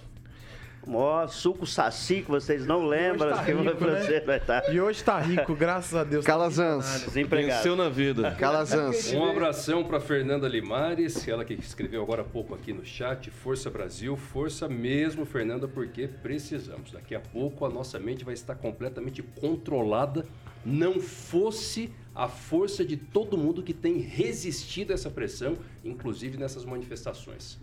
Mó 0.87 1.27
suco 1.27 1.65
saci 1.67 2.21
que 2.21 2.31
vocês 2.31 2.65
não 2.65 2.85
lembram. 2.87 3.35
tá 3.35 3.43
que 3.43 3.51
o 3.51 3.61
rico, 3.61 3.85
né? 3.85 3.95
francês 3.97 4.25
vai 4.25 4.37
estar 4.37 4.73
E 4.73 4.79
hoje 4.79 5.03
tá 5.03 5.19
rico, 5.19 5.53
graças 5.53 5.93
a 5.93 6.03
Deus. 6.05 6.23
tá 6.23 6.31
Calazans. 6.31 7.03
desempregado. 7.03 7.57
Venceu 7.57 7.75
na 7.75 7.89
vida. 7.89 8.31
Calazans. 8.39 9.11
Um 9.13 9.29
abração 9.29 9.83
para 9.83 9.99
Fernanda 9.99 10.47
Limares, 10.47 11.27
ela 11.27 11.43
que 11.43 11.53
escreveu 11.55 12.01
agora 12.01 12.21
há 12.21 12.25
pouco 12.25 12.55
aqui 12.55 12.71
no 12.71 12.85
chat. 12.85 13.29
Força 13.29 13.69
Brasil, 13.69 14.15
força 14.15 14.69
mesmo, 14.69 15.25
Fernanda, 15.25 15.67
porque 15.67 16.07
precisamos. 16.07 16.91
Daqui 16.93 17.13
a 17.13 17.19
pouco 17.19 17.65
a 17.65 17.69
nossa 17.69 17.99
mente 17.99 18.23
vai 18.23 18.33
estar 18.33 18.55
completamente 18.55 19.21
controlada. 19.21 20.25
Não 20.67 20.99
fosse 20.99 21.89
a 22.13 22.27
força 22.27 22.83
de 22.83 22.97
todo 22.97 23.37
mundo 23.37 23.63
que 23.63 23.73
tem 23.73 23.99
resistido 23.99 24.91
a 24.91 24.95
essa 24.95 25.09
pressão, 25.09 25.55
inclusive 25.85 26.37
nessas 26.37 26.65
manifestações. 26.65 27.57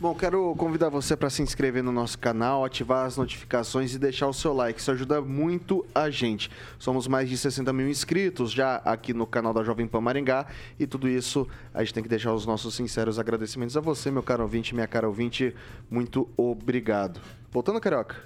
Bom, 0.00 0.12
quero 0.12 0.52
convidar 0.56 0.88
você 0.88 1.16
para 1.16 1.30
se 1.30 1.40
inscrever 1.40 1.80
no 1.80 1.92
nosso 1.92 2.18
canal, 2.18 2.64
ativar 2.64 3.06
as 3.06 3.16
notificações 3.16 3.94
e 3.94 3.98
deixar 4.00 4.26
o 4.26 4.34
seu 4.34 4.52
like. 4.52 4.80
Isso 4.80 4.90
ajuda 4.90 5.20
muito 5.20 5.86
a 5.94 6.10
gente. 6.10 6.50
Somos 6.76 7.06
mais 7.06 7.28
de 7.28 7.38
60 7.38 7.72
mil 7.72 7.88
inscritos 7.88 8.50
já 8.50 8.76
aqui 8.78 9.14
no 9.14 9.28
canal 9.28 9.54
da 9.54 9.62
Jovem 9.62 9.86
Pan 9.86 10.00
Maringá 10.00 10.48
e 10.80 10.88
tudo 10.88 11.08
isso 11.08 11.46
a 11.72 11.84
gente 11.84 11.94
tem 11.94 12.02
que 12.02 12.08
deixar 12.08 12.34
os 12.34 12.44
nossos 12.44 12.74
sinceros 12.74 13.16
agradecimentos 13.20 13.76
a 13.76 13.80
você, 13.80 14.10
meu 14.10 14.24
caro 14.24 14.42
ouvinte, 14.42 14.74
minha 14.74 14.88
cara 14.88 15.06
ouvinte. 15.06 15.54
Muito 15.88 16.28
obrigado. 16.36 17.20
Voltando, 17.52 17.80
Carioca. 17.80 18.16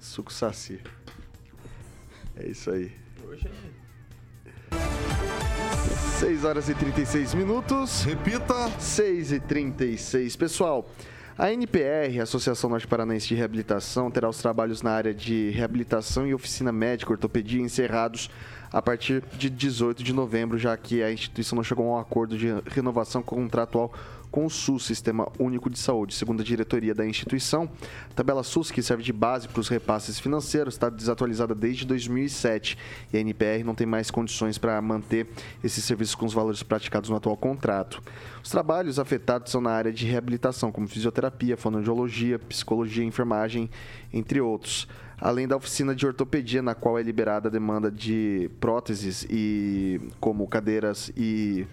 Suco 0.00 0.32
Saci. 0.32 0.80
É 2.36 2.48
isso 2.48 2.70
aí. 2.70 2.92
Hoje 3.26 3.48
6 6.18 6.44
horas 6.44 6.68
e 6.68 6.74
36 6.74 7.34
minutos. 7.34 8.02
Repita. 8.02 8.70
6 8.78 9.32
e 9.32 9.40
36. 9.40 10.36
Pessoal, 10.36 10.88
a 11.36 11.52
NPR, 11.52 12.20
Associação 12.20 12.70
Norte 12.70 12.86
Paranaense 12.86 13.28
de 13.28 13.34
Reabilitação, 13.34 14.10
terá 14.10 14.28
os 14.28 14.38
trabalhos 14.38 14.82
na 14.82 14.92
área 14.92 15.12
de 15.12 15.50
reabilitação 15.50 16.26
e 16.26 16.32
oficina 16.32 16.72
médica, 16.72 17.12
ortopedia 17.12 17.60
encerrados 17.60 18.30
a 18.72 18.80
partir 18.80 19.22
de 19.36 19.50
18 19.50 20.02
de 20.02 20.12
novembro, 20.12 20.58
já 20.58 20.76
que 20.76 21.02
a 21.02 21.12
instituição 21.12 21.56
não 21.56 21.64
chegou 21.64 21.88
a 21.88 21.96
um 21.96 22.00
acordo 22.00 22.38
de 22.38 22.48
renovação 22.66 23.22
contratual 23.22 23.92
com 24.34 24.46
o 24.46 24.50
SUS, 24.50 24.84
Sistema 24.84 25.30
Único 25.38 25.70
de 25.70 25.78
Saúde. 25.78 26.12
Segundo 26.12 26.40
a 26.40 26.44
diretoria 26.44 26.92
da 26.92 27.06
instituição, 27.06 27.70
a 28.10 28.14
tabela 28.14 28.42
SUS, 28.42 28.68
que 28.68 28.82
serve 28.82 29.00
de 29.00 29.12
base 29.12 29.46
para 29.46 29.60
os 29.60 29.68
repasses 29.68 30.18
financeiros, 30.18 30.74
está 30.74 30.90
desatualizada 30.90 31.54
desde 31.54 31.86
2007 31.86 32.76
e 33.12 33.16
a 33.16 33.20
NPR 33.20 33.62
não 33.62 33.76
tem 33.76 33.86
mais 33.86 34.10
condições 34.10 34.58
para 34.58 34.82
manter 34.82 35.28
esses 35.62 35.84
serviços 35.84 36.16
com 36.16 36.26
os 36.26 36.34
valores 36.34 36.64
praticados 36.64 37.08
no 37.08 37.14
atual 37.14 37.36
contrato. 37.36 38.02
Os 38.42 38.50
trabalhos 38.50 38.98
afetados 38.98 39.52
são 39.52 39.60
na 39.60 39.70
área 39.70 39.92
de 39.92 40.04
reabilitação, 40.04 40.72
como 40.72 40.88
fisioterapia, 40.88 41.56
fonoaudiologia, 41.56 42.36
psicologia, 42.36 43.04
enfermagem, 43.04 43.70
entre 44.12 44.40
outros. 44.40 44.88
Além 45.16 45.46
da 45.46 45.54
oficina 45.56 45.94
de 45.94 46.04
ortopedia, 46.04 46.60
na 46.60 46.74
qual 46.74 46.98
é 46.98 47.04
liberada 47.04 47.48
a 47.48 47.52
demanda 47.52 47.88
de 47.88 48.50
próteses 48.58 49.24
e 49.30 50.00
como 50.18 50.48
cadeiras 50.48 51.12
e 51.16 51.64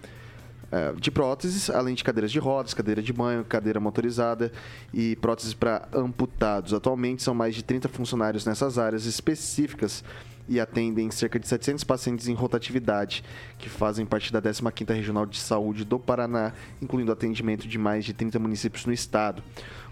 de 0.98 1.10
próteses, 1.10 1.68
além 1.68 1.94
de 1.94 2.02
cadeiras 2.02 2.32
de 2.32 2.38
rodas, 2.38 2.72
cadeira 2.72 3.02
de 3.02 3.12
banho, 3.12 3.44
cadeira 3.44 3.78
motorizada 3.78 4.50
e 4.92 5.16
próteses 5.16 5.52
para 5.52 5.86
amputados. 5.92 6.72
Atualmente 6.72 7.22
são 7.22 7.34
mais 7.34 7.54
de 7.54 7.62
30 7.62 7.88
funcionários 7.88 8.46
nessas 8.46 8.78
áreas 8.78 9.04
específicas 9.04 10.02
e 10.48 10.60
atendem 10.60 11.10
cerca 11.10 11.38
de 11.38 11.46
700 11.46 11.84
pacientes 11.84 12.28
em 12.28 12.34
rotatividade, 12.34 13.24
que 13.58 13.68
fazem 13.68 14.04
parte 14.04 14.32
da 14.32 14.40
15ª 14.40 14.94
Regional 14.94 15.26
de 15.26 15.38
Saúde 15.38 15.84
do 15.84 15.98
Paraná, 15.98 16.52
incluindo 16.80 17.12
atendimento 17.12 17.66
de 17.66 17.78
mais 17.78 18.04
de 18.04 18.12
30 18.12 18.38
municípios 18.38 18.84
no 18.86 18.92
estado. 18.92 19.42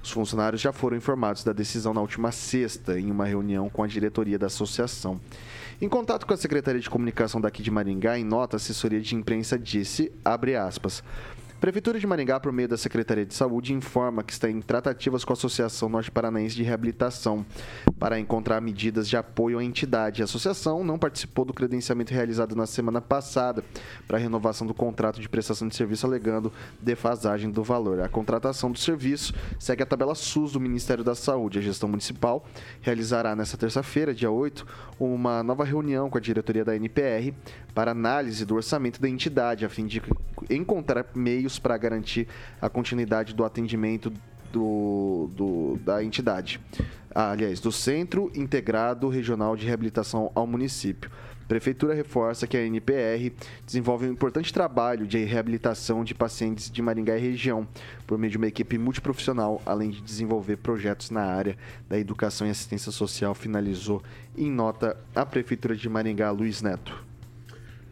Os 0.02 0.10
funcionários 0.10 0.60
já 0.60 0.72
foram 0.72 0.96
informados 0.96 1.44
da 1.44 1.52
decisão 1.52 1.92
na 1.92 2.00
última 2.00 2.32
sexta, 2.32 2.98
em 2.98 3.10
uma 3.10 3.26
reunião 3.26 3.68
com 3.68 3.82
a 3.82 3.86
diretoria 3.86 4.38
da 4.38 4.46
associação. 4.46 5.20
Em 5.80 5.88
contato 5.88 6.26
com 6.26 6.34
a 6.34 6.36
Secretaria 6.36 6.80
de 6.80 6.90
Comunicação 6.90 7.40
daqui 7.40 7.62
de 7.62 7.70
Maringá, 7.70 8.18
em 8.18 8.24
nota, 8.24 8.56
a 8.56 8.58
assessoria 8.58 9.00
de 9.00 9.14
imprensa 9.14 9.58
disse, 9.58 10.12
abre 10.24 10.56
aspas, 10.56 11.02
Prefeitura 11.60 12.00
de 12.00 12.06
Maringá, 12.06 12.40
por 12.40 12.50
meio 12.52 12.66
da 12.66 12.78
Secretaria 12.78 13.26
de 13.26 13.34
Saúde, 13.34 13.74
informa 13.74 14.24
que 14.24 14.32
está 14.32 14.48
em 14.48 14.62
tratativas 14.62 15.26
com 15.26 15.34
a 15.34 15.34
Associação 15.34 15.90
Norte 15.90 16.10
Paranaense 16.10 16.56
de 16.56 16.62
Reabilitação 16.62 17.44
para 17.98 18.18
encontrar 18.18 18.62
medidas 18.62 19.06
de 19.06 19.14
apoio 19.14 19.58
à 19.58 19.62
entidade. 19.62 20.22
A 20.22 20.24
associação 20.24 20.82
não 20.82 20.98
participou 20.98 21.44
do 21.44 21.52
credenciamento 21.52 22.14
realizado 22.14 22.56
na 22.56 22.64
semana 22.64 23.02
passada 23.02 23.62
para 24.08 24.16
a 24.16 24.20
renovação 24.20 24.66
do 24.66 24.72
contrato 24.72 25.20
de 25.20 25.28
prestação 25.28 25.68
de 25.68 25.76
serviço, 25.76 26.06
alegando 26.06 26.50
defasagem 26.80 27.50
do 27.50 27.62
valor. 27.62 28.00
A 28.00 28.08
contratação 28.08 28.72
do 28.72 28.78
serviço 28.78 29.34
segue 29.58 29.82
a 29.82 29.86
tabela 29.86 30.14
SUS 30.14 30.52
do 30.52 30.60
Ministério 30.60 31.04
da 31.04 31.14
Saúde. 31.14 31.58
A 31.58 31.62
gestão 31.62 31.90
municipal 31.90 32.42
realizará 32.80 33.36
nesta 33.36 33.58
terça-feira, 33.58 34.14
dia 34.14 34.30
8, 34.30 34.66
uma 34.98 35.42
nova 35.42 35.64
reunião 35.64 36.08
com 36.08 36.16
a 36.16 36.22
diretoria 36.22 36.64
da 36.64 36.74
NPR 36.74 37.34
para 37.74 37.90
análise 37.90 38.46
do 38.46 38.54
orçamento 38.54 38.98
da 38.98 39.08
entidade, 39.10 39.66
a 39.66 39.68
fim 39.68 39.86
de 39.86 40.02
encontrar 40.48 41.06
meios 41.14 41.49
para 41.58 41.76
garantir 41.76 42.28
a 42.60 42.68
continuidade 42.68 43.34
do 43.34 43.44
atendimento 43.44 44.12
do, 44.52 45.30
do, 45.32 45.78
da 45.84 46.02
entidade. 46.02 46.60
Ah, 47.14 47.32
aliás, 47.32 47.60
do 47.60 47.72
Centro 47.72 48.30
Integrado 48.34 49.08
Regional 49.08 49.56
de 49.56 49.66
Reabilitação 49.66 50.30
ao 50.34 50.46
município. 50.46 51.10
Prefeitura 51.48 51.94
reforça 51.94 52.46
que 52.46 52.56
a 52.56 52.64
NPR 52.64 53.32
desenvolve 53.66 54.06
um 54.06 54.12
importante 54.12 54.52
trabalho 54.52 55.04
de 55.04 55.18
reabilitação 55.24 56.04
de 56.04 56.14
pacientes 56.14 56.70
de 56.70 56.80
Maringá 56.80 57.18
e 57.18 57.20
região, 57.20 57.66
por 58.06 58.16
meio 58.16 58.30
de 58.30 58.36
uma 58.36 58.46
equipe 58.46 58.78
multiprofissional, 58.78 59.60
além 59.66 59.90
de 59.90 60.00
desenvolver 60.00 60.58
projetos 60.58 61.10
na 61.10 61.22
área 61.22 61.58
da 61.88 61.98
educação 61.98 62.46
e 62.46 62.50
assistência 62.50 62.92
social, 62.92 63.34
finalizou 63.34 64.00
em 64.36 64.48
nota 64.48 64.96
a 65.12 65.26
Prefeitura 65.26 65.74
de 65.74 65.88
Maringá, 65.88 66.30
Luiz 66.30 66.62
Neto. 66.62 67.09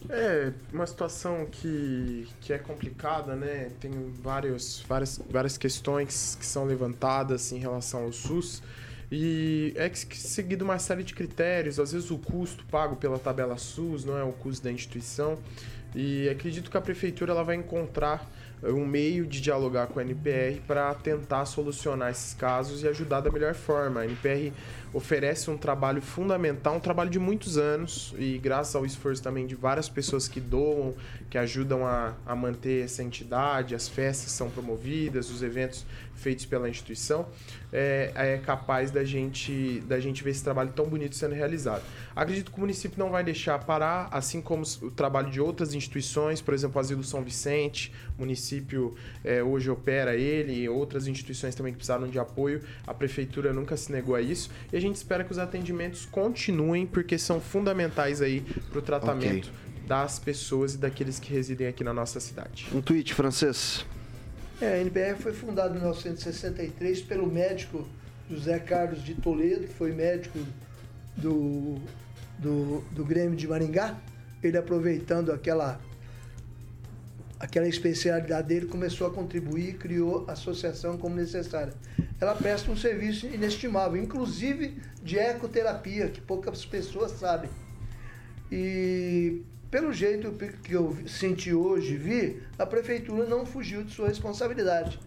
É 0.09 0.53
uma 0.73 0.87
situação 0.87 1.47
que, 1.51 2.29
que 2.41 2.53
é 2.53 2.59
complicada, 2.59 3.35
né? 3.35 3.71
Tem 3.81 3.91
vários, 4.23 4.85
várias, 4.89 5.21
várias 5.29 5.59
questões 5.59 6.37
que 6.39 6.47
são 6.47 6.65
levantadas 6.65 7.53
em 7.53 7.59
relação 7.59 8.05
ao 8.05 8.13
SUS. 8.13 8.63
E 9.11 9.73
é 9.77 9.91
seguido 9.95 10.65
uma 10.65 10.79
série 10.79 11.03
de 11.03 11.15
critérios, 11.15 11.81
às 11.81 11.93
vezes 11.93 12.11
o 12.11 12.19
custo 12.19 12.65
pago 12.67 12.95
pela 12.97 13.19
tabela 13.19 13.57
SUS 13.57 14.05
não 14.05 14.19
é 14.19 14.23
o 14.23 14.33
custo 14.33 14.65
da 14.65 14.71
instituição. 14.71 15.39
E 15.95 16.29
acredito 16.29 16.71
que 16.71 16.77
a 16.77 16.81
prefeitura 16.81 17.33
ela 17.33 17.43
vai 17.43 17.57
encontrar 17.57 18.31
um 18.63 18.85
meio 18.85 19.27
de 19.27 19.41
dialogar 19.41 19.87
com 19.87 20.01
a 20.01 20.03
NPR 20.03 20.61
para 20.67 20.93
tentar 20.95 21.47
solucionar 21.47 22.11
esses 22.11 22.35
casos 22.35 22.83
e 22.83 22.89
ajudar 22.89 23.21
da 23.21 23.31
melhor 23.31 23.55
forma. 23.55 24.01
A 24.01 24.05
NPR 24.05 24.53
oferece 24.93 25.51
um 25.51 25.57
trabalho 25.57 26.01
fundamental, 26.01 26.77
um 26.77 26.81
trabalho 26.81 27.11
de 27.11 27.19
muitos 27.19 27.59
anos 27.59 28.15
e 28.19 28.39
graças 28.39 28.75
ao 28.75 28.87
esforço 28.87 29.23
também 29.23 29.47
de 29.47 29.55
várias 29.55 29.89
pessoas 29.89 30.29
que 30.29 30.41
doam, 30.41 30.95
que 31.29 31.37
ajudam 31.37 31.87
a, 31.87 32.15
a 32.27 32.35
manter 32.35 32.85
essa 32.85 33.03
entidade, 33.03 33.75
as 33.75 33.89
festas 33.89 34.33
são 34.33 34.51
promovidas, 34.51 35.31
os 35.31 35.43
eventos 35.43 35.85
feitos 36.19 36.45
pela 36.45 36.69
instituição, 36.69 37.27
é, 37.73 38.11
é 38.15 38.39
capaz 38.39 38.91
da 38.91 39.05
gente, 39.05 39.81
da 39.87 40.01
gente 40.01 40.25
ver 40.25 40.31
esse 40.31 40.43
trabalho 40.43 40.73
tão 40.75 40.87
bonito 40.87 41.15
sendo 41.15 41.35
realizado. 41.35 41.83
Acredito 42.15 42.51
que 42.51 42.57
o 42.57 42.61
município 42.61 42.99
não 42.99 43.11
vai 43.11 43.23
deixar 43.23 43.59
parar, 43.61 44.09
assim 44.11 44.41
como 44.41 44.65
o 44.83 44.91
trabalho 44.91 45.31
de 45.31 45.41
outras 45.41 45.75
instituições, 45.75 46.41
por 46.41 46.53
exemplo, 46.55 46.77
o 46.77 46.81
Asilo 46.81 47.05
São 47.05 47.23
Vicente, 47.23 47.93
município 48.19 48.97
é, 49.25 49.43
hoje 49.43 49.71
opera 49.71 50.17
ele, 50.17 50.53
e 50.55 50.69
outras 50.69 51.07
instituições 51.07 51.55
também 51.55 51.73
que 51.73 51.79
precisaram 51.79 52.09
de 52.09 52.19
apoio, 52.19 52.63
a 52.87 52.93
prefeitura 52.93 53.53
nunca 53.53 53.77
se 53.77 53.93
negou 53.93 54.15
a 54.15 54.21
isso, 54.21 54.51
e 54.73 54.77
a 54.77 54.81
gente 54.81 54.88
espera 54.97 55.25
que 55.25 55.33
os 55.33 55.39
atendimentos 55.39 56.07
continuem, 56.07 56.87
porque 56.87 57.19
são 57.19 57.41
fundamentais 57.41 58.23
aí 58.23 58.41
para 58.71 58.79
o 58.79 58.83
tratamento 58.83 59.49
okay. 59.49 59.87
das 59.87 60.19
pessoas 60.19 60.75
e 60.75 60.79
daqueles 60.79 61.19
que 61.19 61.33
residem 61.33 61.67
aqui 61.67 61.85
na 61.85 61.93
nossa 61.93 62.21
cidade. 62.21 62.69
Um 62.73 62.81
tweet 62.81 63.15
francês. 63.15 63.85
É, 64.61 64.75
a 64.75 64.81
NBR 64.81 65.17
foi 65.21 65.33
fundada 65.33 65.71
em 65.71 65.79
1963 65.79 67.03
pelo 67.03 67.27
médico 67.27 67.87
José 68.31 68.59
Carlos 68.59 69.03
de 69.05 69.15
Toledo, 69.15 69.67
que 69.67 69.75
foi 69.75 69.93
médico 69.93 70.39
do, 71.17 71.77
do, 72.39 72.85
do 72.91 73.05
Grêmio 73.05 73.37
de 73.37 73.47
Maringá. 73.47 73.97
Ele 74.43 74.57
aproveitando 74.57 75.33
aquela 75.33 75.81
aquela 77.39 77.69
especialidade 77.69 78.49
dele, 78.49 78.67
começou 78.67 79.07
a 79.07 79.11
contribuir 79.11 79.71
e 79.71 79.75
criou 79.75 80.25
a 80.27 80.33
associação 80.33 80.99
como 80.99 81.15
necessária. 81.15 81.73
Ela 82.21 82.35
presta 82.35 82.71
um 82.71 82.77
serviço 82.77 83.27
inestimável, 83.27 84.03
inclusive 84.03 84.77
de 85.03 85.19
ecoterapia, 85.19 86.09
que 86.09 86.21
poucas 86.21 86.65
pessoas 86.65 87.13
sabem. 87.13 87.49
E 88.51 89.43
pelo 89.71 89.93
jeito 89.93 90.33
que 90.63 90.73
eu 90.73 90.97
senti 91.07 91.53
hoje, 91.55 91.97
vi, 91.97 92.43
a 92.59 92.67
prefeitura 92.67 93.25
não 93.27 93.47
fugiu 93.47 93.85
de 93.85 93.93
sua 93.93 94.09
responsabilidade. 94.09 94.99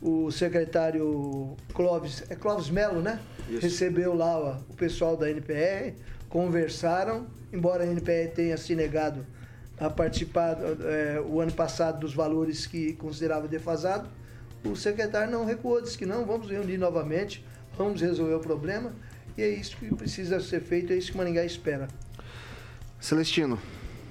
O 0.00 0.30
secretário 0.30 1.56
Clóvis, 1.72 2.24
é 2.28 2.34
Clóvis 2.34 2.70
Melo, 2.70 3.00
né? 3.00 3.20
Isso. 3.48 3.60
Recebeu 3.60 4.14
lá 4.14 4.38
ó, 4.38 4.56
o 4.68 4.74
pessoal 4.74 5.16
da 5.16 5.30
NPR, 5.30 5.94
conversaram, 6.28 7.26
embora 7.52 7.84
a 7.84 7.86
NPR 7.86 8.30
tenha 8.34 8.56
se 8.56 8.74
negado 8.74 9.26
a 9.82 9.90
participar 9.90 10.56
é, 10.84 11.20
o 11.20 11.40
ano 11.40 11.52
passado 11.52 12.00
dos 12.00 12.14
valores 12.14 12.66
que 12.66 12.92
considerava 12.92 13.48
defasado, 13.48 14.08
o 14.64 14.76
secretário 14.76 15.32
não 15.32 15.44
recuou, 15.44 15.82
disse 15.82 15.98
que 15.98 16.06
não, 16.06 16.24
vamos 16.24 16.48
reunir 16.48 16.78
novamente, 16.78 17.44
vamos 17.76 18.00
resolver 18.00 18.34
o 18.34 18.40
problema, 18.40 18.92
e 19.36 19.42
é 19.42 19.48
isso 19.48 19.76
que 19.76 19.92
precisa 19.92 20.38
ser 20.38 20.60
feito, 20.60 20.92
é 20.92 20.96
isso 20.96 21.10
que 21.10 21.18
Maringá 21.18 21.44
espera. 21.44 21.88
Celestino. 23.00 23.58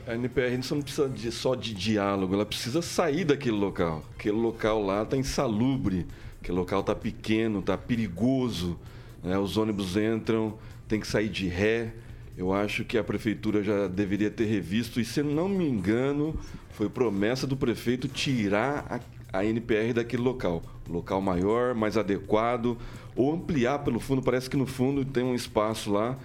A 0.06 0.14
NPR 0.14 0.60
não 0.72 0.82
precisa 0.82 1.08
de, 1.08 1.32
só 1.32 1.56
de 1.56 1.74
diálogo, 1.74 2.34
ela 2.34 2.46
precisa 2.46 2.82
sair 2.82 3.24
daquele 3.24 3.56
local. 3.56 4.04
Aquele 4.18 4.36
local 4.36 4.84
lá 4.84 5.04
está 5.04 5.16
insalubre, 5.16 6.06
aquele 6.42 6.58
local 6.58 6.82
está 6.82 6.94
pequeno, 6.94 7.60
está 7.60 7.78
perigoso. 7.78 8.78
Né? 9.24 9.38
Os 9.38 9.56
ônibus 9.56 9.96
entram, 9.96 10.58
tem 10.88 11.00
que 11.00 11.08
sair 11.08 11.30
de 11.30 11.48
ré. 11.48 11.94
Eu 12.42 12.52
acho 12.52 12.84
que 12.84 12.98
a 12.98 13.04
prefeitura 13.04 13.62
já 13.62 13.88
deveria 13.88 14.32
ter 14.32 14.46
revisto, 14.46 15.00
e 15.00 15.06
se 15.06 15.22
não 15.22 15.48
me 15.48 15.64
engano, 15.64 16.36
foi 16.72 16.89
promessa 16.89 17.46
do 17.46 17.56
prefeito 17.56 18.08
tirar 18.08 19.00
a, 19.32 19.38
a 19.38 19.46
NPR 19.46 19.94
daquele 19.94 20.24
local. 20.24 20.64
local 20.89 21.22
maior, 21.22 21.76
mais 21.76 21.98
adequado, 21.98 22.80
ou 23.16 23.32
ampliar 23.32 23.84
pelo 23.84 24.00
fundo. 24.00 24.24
Parece 24.24 24.50
que 24.50 24.58
no 24.58 24.66
fundo 24.66 25.06
tem 25.06 25.24
um 25.24 25.36
espaço 25.36 25.92
lá 25.92 26.18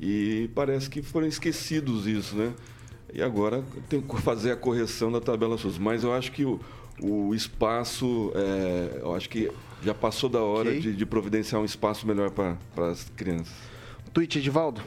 e 0.00 0.50
parece 0.56 0.90
que 0.90 1.02
foram 1.02 1.28
esquecidos 1.28 2.04
isso, 2.04 2.34
né? 2.34 2.52
E 3.14 3.22
agora 3.22 3.62
tem 3.88 4.00
que 4.00 4.20
fazer 4.20 4.50
a 4.50 4.56
correção 4.56 5.12
da 5.12 5.20
tabela 5.20 5.56
SUS. 5.56 5.78
Mas 5.78 6.02
eu 6.02 6.12
acho 6.12 6.32
que 6.32 6.44
o, 6.44 6.58
o 7.00 7.32
espaço, 7.32 8.32
é, 8.34 9.02
eu 9.02 9.14
acho 9.14 9.28
que 9.28 9.48
já 9.84 9.94
passou 9.94 10.28
da 10.28 10.42
hora 10.42 10.70
okay. 10.70 10.80
de, 10.80 10.96
de, 10.96 11.06
providenciar 11.06 11.62
um 11.62 11.64
espaço 11.64 12.08
melhor 12.08 12.32
para 12.32 12.56
as 12.90 13.08
crianças. 13.16 13.54
Tweet, 14.12 14.36
Edivaldo? 14.36 14.80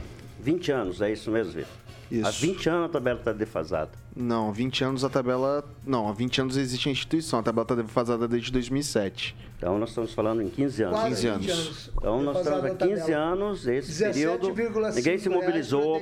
20 0.43 0.71
anos, 0.71 1.01
é 1.01 1.11
isso 1.11 1.31
mesmo, 1.31 1.53
Vitor. 1.53 1.83
Isso. 2.11 2.27
Há 2.27 2.31
20 2.31 2.69
anos 2.69 2.85
a 2.85 2.89
tabela 2.89 3.19
está 3.19 3.31
defasada. 3.31 3.91
Não, 4.15 4.51
20 4.51 4.83
anos 4.83 5.03
a 5.03 5.09
tabela. 5.09 5.63
Não, 5.83 6.07
há 6.07 6.13
20 6.13 6.41
anos 6.41 6.57
existe 6.57 6.89
a 6.89 6.91
instituição, 6.91 7.39
a 7.39 7.43
tabela 7.43 7.63
está 7.63 7.75
defasada 7.75 8.27
desde 8.27 8.51
2007. 8.51 9.35
Então 9.57 9.79
nós 9.79 9.89
estamos 9.89 10.13
falando 10.13 10.41
em 10.41 10.49
15 10.49 10.83
anos. 10.83 11.03
15 11.05 11.27
anos. 11.27 11.49
anos. 11.49 11.91
Então 11.97 12.21
nós 12.21 12.37
estamos 12.37 12.65
há 12.65 12.75
15 12.75 13.11
anos, 13.13 13.67
esse 13.67 14.03
período. 14.03 14.53
Ninguém 14.93 15.17
se 15.17 15.29
mobilizou 15.29 16.01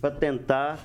para 0.00 0.10
tentar 0.10 0.84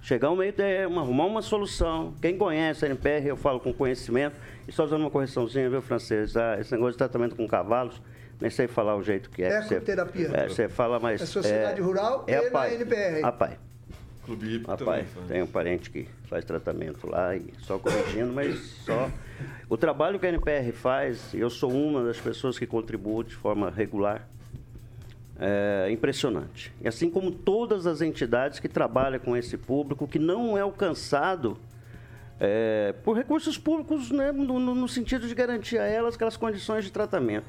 chegar 0.00 0.28
ao 0.28 0.36
meio 0.36 0.52
termo, 0.52 0.98
arrumar 0.98 1.26
uma 1.26 1.42
solução. 1.42 2.14
Quem 2.20 2.36
conhece 2.36 2.86
a 2.86 2.88
NPR, 2.88 3.28
eu 3.28 3.36
falo 3.36 3.60
com 3.60 3.72
conhecimento. 3.72 4.36
E 4.66 4.72
só 4.72 4.84
usando 4.84 5.02
uma 5.02 5.10
correçãozinha, 5.10 5.68
viu, 5.70 5.80
francês? 5.82 6.36
Ah, 6.36 6.56
esse 6.58 6.72
negócio 6.72 6.92
de 6.92 6.98
tratamento 6.98 7.36
com 7.36 7.46
cavalos, 7.46 8.00
nem 8.40 8.50
sei 8.50 8.66
falar 8.68 8.96
o 8.96 9.02
jeito 9.02 9.30
que 9.30 9.42
é. 9.42 9.58
Ecoterapia. 9.58 10.30
É, 10.32 10.48
você 10.48 10.68
fala, 10.68 10.98
mas... 10.98 11.20
É 11.20 11.26
Sociedade 11.26 11.80
é, 11.80 11.84
Rural 11.84 12.24
é 12.26 12.32
e 12.32 12.56
a 12.56 12.74
NPR. 12.74 13.20
Rapaz. 13.22 13.58
Clube 14.24 14.62
Rapaz, 14.66 15.06
tem 15.26 15.42
um 15.42 15.46
parente 15.46 15.88
que 15.90 16.06
faz 16.28 16.44
tratamento 16.44 17.08
lá 17.08 17.34
e 17.34 17.50
só 17.60 17.78
corrigindo, 17.78 18.32
mas 18.32 18.58
só... 18.84 19.10
O 19.70 19.76
trabalho 19.76 20.18
que 20.18 20.26
a 20.26 20.28
NPR 20.28 20.70
faz, 20.72 21.32
eu 21.32 21.48
sou 21.48 21.72
uma 21.72 22.04
das 22.04 22.20
pessoas 22.20 22.58
que 22.58 22.66
contribuo 22.66 23.24
de 23.24 23.34
forma 23.34 23.70
regular 23.70 24.28
é, 25.38 25.88
impressionante. 25.90 26.72
E 26.80 26.88
assim 26.88 27.08
como 27.08 27.30
todas 27.30 27.86
as 27.86 28.02
entidades 28.02 28.58
que 28.58 28.68
trabalham 28.68 29.20
com 29.20 29.36
esse 29.36 29.56
público, 29.56 30.06
que 30.06 30.18
não 30.18 30.58
é 30.58 30.60
alcançado 30.60 31.56
é, 32.40 32.94
por 33.04 33.16
recursos 33.16 33.56
públicos 33.56 34.10
né, 34.10 34.32
no, 34.32 34.58
no, 34.58 34.88
sentido 34.88 35.26
de 35.26 35.34
garantir 35.34 35.78
a 35.78 35.86
elas 35.86 36.14
aquelas 36.14 36.36
condições 36.36 36.84
de 36.84 36.92
tratamento. 36.92 37.46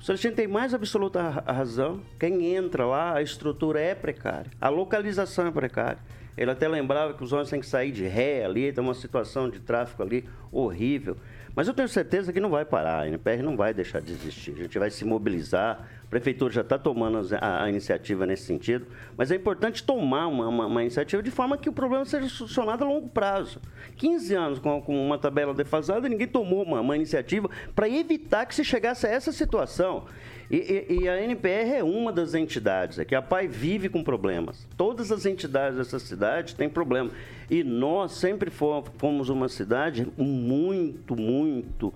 O 0.00 0.04
Celestino 0.04 0.34
tem 0.34 0.46
mais 0.46 0.72
absoluta 0.72 1.20
razão. 1.46 2.00
Quem 2.20 2.54
entra 2.54 2.86
lá, 2.86 3.14
a 3.14 3.22
estrutura 3.22 3.80
é 3.80 3.94
precária, 3.94 4.50
a 4.60 4.68
localização 4.68 5.48
é 5.48 5.50
precária. 5.50 5.98
Ele 6.36 6.52
até 6.52 6.68
lembrava 6.68 7.14
que 7.14 7.24
os 7.24 7.32
ônibus 7.32 7.50
têm 7.50 7.58
que 7.58 7.66
sair 7.66 7.90
de 7.90 8.06
ré 8.06 8.44
ali, 8.44 8.72
tem 8.72 8.82
uma 8.82 8.94
situação 8.94 9.50
de 9.50 9.58
tráfego 9.58 10.04
ali 10.04 10.24
horrível. 10.52 11.16
Mas 11.52 11.66
eu 11.66 11.74
tenho 11.74 11.88
certeza 11.88 12.32
que 12.32 12.38
não 12.38 12.48
vai 12.48 12.64
parar, 12.64 13.00
a 13.00 13.08
NPR 13.08 13.42
não 13.42 13.56
vai 13.56 13.74
deixar 13.74 14.00
de 14.00 14.12
existir. 14.12 14.52
A 14.52 14.62
gente 14.62 14.78
vai 14.78 14.88
se 14.88 15.04
mobilizar, 15.04 15.88
a 16.08 16.10
prefeitura 16.10 16.50
já 16.50 16.62
está 16.62 16.78
tomando 16.78 17.20
a, 17.38 17.64
a, 17.64 17.68
iniciativa 17.68 18.24
nesse 18.24 18.44
sentido, 18.44 18.86
mas 19.14 19.30
é 19.30 19.34
importante 19.34 19.84
tomar 19.84 20.26
uma, 20.26 20.48
uma, 20.48 20.66
uma, 20.66 20.80
iniciativa 20.80 21.22
de 21.22 21.30
forma 21.30 21.58
que 21.58 21.68
o 21.68 21.72
problema 21.72 22.06
seja 22.06 22.26
solucionado 22.30 22.82
a 22.82 22.88
longo 22.88 23.10
prazo. 23.10 23.60
15 23.96 24.34
anos 24.34 24.58
com, 24.58 24.80
com 24.80 25.06
uma 25.06 25.18
tabela 25.18 25.52
defasada, 25.52 26.08
ninguém 26.08 26.26
tomou 26.26 26.62
uma, 26.62 26.80
uma 26.80 26.96
iniciativa 26.96 27.50
para 27.76 27.86
evitar 27.86 28.46
que 28.46 28.54
se 28.54 28.64
chegasse 28.64 29.06
a 29.06 29.10
essa 29.10 29.30
situação. 29.32 30.06
E, 30.50 30.56
e, 30.88 31.00
e, 31.02 31.08
a 31.10 31.22
NPR 31.22 31.74
é 31.74 31.84
uma 31.84 32.10
das 32.10 32.32
entidades, 32.32 32.98
é 32.98 33.04
que 33.04 33.14
a 33.14 33.20
PAI 33.20 33.46
vive 33.46 33.90
com 33.90 34.02
problemas. 34.02 34.66
Todas 34.78 35.12
as 35.12 35.26
entidades 35.26 35.76
dessa 35.76 35.98
cidade 35.98 36.54
têm 36.54 36.70
problema. 36.70 37.10
E 37.50 37.62
nós 37.62 38.12
sempre 38.12 38.50
fomos 38.50 39.28
uma 39.28 39.50
cidade 39.50 40.08
muito, 40.16 41.14
muito 41.14 41.92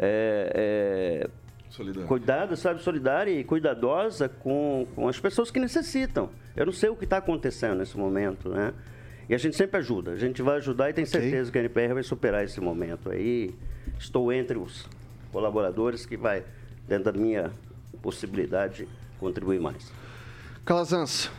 é, 0.00 0.52
é, 0.52 1.30
cuidada, 2.06 2.56
sabe, 2.56 2.82
solidária 2.82 3.30
e 3.30 3.44
cuidadosa 3.44 4.28
com, 4.28 4.86
com 4.94 5.08
as 5.08 5.18
pessoas 5.18 5.50
que 5.50 5.58
necessitam. 5.58 6.30
Eu 6.56 6.66
não 6.66 6.72
sei 6.72 6.90
o 6.90 6.96
que 6.96 7.04
está 7.04 7.18
acontecendo 7.18 7.78
nesse 7.78 7.96
momento, 7.96 8.48
né? 8.48 8.72
E 9.28 9.34
a 9.34 9.38
gente 9.38 9.56
sempre 9.56 9.78
ajuda. 9.78 10.12
A 10.12 10.16
gente 10.16 10.42
vai 10.42 10.56
ajudar 10.56 10.90
e 10.90 10.92
tem 10.92 11.06
certeza 11.06 11.48
okay. 11.48 11.52
que 11.52 11.58
a 11.58 11.60
NPR 11.60 11.94
vai 11.94 12.02
superar 12.02 12.44
esse 12.44 12.60
momento 12.60 13.10
aí. 13.10 13.54
Estou 13.98 14.32
entre 14.32 14.58
os 14.58 14.88
colaboradores 15.30 16.04
que 16.04 16.16
vai, 16.16 16.44
dentro 16.86 17.12
da 17.12 17.18
minha 17.18 17.50
possibilidade 18.02 18.84
de 18.84 18.88
contribuir 19.18 19.60
mais. 19.60 19.90
Calazans. 20.64 21.30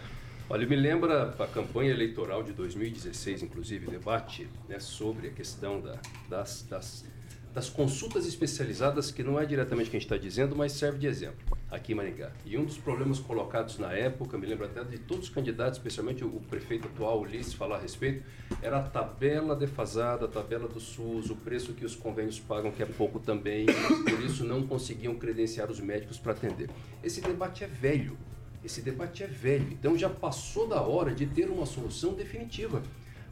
Olha, 0.50 0.68
me 0.68 0.76
lembra 0.76 1.34
a 1.40 1.48
campanha 1.48 1.92
eleitoral 1.92 2.44
de 2.44 2.52
2016, 2.54 3.44
inclusive, 3.44 3.88
debate 3.88 4.48
né, 4.68 4.80
sobre 4.80 5.28
a 5.28 5.32
questão 5.32 5.80
da, 5.80 5.98
das, 6.30 6.66
das, 6.70 7.06
das, 7.54 7.70
consultas 7.70 8.26
especializadas, 8.26 9.12
que 9.12 9.24
não 9.24 9.40
é 9.40 9.46
diretamente 9.46 9.88
o 9.88 9.92
que 9.92 9.98
a 9.98 10.00
gente 10.00 10.12
está 10.12 10.18
dizendo, 10.18 10.56
mas 10.56 10.72
serve 10.74 11.00
de 11.00 11.08
exemplo 11.08 11.58
aqui 11.74 11.92
em 11.92 11.96
Maringá. 11.96 12.32
E 12.46 12.58
um 12.58 12.66
dos 12.66 12.78
problemas 12.78 13.20
colocados 13.20 13.80
na 13.80 13.92
época, 13.94 14.38
me 14.38 14.46
lembro 14.46 14.66
até 14.66 14.84
de 14.84 15.00
todos 15.00 15.26
os 15.26 15.34
candidatos, 15.34 15.80
especialmente 15.80 16.24
o 16.24 16.40
prefeito 16.50 16.88
atual, 16.88 17.22
Ulisses, 17.22 17.54
falar 17.54 17.78
a 17.78 17.80
respeito, 17.80 18.24
era 18.62 18.78
a 18.78 18.84
tabela 18.84 19.56
defasada, 19.56 20.26
a 20.26 20.28
tabela 20.28 20.68
do 20.68 20.80
SUS, 20.80 21.30
o 21.32 21.36
preço 21.36 21.74
que 21.74 21.84
os 21.84 21.96
convênios 21.96 22.40
pagam, 22.40 22.72
que 22.72 22.84
é 22.84 22.86
pouco 22.86 23.20
também, 23.20 23.66
por 23.66 24.22
isso 24.24 24.44
não 24.44 24.66
conseguiam 24.68 25.16
credenciar 25.16 25.72
os 25.72 25.80
médicos 25.80 26.20
para 26.20 26.34
atender. 26.34 26.70
Esse 27.04 27.22
debate 27.22 27.64
é 27.64 27.68
velho, 27.68 28.18
esse 28.64 28.82
debate 28.82 29.24
é 29.24 29.28
velho, 29.28 29.68
então 29.72 29.98
já 29.98 30.10
passou 30.10 30.68
da 30.68 30.82
hora 30.82 31.14
de 31.14 31.26
ter 31.26 31.50
uma 31.50 31.66
solução 31.66 32.14
definitiva. 32.14 32.84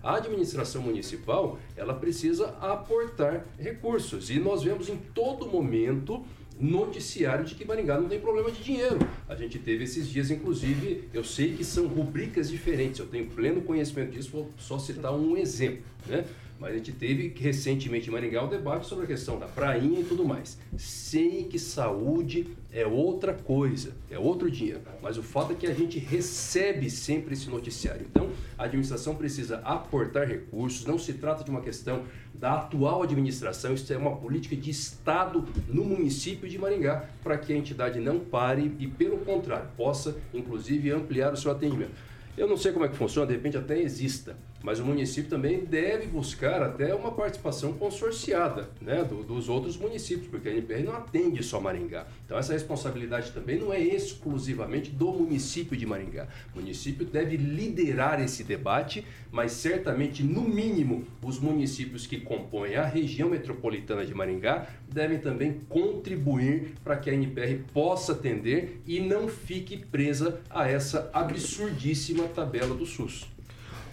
A 0.04 0.16
administração 0.16 0.82
municipal, 0.82 1.60
ela 1.78 1.94
precisa 1.94 2.56
aportar 2.60 3.46
recursos 3.60 4.30
e 4.32 4.40
nós 4.40 4.64
vemos 4.64 4.90
em 4.90 4.98
todo 4.98 5.46
momento 5.46 6.26
noticiário 6.60 7.46
de 7.46 7.56
que 7.56 7.66
Maringá 7.66 8.00
não 8.00 8.08
tem 8.08 8.20
problema 8.20 8.52
de 8.52 8.64
dinheiro. 8.64 9.00
A 9.28 9.36
gente 9.36 9.58
teve 9.60 9.84
esses 9.84 10.08
dias, 10.08 10.30
inclusive, 10.30 11.08
eu 11.14 11.24
sei 11.24 11.54
que 11.56 11.64
são 11.64 11.88
rubricas 11.88 12.50
diferentes, 12.50 13.00
eu 13.00 13.08
tenho 13.08 13.28
pleno 13.28 13.62
conhecimento 13.62 14.12
disso, 14.12 14.30
vou 14.32 14.50
só 14.58 14.78
citar 14.78 15.14
um 15.14 15.38
exemplo. 15.38 15.84
Né? 16.08 16.26
Mas 16.62 16.74
a 16.74 16.78
gente 16.78 16.92
teve 16.92 17.34
recentemente 17.36 18.08
em 18.08 18.12
Maringá 18.12 18.44
o 18.44 18.46
um 18.46 18.50
debate 18.50 18.86
sobre 18.86 19.06
a 19.06 19.08
questão 19.08 19.40
da 19.40 19.48
prainha 19.48 20.00
e 20.00 20.04
tudo 20.04 20.24
mais. 20.24 20.60
Sei 20.78 21.46
que 21.46 21.58
saúde 21.58 22.50
é 22.72 22.86
outra 22.86 23.34
coisa, 23.34 23.96
é 24.12 24.20
outro 24.20 24.50
dinheiro. 24.50 24.82
Mas 25.02 25.18
o 25.18 25.24
fato 25.24 25.54
é 25.54 25.56
que 25.56 25.66
a 25.66 25.74
gente 25.74 25.98
recebe 25.98 26.88
sempre 26.92 27.34
esse 27.34 27.50
noticiário. 27.50 28.06
Então, 28.08 28.30
a 28.60 28.66
administração 28.66 29.16
precisa 29.16 29.58
aportar 29.64 30.28
recursos, 30.28 30.86
não 30.86 31.00
se 31.00 31.14
trata 31.14 31.44
de 31.44 31.50
uma 31.50 31.62
questão 31.62 32.04
da 32.32 32.54
atual 32.54 33.02
administração, 33.02 33.74
isso 33.74 33.92
é 33.92 33.98
uma 33.98 34.16
política 34.16 34.56
de 34.56 34.70
Estado 34.70 35.44
no 35.68 35.84
município 35.84 36.48
de 36.48 36.60
Maringá, 36.60 37.10
para 37.24 37.40
que 37.40 37.52
a 37.52 37.58
entidade 37.58 38.00
não 38.00 38.20
pare 38.20 38.72
e, 38.78 38.88
pelo 38.88 39.18
contrário, 39.18 39.68
possa, 39.76 40.16
inclusive, 40.32 40.92
ampliar 40.92 41.34
o 41.34 41.38
seu 41.38 41.50
atendimento. 41.50 42.12
Eu 42.38 42.48
não 42.48 42.56
sei 42.56 42.72
como 42.72 42.86
é 42.86 42.88
que 42.88 42.96
funciona, 42.96 43.26
de 43.26 43.34
repente 43.34 43.58
até 43.58 43.80
exista, 43.82 44.38
mas 44.64 44.80
o 44.80 44.86
município 44.86 45.30
também 45.30 45.64
deve 45.64 46.08
buscar 46.08 46.62
até 46.62 46.94
uma 46.94 47.12
participação 47.12 47.74
consorciada 47.74 48.70
né, 48.82 49.04
do, 49.04 49.24
dos 49.24 49.50
outros 49.50 49.78
municípios, 49.78 50.28
porque 50.28 50.50
a 50.50 50.52
NPR 50.52 50.84
não 50.84 50.94
atende 50.94 51.44
só 51.44 51.60
Maringá. 51.60 52.08
Então 52.26 52.38
essa 52.38 52.54
responsabilidade 52.54 53.32
também 53.32 53.58
não 53.60 53.74
é 53.74 53.80
exclusivamente 53.80 54.92
do 54.92 55.12
município 55.12 55.76
de 55.76 55.86
Maringá. 55.86 56.28
O 56.54 56.60
município 56.60 57.06
deve 57.06 57.38
liderar 57.38 58.22
esse 58.22 58.44
debate, 58.44 59.06
mas 59.32 59.54
certamente, 59.54 60.24
no 60.24 60.42
mínimo, 60.42 61.06
os 61.24 61.40
municípios 61.40 62.06
que 62.06 62.20
compõem 62.20 62.76
a 62.76 62.86
região 62.86 63.30
metropolitana 63.30 64.06
de 64.06 64.14
Maringá 64.14 64.68
devem 64.88 65.20
também 65.20 65.62
contribuir 65.70 66.74
para 66.84 66.98
que 66.98 67.10
a 67.10 67.14
NPR 67.14 67.64
possa 67.74 68.12
atender 68.12 68.82
e 68.86 69.00
não 69.00 69.28
fique 69.28 69.78
presa 69.78 70.42
a 70.50 70.68
essa 70.68 71.10
absurdíssima 71.14 72.28
tabela 72.28 72.76
do 72.76 72.86
SUS. 72.86 73.31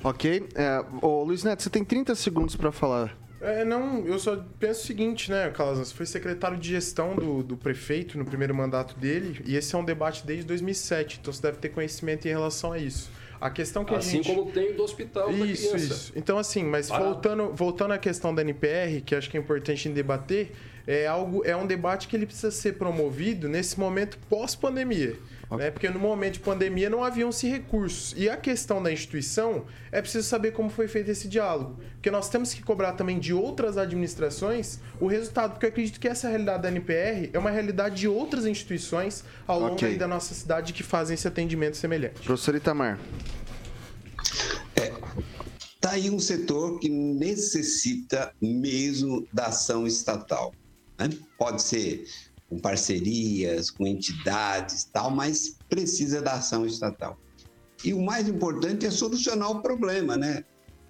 Ok. 0.03 0.49
É, 0.55 0.85
ô, 1.03 1.25
Luiz 1.25 1.45
Neto, 1.45 1.63
você 1.63 1.71
tem 1.71 1.85
30 1.85 2.15
segundos 2.15 2.57
para 2.57 2.73
falar. 2.73 3.17
É, 3.41 3.65
não, 3.65 4.05
eu 4.05 4.19
só 4.19 4.45
penso 4.59 4.83
o 4.83 4.87
seguinte, 4.87 5.31
né, 5.31 5.49
Carlos? 5.51 5.79
Você 5.79 5.95
foi 5.95 6.07
secretário 6.07 6.59
de 6.59 6.71
gestão 6.71 7.15
do, 7.15 7.43
do 7.43 7.57
prefeito 7.57 8.19
no 8.19 8.25
primeiro 8.25 8.55
mandato 8.55 8.99
dele, 8.99 9.41
e 9.45 9.57
esse 9.57 9.75
é 9.75 9.79
um 9.79 9.85
debate 9.85 10.27
desde 10.27 10.45
2007, 10.45 11.19
então 11.21 11.33
você 11.33 11.43
deve 11.43 11.59
ter 11.59 11.69
conhecimento 11.69 12.27
em 12.27 12.31
relação 12.31 12.73
a 12.73 12.79
isso. 12.79 13.11
A 13.41 13.49
questão 13.51 13.85
que 13.85 13.95
assim 13.95 14.19
a 14.19 14.23
gente... 14.23 14.35
como 14.35 14.51
tem 14.51 14.75
do 14.75 14.83
hospital 14.83 15.31
Isso, 15.31 15.77
isso. 15.77 16.13
Então, 16.17 16.39
assim, 16.39 16.65
mas 16.65 16.89
voltando, 16.89 17.53
voltando 17.55 17.93
à 17.93 17.99
questão 17.99 18.35
da 18.35 18.43
NPR, 18.43 19.01
que 19.01 19.15
acho 19.15 19.31
que 19.31 19.37
é 19.37 19.41
importante 19.41 19.89
debater, 19.89 20.51
é, 20.85 21.07
algo, 21.07 21.45
é 21.45 21.55
um 21.55 21.67
debate 21.67 22.09
que 22.09 22.17
ele 22.17 22.27
precisa 22.27 22.51
ser 22.51 22.73
promovido 22.73 23.49
nesse 23.49 23.79
momento 23.79 24.19
pós-pandemia. 24.29 25.17
Né? 25.51 25.71
Porque 25.71 25.89
no 25.89 25.99
momento 25.99 26.35
de 26.35 26.41
pandemia 26.41 26.91
não 26.91 27.03
haviam-se 27.03 27.49
recursos. 27.49 28.15
E 28.17 28.29
a 28.29 28.37
questão 28.37 28.83
da 28.83 28.93
instituição 28.93 29.65
é 29.91 30.01
preciso 30.03 30.29
saber 30.29 30.53
como 30.53 30.69
foi 30.69 30.89
feito 30.89 31.11
esse 31.11 31.27
diálogo. 31.27 31.79
Porque 31.95 32.11
nós 32.11 32.29
temos 32.29 32.53
que 32.53 32.63
cobrar 32.63 32.93
também 32.93 33.19
de 33.19 33.33
outras 33.33 33.79
administrações 33.79 34.79
o 35.01 35.07
resultado. 35.07 35.53
Porque 35.53 35.67
eu 35.67 35.71
acredito 35.71 35.99
que 35.99 36.07
essa 36.07 36.29
realidade 36.29 36.63
da 36.63 36.69
NPR 36.69 37.31
é 37.33 37.39
uma 37.39 37.51
realidade 37.51 37.97
de 37.97 38.09
outras 38.09 38.45
instituições 38.45 39.25
ao 39.47 39.59
longo 39.59 39.75
okay. 39.75 39.97
da 39.97 40.07
nossa 40.07 40.35
cidade 40.35 40.73
que 40.73 40.83
fazem 40.83 41.15
esse 41.15 41.27
atendimento 41.27 41.77
semelhante. 41.77 42.21
Professor 42.23 42.55
Itamar. 42.55 42.99
É, 44.77 44.93
tá 45.81 45.93
aí 45.93 46.11
um 46.11 46.19
setor 46.19 46.79
que 46.79 46.89
necessita 46.91 48.33
mesmo 48.41 49.27
da 49.33 49.47
ação 49.47 49.87
estatal. 49.87 50.53
Né? 50.99 51.09
Pode 51.39 51.63
ser 51.63 52.05
com 52.49 52.59
parcerias, 52.59 53.71
com 53.71 53.87
entidades 53.87 54.85
tal, 54.85 55.11
mas 55.11 55.59
precisa 55.69 56.23
da 56.23 56.35
ação 56.35 56.65
estatal. 56.65 57.19
E 57.85 57.93
o 57.93 58.01
mais 58.01 58.29
importante 58.29 58.87
é 58.87 58.91
solucionar 58.91 59.51
o 59.51 59.63
problema, 59.63 60.17
né? 60.17 60.45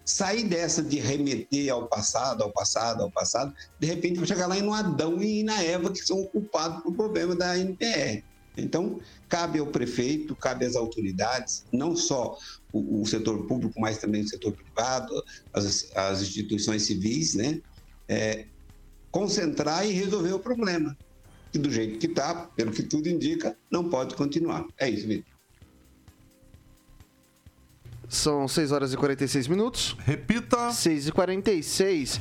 Sair 0.04 0.44
dessa 0.44 0.82
de 0.82 0.98
remeter 0.98 1.70
ao 1.70 1.86
passado, 1.86 2.42
ao 2.42 2.50
passado, 2.50 3.02
ao 3.02 3.10
passado, 3.10 3.52
de 3.78 3.86
repente 3.86 4.24
chegar 4.26 4.46
lá 4.46 4.56
em 4.56 4.72
Adão 4.72 5.22
e 5.22 5.42
na 5.42 5.62
Eva 5.62 5.92
que 5.92 5.98
são 5.98 6.24
culpados 6.24 6.82
pelo 6.82 6.94
problema 6.94 7.34
da 7.34 7.58
NPR. 7.58 8.24
Então, 8.56 8.98
cabe 9.28 9.58
ao 9.58 9.66
prefeito, 9.66 10.34
cabe 10.34 10.64
às 10.64 10.74
autoridades, 10.74 11.64
não 11.72 11.94
só 11.94 12.36
o, 12.72 13.02
o 13.02 13.06
setor 13.06 13.46
público, 13.46 13.78
mas 13.78 13.98
também 13.98 14.22
o 14.22 14.28
setor 14.28 14.52
privado, 14.52 15.22
as, 15.52 15.90
as 15.94 16.22
instituições 16.22 16.82
civis, 16.82 17.34
né? 17.34 17.60
É, 18.08 18.46
concentrar 19.10 19.86
e 19.86 19.92
resolver 19.92 20.32
o 20.32 20.38
problema 20.38 20.96
que 21.52 21.58
do 21.58 21.70
jeito 21.70 21.98
que 21.98 22.06
está, 22.06 22.34
pelo 22.56 22.72
que 22.72 22.82
tudo 22.82 23.08
indica, 23.08 23.56
não 23.70 23.88
pode 23.88 24.14
continuar. 24.14 24.64
É 24.78 24.88
isso, 24.88 25.06
Vitor. 25.06 25.38
São 28.08 28.48
6 28.48 28.72
horas 28.72 28.92
e 28.92 28.96
46 28.96 29.48
minutos. 29.48 29.94
Repita. 30.00 30.72
6 30.72 31.08
e 31.08 31.12
46. 31.12 32.20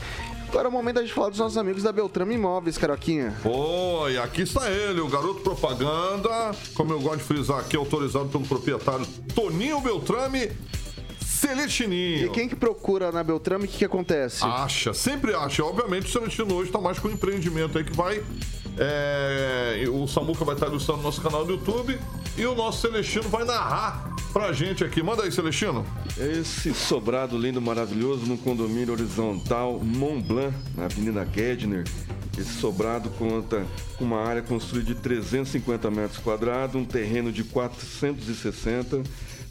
Agora 0.50 0.68
é 0.68 0.70
o 0.70 0.72
momento 0.72 0.96
da 0.96 1.02
gente 1.02 1.14
falar 1.14 1.30
dos 1.30 1.40
nossos 1.40 1.58
amigos 1.58 1.84
da 1.84 1.92
Beltrame 1.92 2.36
Imóveis, 2.36 2.78
Caroquinha. 2.78 3.34
Oi, 3.46 4.18
aqui 4.18 4.42
está 4.42 4.70
ele, 4.70 5.00
o 5.00 5.08
garoto 5.08 5.42
propaganda. 5.42 6.52
Como 6.74 6.92
eu 6.92 7.00
gosto 7.00 7.20
de 7.20 7.24
frisar 7.24 7.60
aqui, 7.60 7.78
autorizado 7.78 8.28
pelo 8.28 8.46
proprietário 8.46 9.06
Toninho 9.34 9.80
Beltrame. 9.80 10.52
Celestininho. 11.26 12.28
E 12.28 12.30
quem 12.32 12.50
que 12.50 12.56
procura 12.56 13.12
na 13.12 13.24
Beltrame, 13.24 13.66
o 13.66 13.68
que, 13.68 13.78
que 13.78 13.86
acontece? 13.86 14.44
Acha, 14.44 14.94
sempre 14.94 15.34
acha. 15.36 15.64
Obviamente 15.64 16.06
o 16.06 16.10
Celestino 16.10 16.56
hoje 16.56 16.70
está 16.70 16.82
mais 16.82 16.98
com 16.98 17.08
um 17.08 17.12
empreendimento 17.12 17.78
aí 17.78 17.84
que 17.84 17.96
vai 17.96 18.24
é, 18.78 19.86
o 19.90 20.08
Samuca 20.08 20.46
vai 20.46 20.56
estar 20.56 20.68
ilustrando 20.68 21.00
no 21.00 21.06
nosso 21.06 21.22
canal 21.22 21.46
do 21.46 21.54
YouTube 21.54 22.00
e 22.38 22.46
o 22.46 22.56
nosso 22.56 22.82
Celestino 22.82 23.28
vai 23.30 23.44
narrar 23.44 24.16
pra 24.32 24.54
gente 24.54 24.84
aqui. 24.84 25.02
Manda 25.02 25.24
aí, 25.24 25.32
Celestino. 25.32 25.86
Esse 26.18 26.74
sobrado 26.74 27.38
lindo, 27.38 27.62
maravilhoso, 27.62 28.26
no 28.26 28.38
condomínio 28.38 28.94
horizontal 28.94 29.80
Mont 29.80 30.24
Blanc, 30.24 30.54
na 30.76 30.86
Avenida 30.86 31.28
Gedner. 31.34 31.86
Esse 32.38 32.54
sobrado 32.60 33.10
conta 33.12 33.66
com 33.98 34.06
uma 34.06 34.22
área 34.22 34.44
construída 34.44 34.94
de 34.94 35.02
350 35.02 35.90
metros 35.90 36.20
quadrados, 36.20 36.76
um 36.76 36.86
terreno 36.86 37.32
de 37.32 37.44
460, 37.44 39.02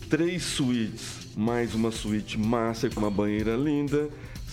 três 0.09 0.45
suítes, 0.45 1.27
mais 1.37 1.75
uma 1.75 1.91
suíte 1.91 2.39
master 2.39 2.95
com 2.95 3.01
uma 3.01 3.11
banheira 3.11 3.57
linda, 3.57 4.09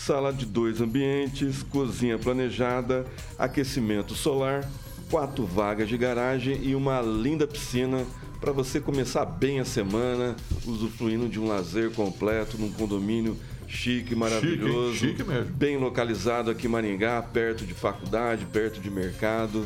sala 0.06 0.34
de 0.34 0.46
dois 0.46 0.82
ambientes, 0.82 1.64
cozinha 1.64 2.18
planejada, 2.18 3.06
aquecimento 3.40 4.14
solar, 4.14 4.70
quatro 5.10 5.46
vagas 5.46 5.88
de 5.88 5.98
garagem 5.98 6.60
e 6.62 6.76
uma 6.76 7.00
linda 7.00 7.48
piscina 7.48 8.06
para 8.42 8.52
você 8.52 8.82
começar 8.82 9.24
bem 9.24 9.62
a 9.62 9.66
semana, 9.66 10.36
usufruindo 10.66 11.30
de 11.30 11.40
um 11.40 11.48
lazer 11.48 11.90
completo 11.92 12.58
num 12.58 12.70
condomínio 12.70 13.38
chique, 13.66 14.14
maravilhoso, 14.14 14.94
Chique? 14.96 15.18
Chique 15.20 15.24
mesmo. 15.24 15.54
bem 15.54 15.78
localizado 15.78 16.52
aqui 16.52 16.68
em 16.68 16.70
Maringá, 16.70 17.22
perto 17.22 17.66
de 17.66 17.74
faculdade, 17.74 18.46
perto 18.46 18.82
de 18.82 18.92
mercado. 18.92 19.66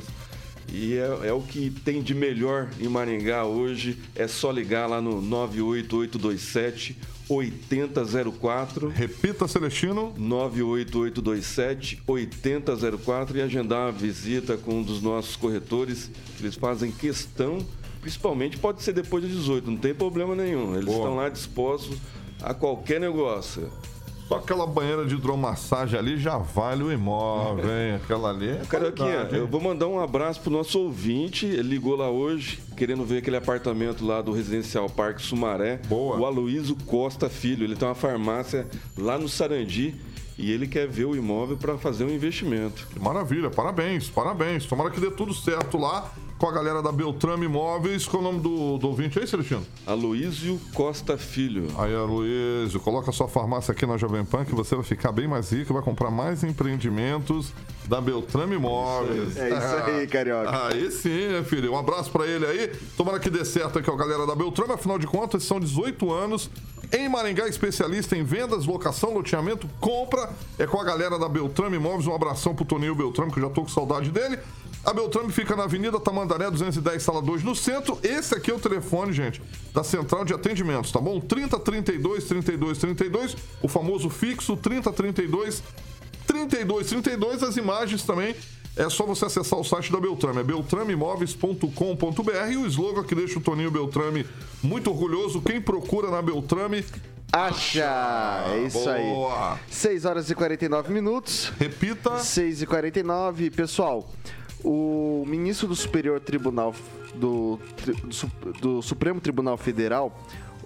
E 0.71 0.93
é, 0.93 1.29
é 1.29 1.33
o 1.33 1.41
que 1.41 1.71
tem 1.71 2.03
de 2.03 2.13
melhor 2.13 2.69
em 2.79 2.87
Maringá 2.87 3.43
hoje. 3.43 3.97
É 4.15 4.27
só 4.27 4.51
ligar 4.51 4.85
lá 4.85 5.01
no 5.01 5.19
98827 5.19 7.16
8004. 7.29 8.89
Repita, 8.89 9.47
Celestino. 9.47 10.13
98827 10.17 12.03
8004 12.07 13.37
e 13.37 13.41
agendar 13.41 13.85
uma 13.87 13.91
visita 13.91 14.57
com 14.57 14.79
um 14.79 14.83
dos 14.83 15.01
nossos 15.01 15.35
corretores. 15.35 16.09
Eles 16.39 16.55
fazem 16.55 16.91
questão, 16.91 17.65
principalmente 18.01 18.57
pode 18.57 18.81
ser 18.83 18.93
depois 18.93 19.23
de 19.23 19.29
18, 19.31 19.69
não 19.69 19.77
tem 19.77 19.93
problema 19.93 20.35
nenhum. 20.35 20.73
Eles 20.73 20.85
Boa. 20.85 20.97
estão 20.97 21.15
lá 21.15 21.29
dispostos 21.29 21.97
a 22.41 22.53
qualquer 22.53 22.99
negócio. 22.99 23.69
Só 24.27 24.35
aquela 24.35 24.67
banheira 24.67 25.05
de 25.05 25.15
hidromassagem 25.15 25.97
ali 25.97 26.17
já 26.17 26.37
vale 26.37 26.83
o 26.83 26.91
imóvel, 26.91 27.63
hein? 27.65 27.95
Aquela 27.95 28.29
ali. 28.29 28.49
É 28.49 28.61
Carioquinha, 28.67 29.29
eu 29.31 29.47
vou 29.47 29.61
mandar 29.61 29.87
um 29.87 29.99
abraço 29.99 30.41
pro 30.41 30.51
nosso 30.51 30.79
ouvinte. 30.79 31.45
Ele 31.45 31.69
ligou 31.69 31.95
lá 31.95 32.09
hoje, 32.09 32.59
querendo 32.75 33.05
ver 33.05 33.19
aquele 33.19 33.37
apartamento 33.37 34.05
lá 34.05 34.21
do 34.21 34.33
Residencial 34.33 34.89
Parque 34.89 35.21
Sumaré. 35.21 35.79
Boa. 35.87 36.17
O 36.17 36.25
Aloísio 36.25 36.75
Costa 36.85 37.29
Filho. 37.29 37.63
Ele 37.63 37.75
tem 37.75 37.87
uma 37.87 37.95
farmácia 37.95 38.67
lá 38.97 39.17
no 39.17 39.29
Sarandi 39.29 39.95
e 40.37 40.51
ele 40.51 40.67
quer 40.67 40.87
ver 40.87 41.05
o 41.05 41.15
imóvel 41.15 41.55
para 41.55 41.77
fazer 41.77 42.03
um 42.03 42.09
investimento. 42.09 42.85
Maravilha, 42.99 43.49
parabéns, 43.49 44.09
parabéns. 44.09 44.65
Tomara 44.65 44.91
que 44.91 44.99
dê 44.99 45.09
tudo 45.09 45.33
certo 45.33 45.77
lá 45.77 46.11
com 46.37 46.47
a 46.47 46.51
galera 46.51 46.81
da 46.81 46.91
Beltrame 46.91 47.45
Imóveis. 47.45 48.05
Qual 48.05 48.23
é 48.23 48.25
o 48.25 48.31
nome 48.31 48.41
do, 48.43 48.77
do 48.77 48.87
ouvinte 48.87 49.19
aí, 49.19 49.27
Celestino? 49.27 49.65
Aloísio 49.85 50.59
Costa 50.73 51.17
Filho. 51.17 51.67
Aí, 51.77 51.93
Aloysio, 51.95 52.79
coloca 52.79 53.11
sua 53.11 53.27
farmácia 53.27 53.71
aqui 53.71 53.85
na 53.85 53.97
Jovem 53.97 54.23
Pan 54.23 54.45
que 54.45 54.53
você 54.53 54.75
vai 54.75 54.83
ficar 54.83 55.11
bem 55.11 55.27
mais 55.27 55.51
rico, 55.51 55.73
vai 55.73 55.81
comprar 55.81 56.11
mais 56.11 56.43
empreendimentos 56.43 57.53
da 57.87 58.01
Beltrame 58.01 58.55
Imóveis. 58.55 59.37
É 59.37 59.49
isso 59.49 59.75
aí, 59.85 60.07
Carioca. 60.07 60.67
Aí 60.67 60.91
sim, 60.91 61.27
né, 61.29 61.43
filho? 61.43 61.71
Um 61.71 61.77
abraço 61.77 62.11
pra 62.11 62.25
ele 62.27 62.45
aí. 62.45 62.71
Tomara 62.97 63.19
que 63.19 63.29
dê 63.29 63.45
certo 63.45 63.79
aqui, 63.79 63.89
ó, 63.89 63.95
galera 63.95 64.25
da 64.25 64.35
Beltrame. 64.35 64.73
Afinal 64.73 64.99
de 64.99 65.07
contas, 65.07 65.43
são 65.43 65.59
18 65.59 66.11
anos. 66.11 66.49
Em 66.91 67.09
Maringá, 67.09 67.47
especialista 67.47 68.15
em 68.15 68.23
vendas, 68.23 68.65
locação, 68.65 69.13
loteamento, 69.13 69.69
compra. 69.79 70.29
É 70.57 70.65
com 70.65 70.79
a 70.79 70.83
galera 70.83 71.19
da 71.19 71.27
Beltrame 71.27 71.75
Imóveis. 71.75 72.07
Um 72.07 72.15
abração 72.15 72.55
pro 72.55 72.63
Toninho 72.63 72.95
Beltrame, 72.95 73.31
que 73.31 73.39
eu 73.39 73.43
já 73.43 73.49
tô 73.49 73.63
com 73.63 73.67
saudade 73.67 74.09
dele. 74.09 74.39
A 74.85 74.93
Beltrame 74.93 75.29
fica 75.33 75.53
na 75.53 75.63
Avenida 75.63 75.99
Tamandaré 75.99 76.49
210, 76.49 77.03
sala 77.03 77.21
2, 77.21 77.43
no 77.43 77.53
centro. 77.53 77.99
Esse 78.01 78.33
aqui 78.35 78.49
é 78.49 78.53
o 78.53 78.59
telefone, 78.59 79.11
gente, 79.11 79.41
da 79.73 79.83
Central 79.83 80.23
de 80.23 80.33
Atendimentos, 80.33 80.89
tá 80.89 81.01
bom? 81.01 81.19
30 81.19 81.59
32 81.59 82.23
32 82.23 82.77
32, 82.77 83.35
o 83.61 83.67
famoso 83.67 84.09
fixo 84.09 84.55
30 84.55 84.93
32 84.93 85.61
32 86.25 86.87
32. 86.87 87.43
As 87.43 87.57
imagens 87.57 88.03
também 88.03 88.33
é 88.77 88.89
só 88.89 89.05
você 89.05 89.25
acessar 89.25 89.59
o 89.59 89.63
site 89.63 89.91
da 89.91 89.99
Beltrame, 89.99 90.39
é 90.39 90.43
beltrameimóveis.com.br 90.43 92.51
e 92.51 92.57
o 92.57 92.67
slogan 92.67 93.03
que 93.03 93.15
deixa 93.15 93.39
o 93.39 93.41
Toninho 93.41 93.71
Beltrame 93.71 94.25
muito 94.61 94.89
orgulhoso. 94.89 95.41
Quem 95.41 95.59
procura 95.59 96.11
na 96.11 96.21
Beltrame 96.21 96.85
Acha! 97.31 98.43
É 98.47 98.65
isso 98.65 98.83
Boa. 98.83 99.53
aí. 99.53 99.59
6 99.69 100.05
horas 100.05 100.29
e 100.29 100.35
49 100.35 100.93
minutos. 100.93 101.51
Repita. 101.59 102.19
6 102.19 102.61
e 102.61 102.65
49 102.65 103.51
Pessoal, 103.51 104.09
o 104.63 105.25
ministro 105.27 105.67
do 105.67 105.75
Superior 105.75 106.21
Tribunal 106.21 106.73
do, 107.15 107.59
do, 107.83 108.53
do 108.61 108.81
Supremo 108.81 109.19
Tribunal 109.19 109.57
Federal, 109.57 110.17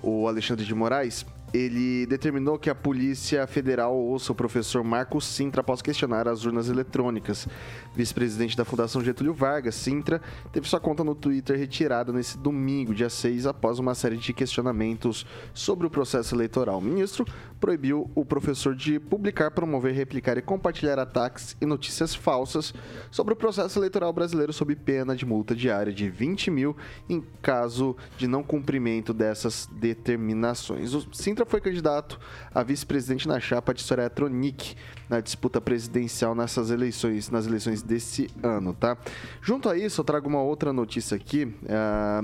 o 0.04 0.28
Alexandre 0.28 0.66
de 0.66 0.76
Moraes, 0.76 1.26
ele 1.54 2.06
determinou 2.06 2.58
que 2.58 2.70
a 2.70 2.76
Polícia 2.76 3.46
Federal 3.46 3.96
ouça 3.96 4.32
o 4.32 4.36
professor 4.36 4.84
Marcos 4.84 5.26
Sintra 5.26 5.62
após 5.62 5.82
questionar 5.82 6.28
as 6.28 6.46
urnas 6.46 6.70
eletrônicas. 6.70 7.48
Vice-presidente 7.94 8.56
da 8.56 8.64
Fundação 8.64 9.04
Getúlio 9.04 9.34
Vargas, 9.34 9.76
Sintra, 9.76 10.22
teve 10.52 10.68
sua 10.68 10.80
conta 10.80 11.04
no 11.04 11.14
Twitter 11.14 11.58
retirada 11.58 12.14
nesse 12.14 12.38
domingo, 12.38 12.94
dia 12.94 13.10
6, 13.10 13.46
após 13.46 13.80
uma 13.80 13.94
série 13.94 14.18
de 14.18 14.34
questionamentos 14.34 15.26
sobre 15.54 15.86
o 15.86 15.90
processo 15.90 16.34
eleitoral. 16.36 16.78
O 16.80 16.82
ministro 16.82 17.26
proibiu 17.62 18.10
o 18.16 18.26
professor 18.26 18.76
de 18.76 19.00
publicar, 19.00 19.52
promover, 19.52 19.94
replicar 19.94 20.36
e 20.36 20.42
compartilhar 20.42 20.98
ataques 20.98 21.56
e 21.62 21.66
notícias 21.66 22.16
falsas 22.16 22.74
sobre 23.12 23.36
o 23.36 23.38
processo 23.38 23.78
eleitoral 23.78 24.12
brasileiro 24.12 24.52
sob 24.52 24.76
pena 24.76 25.16
de 25.16 25.26
multa 25.26 25.56
diária 25.56 25.94
de 25.94 26.10
20 26.10 26.50
mil 26.50 26.76
em 27.08 27.24
caso 27.40 27.96
de 28.18 28.28
não 28.28 28.42
cumprimento 28.42 29.14
dessas 29.14 29.70
determinações. 29.72 30.96
O 30.96 31.14
Sintra 31.14 31.46
foi 31.46 31.62
candidato 31.62 32.20
a 32.54 32.64
vice-presidente 32.64 33.28
na 33.28 33.40
chapa 33.40 33.76
de 33.76 33.84
Soraya 33.84 34.10
Tronic 34.10 34.76
na 35.08 35.22
disputa 35.22 35.62
presidencial 35.62 36.34
nessas 36.34 36.72
eleições, 36.72 37.30
nas 37.30 37.46
eleições 37.46 37.84
desse 37.84 38.28
ano, 38.42 38.74
tá? 38.74 38.98
Junto 39.40 39.70
a 39.70 39.78
isso, 39.78 40.02
eu 40.02 40.06
trago 40.06 40.28
uma 40.28 40.42
outra 40.42 40.74
notícia 40.74 41.16
aqui. 41.16 41.54
ah, 41.70 42.24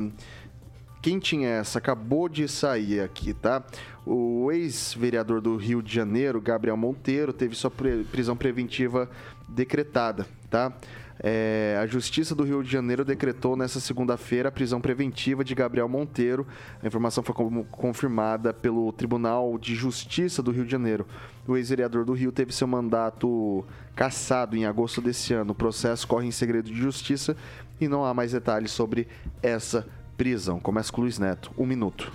quem 1.01 1.19
tinha 1.19 1.49
essa? 1.49 1.79
Acabou 1.79 2.27
de 2.27 2.47
sair 2.47 3.01
aqui, 3.01 3.33
tá? 3.33 3.63
O 4.05 4.51
ex-vereador 4.51 5.41
do 5.41 5.55
Rio 5.55 5.81
de 5.81 5.93
Janeiro, 5.93 6.41
Gabriel 6.41 6.77
Monteiro, 6.77 7.33
teve 7.33 7.55
sua 7.55 7.71
prisão 8.11 8.35
preventiva 8.35 9.09
decretada, 9.47 10.25
tá? 10.49 10.73
É, 11.19 11.79
a 11.81 11.87
Justiça 11.87 12.35
do 12.35 12.43
Rio 12.43 12.61
de 12.61 12.71
Janeiro 12.71 13.03
decretou 13.03 13.55
nessa 13.55 13.79
segunda-feira 13.79 14.49
a 14.49 14.51
prisão 14.51 14.79
preventiva 14.79 15.43
de 15.43 15.55
Gabriel 15.55 15.89
Monteiro. 15.89 16.45
A 16.81 16.85
informação 16.85 17.23
foi 17.23 17.33
confirmada 17.71 18.53
pelo 18.53 18.91
Tribunal 18.91 19.57
de 19.57 19.73
Justiça 19.73 20.43
do 20.43 20.51
Rio 20.51 20.65
de 20.65 20.71
Janeiro. 20.71 21.07
O 21.47 21.57
ex-vereador 21.57 22.05
do 22.05 22.13
Rio 22.13 22.31
teve 22.31 22.53
seu 22.53 22.67
mandato 22.67 23.65
cassado 23.95 24.55
em 24.55 24.65
agosto 24.65 25.01
desse 25.01 25.33
ano. 25.33 25.53
O 25.53 25.55
processo 25.55 26.07
corre 26.07 26.27
em 26.27 26.31
segredo 26.31 26.69
de 26.69 26.77
justiça 26.79 27.35
e 27.81 27.87
não 27.87 28.05
há 28.05 28.13
mais 28.13 28.31
detalhes 28.31 28.71
sobre 28.71 29.07
essa 29.41 29.87
prisão. 30.18 30.59
Começa 30.59 30.91
com 30.91 31.01
o 31.01 31.03
Luiz 31.03 31.20
Neto. 31.20 31.51
Um 31.57 31.65
minuto. 31.65 32.11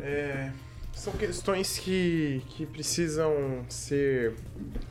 É, 0.00 0.50
são 0.92 1.12
questões 1.12 1.78
que, 1.78 2.42
que 2.48 2.66
precisam 2.66 3.64
ser 3.68 4.34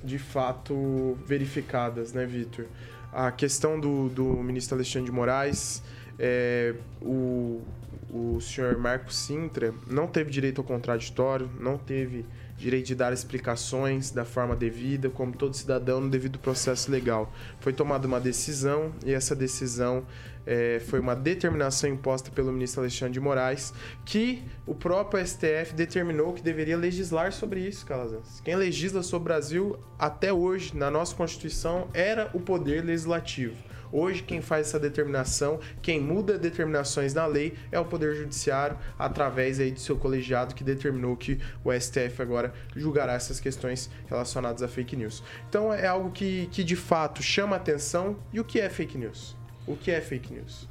de 0.03 0.17
fato 0.17 1.17
verificadas, 1.25 2.13
né, 2.13 2.25
Vitor? 2.25 2.65
A 3.11 3.31
questão 3.31 3.79
do, 3.79 4.09
do 4.09 4.23
ministro 4.23 4.75
Alexandre 4.75 5.09
de 5.09 5.11
Moraes, 5.11 5.83
é, 6.17 6.73
o, 7.01 7.61
o 8.09 8.39
senhor 8.39 8.77
Marco 8.77 9.11
Sintra 9.11 9.73
não 9.85 10.07
teve 10.07 10.31
direito 10.31 10.61
ao 10.61 10.65
contraditório, 10.65 11.49
não 11.59 11.77
teve 11.77 12.25
direito 12.57 12.87
de 12.87 12.95
dar 12.95 13.13
explicações 13.13 14.11
da 14.11 14.25
forma 14.25 14.55
devida, 14.55 15.09
como 15.09 15.31
todo 15.31 15.55
cidadão 15.55 16.01
no 16.01 16.09
devido 16.09 16.39
processo 16.39 16.91
legal. 16.91 17.31
Foi 17.59 17.71
tomada 17.71 18.07
uma 18.07 18.19
decisão 18.19 18.91
e 19.05 19.13
essa 19.13 19.35
decisão 19.35 20.05
é, 20.45 20.79
foi 20.87 20.99
uma 20.99 21.15
determinação 21.15 21.89
imposta 21.89 22.31
pelo 22.31 22.51
ministro 22.51 22.81
Alexandre 22.81 23.13
de 23.13 23.19
Moraes, 23.19 23.73
que 24.05 24.43
o 24.65 24.73
próprio 24.73 25.25
STF 25.25 25.73
determinou 25.75 26.33
que 26.33 26.41
deveria 26.41 26.77
legislar 26.77 27.33
sobre 27.33 27.59
isso, 27.59 27.85
Calazans. 27.85 28.41
Quem 28.43 28.55
legisla 28.55 29.03
sobre 29.03 29.23
o 29.23 29.25
Brasil 29.25 29.79
até 29.99 30.31
hoje, 30.31 30.75
na 30.75 30.89
nossa 30.89 31.13
Constituição, 31.13 31.89
era 31.93 32.31
o 32.33 32.39
poder 32.39 32.83
legislativo. 32.83 33.66
Hoje, 33.91 34.23
quem 34.23 34.41
faz 34.41 34.67
essa 34.67 34.79
determinação, 34.79 35.59
quem 35.81 35.99
muda 35.99 36.37
determinações 36.37 37.13
na 37.13 37.25
lei, 37.25 37.53
é 37.71 37.79
o 37.79 37.85
Poder 37.85 38.15
Judiciário, 38.15 38.77
através 38.97 39.59
aí 39.59 39.71
do 39.71 39.79
seu 39.79 39.97
colegiado 39.97 40.53
que 40.53 40.63
determinou 40.63 41.15
que 41.15 41.39
o 41.63 41.71
STF 41.71 42.21
agora 42.21 42.53
julgará 42.75 43.13
essas 43.13 43.39
questões 43.39 43.89
relacionadas 44.07 44.61
a 44.61 44.67
fake 44.67 44.95
news. 44.95 45.23
Então, 45.49 45.73
é 45.73 45.87
algo 45.87 46.11
que, 46.11 46.47
que 46.51 46.63
de 46.63 46.75
fato 46.75 47.21
chama 47.21 47.55
atenção. 47.55 48.17
E 48.33 48.39
o 48.39 48.43
que 48.43 48.59
é 48.59 48.69
fake 48.69 48.97
news? 48.97 49.35
O 49.65 49.75
que 49.75 49.91
é 49.91 50.01
fake 50.01 50.33
news? 50.33 50.67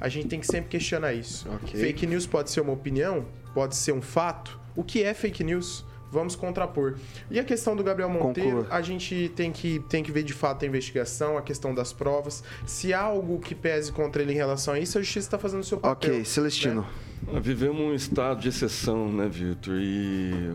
A 0.00 0.08
gente 0.08 0.28
tem 0.28 0.40
que 0.40 0.46
sempre 0.46 0.70
questionar 0.70 1.12
isso. 1.12 1.48
Ok. 1.50 1.80
Fake 1.80 2.06
news 2.06 2.26
pode 2.26 2.50
ser 2.50 2.60
uma 2.60 2.72
opinião, 2.72 3.26
pode 3.54 3.76
ser 3.76 3.92
um 3.92 4.02
fato. 4.02 4.58
O 4.74 4.82
que 4.82 5.02
é 5.02 5.14
fake 5.14 5.44
news? 5.44 5.84
Vamos 6.10 6.34
contrapor. 6.34 6.94
E 7.30 7.38
a 7.38 7.44
questão 7.44 7.76
do 7.76 7.84
Gabriel 7.84 8.08
Monteiro, 8.08 8.50
Conclua. 8.62 8.74
a 8.74 8.80
gente 8.80 9.30
tem 9.36 9.52
que, 9.52 9.78
tem 9.90 10.02
que 10.02 10.10
ver 10.10 10.22
de 10.22 10.32
fato 10.32 10.64
a 10.64 10.68
investigação, 10.68 11.36
a 11.36 11.42
questão 11.42 11.74
das 11.74 11.92
provas. 11.92 12.42
Se 12.66 12.94
há 12.94 13.00
algo 13.02 13.38
que 13.38 13.54
pese 13.54 13.92
contra 13.92 14.22
ele 14.22 14.32
em 14.32 14.36
relação 14.36 14.72
a 14.74 14.78
isso, 14.80 14.96
a 14.96 15.02
justiça 15.02 15.26
está 15.26 15.38
fazendo 15.38 15.60
o 15.60 15.64
seu 15.64 15.78
papel. 15.78 16.12
Ok, 16.12 16.24
Celestino. 16.24 16.86
Nós 17.30 17.44
vivemos 17.44 17.78
um 17.80 17.92
estado 17.94 18.40
de 18.40 18.48
exceção, 18.48 19.12
né, 19.12 19.28
Vitor? 19.28 19.74
E 19.78 20.52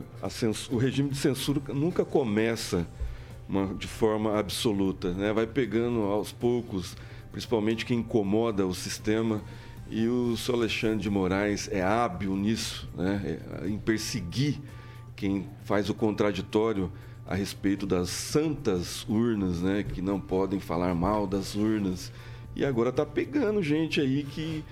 o 0.71 0.77
regime 0.77 1.09
de 1.09 1.17
censura 1.17 1.61
nunca 1.73 2.03
começa 2.03 2.87
uma- 3.47 3.73
de 3.75 3.85
forma 3.87 4.39
absoluta, 4.39 5.11
né? 5.13 5.31
Vai 5.33 5.45
pegando 5.45 6.01
aos 6.03 6.31
poucos, 6.31 6.95
principalmente 7.31 7.85
quem 7.85 7.99
incomoda 7.99 8.65
o 8.65 8.73
sistema. 8.73 9.41
E 9.91 10.07
o 10.07 10.35
senhor 10.37 10.57
Alexandre 10.57 10.97
de 11.03 11.09
Moraes 11.11 11.69
é 11.71 11.81
hábil 11.83 12.35
nisso, 12.35 12.89
né? 12.97 13.39
É- 13.61 13.67
em 13.67 13.77
perseguir 13.77 14.59
quem 15.15 15.47
faz 15.63 15.89
o 15.89 15.93
contraditório 15.93 16.91
a 17.25 17.35
respeito 17.35 17.85
das 17.85 18.09
santas 18.09 19.07
urnas, 19.07 19.61
né? 19.61 19.83
Que 19.83 20.01
não 20.01 20.19
podem 20.19 20.59
falar 20.59 20.93
mal 20.93 21.25
das 21.25 21.55
urnas. 21.55 22.11
E 22.55 22.63
agora 22.63 22.89
está 22.89 23.05
pegando 23.05 23.63
gente 23.63 23.99
aí 23.99 24.23
que 24.23 24.63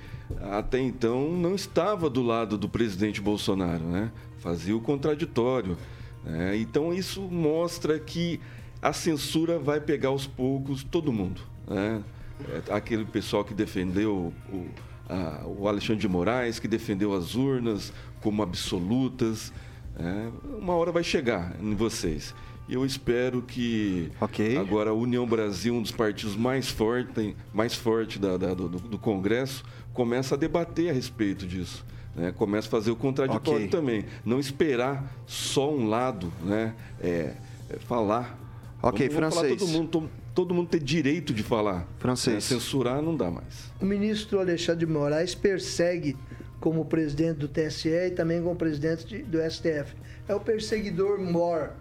até 0.41 0.79
então 0.79 1.31
não 1.31 1.55
estava 1.55 2.09
do 2.09 2.21
lado 2.21 2.57
do 2.57 2.69
presidente 2.69 3.19
Bolsonaro, 3.19 3.83
né? 3.83 4.11
Fazia 4.39 4.75
o 4.75 4.81
contraditório. 4.81 5.77
Né? 6.23 6.57
Então 6.57 6.93
isso 6.93 7.21
mostra 7.21 7.99
que 7.99 8.39
a 8.81 8.93
censura 8.93 9.59
vai 9.59 9.79
pegar 9.79 10.09
aos 10.09 10.27
poucos 10.27 10.83
todo 10.83 11.11
mundo. 11.11 11.41
Né? 11.67 12.03
É, 12.49 12.73
aquele 12.73 13.05
pessoal 13.05 13.43
que 13.43 13.53
defendeu 13.53 14.33
o, 14.51 14.67
a, 15.07 15.45
o 15.45 15.67
Alexandre 15.67 16.01
de 16.01 16.07
Moraes, 16.07 16.59
que 16.59 16.67
defendeu 16.67 17.13
as 17.13 17.35
urnas 17.35 17.93
como 18.21 18.41
absolutas. 18.41 19.53
É, 20.01 20.29
uma 20.57 20.73
hora 20.73 20.91
vai 20.91 21.03
chegar 21.03 21.55
em 21.61 21.75
vocês. 21.75 22.33
E 22.67 22.73
eu 22.73 22.85
espero 22.85 23.41
que 23.41 24.09
okay. 24.19 24.57
agora 24.57 24.91
a 24.91 24.93
União 24.93 25.27
Brasil, 25.27 25.73
um 25.73 25.81
dos 25.81 25.91
partidos 25.91 26.35
mais 26.35 26.69
fortes 26.69 27.35
mais 27.53 27.75
forte 27.75 28.17
da, 28.17 28.37
da, 28.37 28.53
do, 28.53 28.69
do, 28.69 28.97
Congresso, 28.97 29.63
comece 29.93 30.33
a 30.33 30.37
debater 30.37 30.89
a 30.89 30.93
respeito 30.93 31.45
disso. 31.45 31.85
Né? 32.15 32.31
Começa 32.31 32.67
a 32.67 32.71
fazer 32.71 32.91
o 32.91 32.95
contraditório 32.95 33.65
okay. 33.65 33.67
também. 33.67 34.05
Não 34.25 34.39
esperar 34.39 35.03
só 35.27 35.71
um 35.71 35.87
lado 35.87 36.31
né? 36.43 36.73
É, 37.01 37.33
é 37.69 37.77
falar. 37.79 38.39
Ok, 38.81 39.07
Vamos, 39.09 39.35
francês. 39.35 39.59
todo 39.59 39.69
mundo, 39.69 39.87
todo, 39.89 40.09
todo, 40.33 40.53
mundo 40.53 40.69
ter 40.69 40.79
direito 40.79 41.33
de 41.33 41.43
falar. 41.43 41.87
Francês. 41.99 42.37
É, 42.37 42.39
censurar 42.39 43.01
não 43.01 43.15
dá 43.15 43.29
mais. 43.29 43.71
O 43.79 43.85
ministro 43.85 44.39
Alexandre 44.39 44.85
de 44.85 44.91
Moraes 44.91 45.35
persegue 45.35 46.15
como 46.61 46.85
presidente 46.85 47.39
do 47.39 47.47
TSE 47.47 47.89
e 47.89 48.11
também 48.11 48.41
como 48.41 48.55
presidente 48.55 49.23
do 49.23 49.39
STF. 49.41 49.95
É 50.29 50.35
o 50.35 50.39
perseguidor 50.39 51.19
mor 51.19 51.71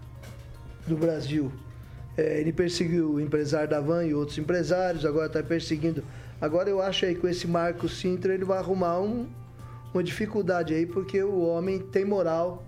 do 0.87 0.97
Brasil. 0.97 1.51
É, 2.17 2.41
ele 2.41 2.51
perseguiu 2.51 3.11
o 3.11 3.21
empresário 3.21 3.69
da 3.69 3.79
Van 3.79 4.03
e 4.03 4.13
outros 4.13 4.37
empresários, 4.37 5.05
agora 5.05 5.27
está 5.27 5.41
perseguindo. 5.41 6.03
Agora 6.41 6.67
eu 6.67 6.81
acho 6.81 7.05
aí 7.05 7.13
que 7.13 7.21
com 7.21 7.27
esse 7.27 7.47
Marco 7.47 7.87
Sintra 7.87 8.33
ele 8.33 8.43
vai 8.43 8.57
arrumar 8.57 8.99
um, 8.99 9.27
uma 9.93 10.03
dificuldade 10.03 10.73
aí, 10.73 10.87
porque 10.87 11.21
o 11.23 11.41
homem 11.41 11.79
tem 11.79 12.03
moral, 12.03 12.65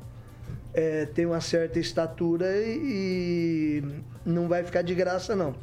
é, 0.72 1.08
tem 1.08 1.26
uma 1.26 1.42
certa 1.42 1.80
estatura 1.80 2.46
e, 2.62 3.82
e 3.82 3.84
não 4.24 4.48
vai 4.48 4.64
ficar 4.64 4.84
de 4.84 4.94
graça, 4.94 5.36
não. 5.36 5.56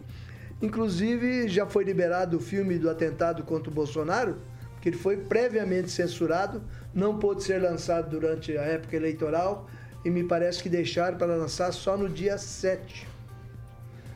Inclusive, 0.61 1.48
já 1.48 1.64
foi 1.64 1.84
liberado 1.84 2.36
o 2.36 2.40
filme 2.40 2.76
do 2.76 2.90
atentado 2.90 3.44
contra 3.44 3.70
o 3.70 3.74
Bolsonaro, 3.74 4.36
que 4.80 4.88
ele 4.88 4.96
foi 4.96 5.16
previamente 5.16 5.90
censurado, 5.90 6.62
não 6.94 7.18
pôde 7.18 7.42
ser 7.42 7.60
lançado 7.60 8.10
durante 8.10 8.56
a 8.56 8.62
época 8.62 8.96
eleitoral 8.96 9.68
e 10.04 10.10
me 10.10 10.24
parece 10.24 10.62
que 10.62 10.68
deixaram 10.68 11.18
para 11.18 11.34
lançar 11.34 11.72
só 11.72 11.96
no 11.96 12.08
dia 12.08 12.38
7. 12.38 13.06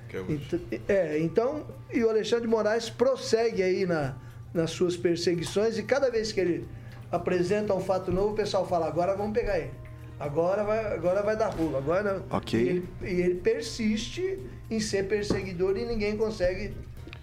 Que 0.09 0.17
é, 0.17 0.21
então, 0.29 0.61
é, 0.89 1.19
então, 1.19 1.67
e 1.93 2.03
o 2.03 2.09
Alexandre 2.09 2.47
de 2.47 2.51
Moraes 2.51 2.89
prossegue 2.89 3.63
aí 3.63 3.85
na, 3.85 4.15
nas 4.53 4.71
suas 4.71 4.97
perseguições 4.97 5.77
e 5.77 5.83
cada 5.83 6.11
vez 6.11 6.33
que 6.33 6.41
ele 6.41 6.69
apresenta 7.13 7.75
um 7.75 7.81
fato 7.81 8.11
novo, 8.11 8.33
o 8.33 8.35
pessoal 8.35 8.67
fala, 8.67 8.87
agora 8.87 9.15
vamos 9.15 9.33
pegar 9.33 9.59
ele. 9.59 9.71
Agora 10.19 10.63
vai, 10.63 10.95
agora 10.95 11.23
vai 11.23 11.37
dar 11.37 11.49
rolo. 11.49 11.77
Agora, 11.77 12.23
ok. 12.31 12.59
E 12.59 12.69
ele, 12.69 12.89
e 13.03 13.21
ele 13.21 13.35
persiste 13.35 14.39
em 14.71 14.81
ser 14.81 15.09
perseguidor 15.09 15.77
e 15.77 15.85
ninguém 15.85 16.17
consegue 16.17 16.73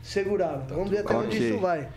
segurá-lo. 0.04 0.66
Vamos 0.68 0.90
ver 0.90 1.00
até 1.00 1.16
Ok. 1.16 1.28
onde 1.28 1.48
isso 1.48 1.58
vai. 1.58 1.90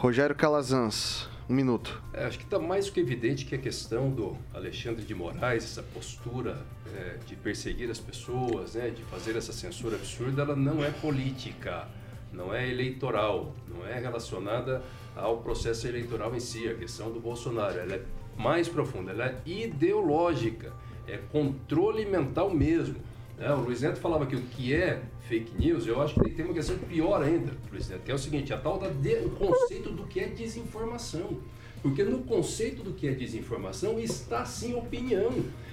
Rogério 0.00 0.34
Calazans, 0.34 1.28
um 1.46 1.52
minuto. 1.52 2.02
É, 2.14 2.24
acho 2.24 2.38
que 2.38 2.44
está 2.44 2.58
mais 2.58 2.86
do 2.86 2.92
que 2.92 3.00
evidente 3.00 3.44
que 3.44 3.54
a 3.54 3.58
questão 3.58 4.10
do 4.10 4.34
Alexandre 4.54 5.04
de 5.04 5.14
Moraes, 5.14 5.62
essa 5.62 5.82
postura 5.82 6.56
é, 6.96 7.18
de 7.26 7.36
perseguir 7.36 7.90
as 7.90 7.98
pessoas, 7.98 8.76
né, 8.76 8.88
de 8.88 9.02
fazer 9.02 9.36
essa 9.36 9.52
censura 9.52 9.96
absurda, 9.96 10.40
ela 10.40 10.56
não 10.56 10.82
é 10.82 10.90
política, 10.90 11.86
não 12.32 12.54
é 12.54 12.66
eleitoral, 12.66 13.54
não 13.68 13.86
é 13.86 14.00
relacionada 14.00 14.82
ao 15.14 15.42
processo 15.42 15.86
eleitoral 15.86 16.34
em 16.34 16.40
si, 16.40 16.66
a 16.66 16.74
questão 16.74 17.12
do 17.12 17.20
Bolsonaro. 17.20 17.78
Ela 17.78 17.96
é 17.96 18.02
mais 18.38 18.68
profunda, 18.68 19.10
ela 19.10 19.26
é 19.26 19.36
ideológica, 19.44 20.72
é 21.06 21.18
controle 21.30 22.06
mental 22.06 22.48
mesmo. 22.48 22.96
né? 23.36 23.52
O 23.52 23.60
Luiz 23.60 23.82
Neto 23.82 24.00
falava 24.00 24.24
que 24.24 24.34
o 24.34 24.40
que 24.40 24.72
é 24.74 25.02
fake 25.30 25.52
news, 25.56 25.86
eu 25.86 26.02
acho 26.02 26.18
que 26.20 26.28
tem 26.30 26.44
uma 26.44 26.52
questão 26.52 26.76
pior 26.76 27.22
ainda, 27.22 27.52
Neto, 27.72 28.02
que 28.04 28.10
é 28.10 28.14
o 28.14 28.18
seguinte, 28.18 28.52
a 28.52 28.58
tal 28.58 28.78
da 28.80 28.88
de- 28.88 29.14
o 29.24 29.30
conceito 29.30 29.90
do 29.92 30.02
que 30.02 30.18
é 30.18 30.26
desinformação. 30.26 31.38
Porque 31.82 32.02
no 32.02 32.18
conceito 32.24 32.82
do 32.82 32.92
que 32.92 33.06
é 33.08 33.12
desinformação 33.12 33.98
está 33.98 34.44
sim 34.44 34.74
opinião. 34.74 35.32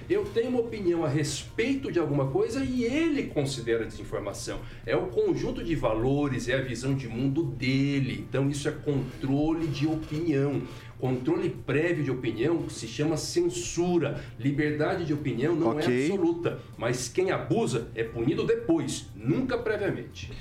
Eu 0.09 0.23
tenho 0.23 0.47
uma 0.51 0.61
opinião 0.61 1.03
a 1.03 1.09
respeito 1.09 1.91
de 1.91 1.99
alguma 1.99 2.27
coisa 2.27 2.63
e 2.63 2.85
ele 2.85 3.23
considera 3.23 3.83
desinformação. 3.85 4.61
É 4.85 4.95
o 4.95 5.07
conjunto 5.07 5.61
de 5.61 5.75
valores, 5.75 6.47
é 6.47 6.55
a 6.55 6.61
visão 6.61 6.93
de 6.95 7.09
mundo 7.09 7.43
dele. 7.43 8.25
Então 8.29 8.47
isso 8.49 8.69
é 8.69 8.71
controle 8.71 9.67
de 9.67 9.85
opinião. 9.85 10.61
Controle 10.99 11.49
prévio 11.49 12.03
de 12.03 12.09
opinião 12.09 12.67
se 12.69 12.87
chama 12.87 13.17
censura. 13.17 14.23
Liberdade 14.39 15.05
de 15.05 15.13
opinião 15.13 15.55
não 15.55 15.69
Ok. 15.69 15.81
é 15.83 16.05
absoluta, 16.05 16.59
mas 16.77 17.07
quem 17.07 17.29
abusa 17.29 17.87
é 17.93 18.03
punido 18.03 18.43
depois, 18.45 19.05
nunca 19.15 19.57
previamente. 19.57 20.31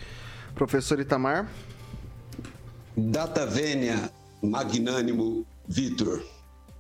Professor 0.54 0.98
Itamar, 0.98 1.50
Data 2.96 3.44
vênia, 3.44 4.10
magnânimo 4.42 5.44
Vitor, 5.68 6.24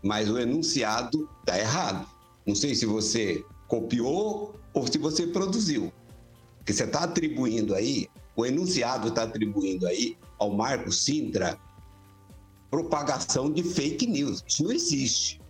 mas 0.02 0.30
o 0.30 0.38
enunciado 0.38 1.28
está 1.40 1.58
errado. 1.58 2.06
Não 2.46 2.54
sei 2.54 2.74
se 2.74 2.86
você 2.86 3.44
copiou 3.68 4.58
ou 4.72 4.86
se 4.86 4.96
você 4.96 5.26
produziu. 5.26 5.92
Porque 6.58 6.72
você 6.72 6.84
está 6.84 7.00
atribuindo 7.04 7.74
aí, 7.74 8.08
o 8.34 8.46
enunciado 8.46 9.08
está 9.08 9.24
atribuindo 9.24 9.86
aí 9.86 10.16
ao 10.38 10.50
Marco 10.54 10.90
Sintra 10.90 11.58
propagação 12.70 13.50
de 13.50 13.62
fake 13.62 14.06
news. 14.06 14.42
Isso 14.46 14.64
não 14.64 14.72
existe. 14.72 15.40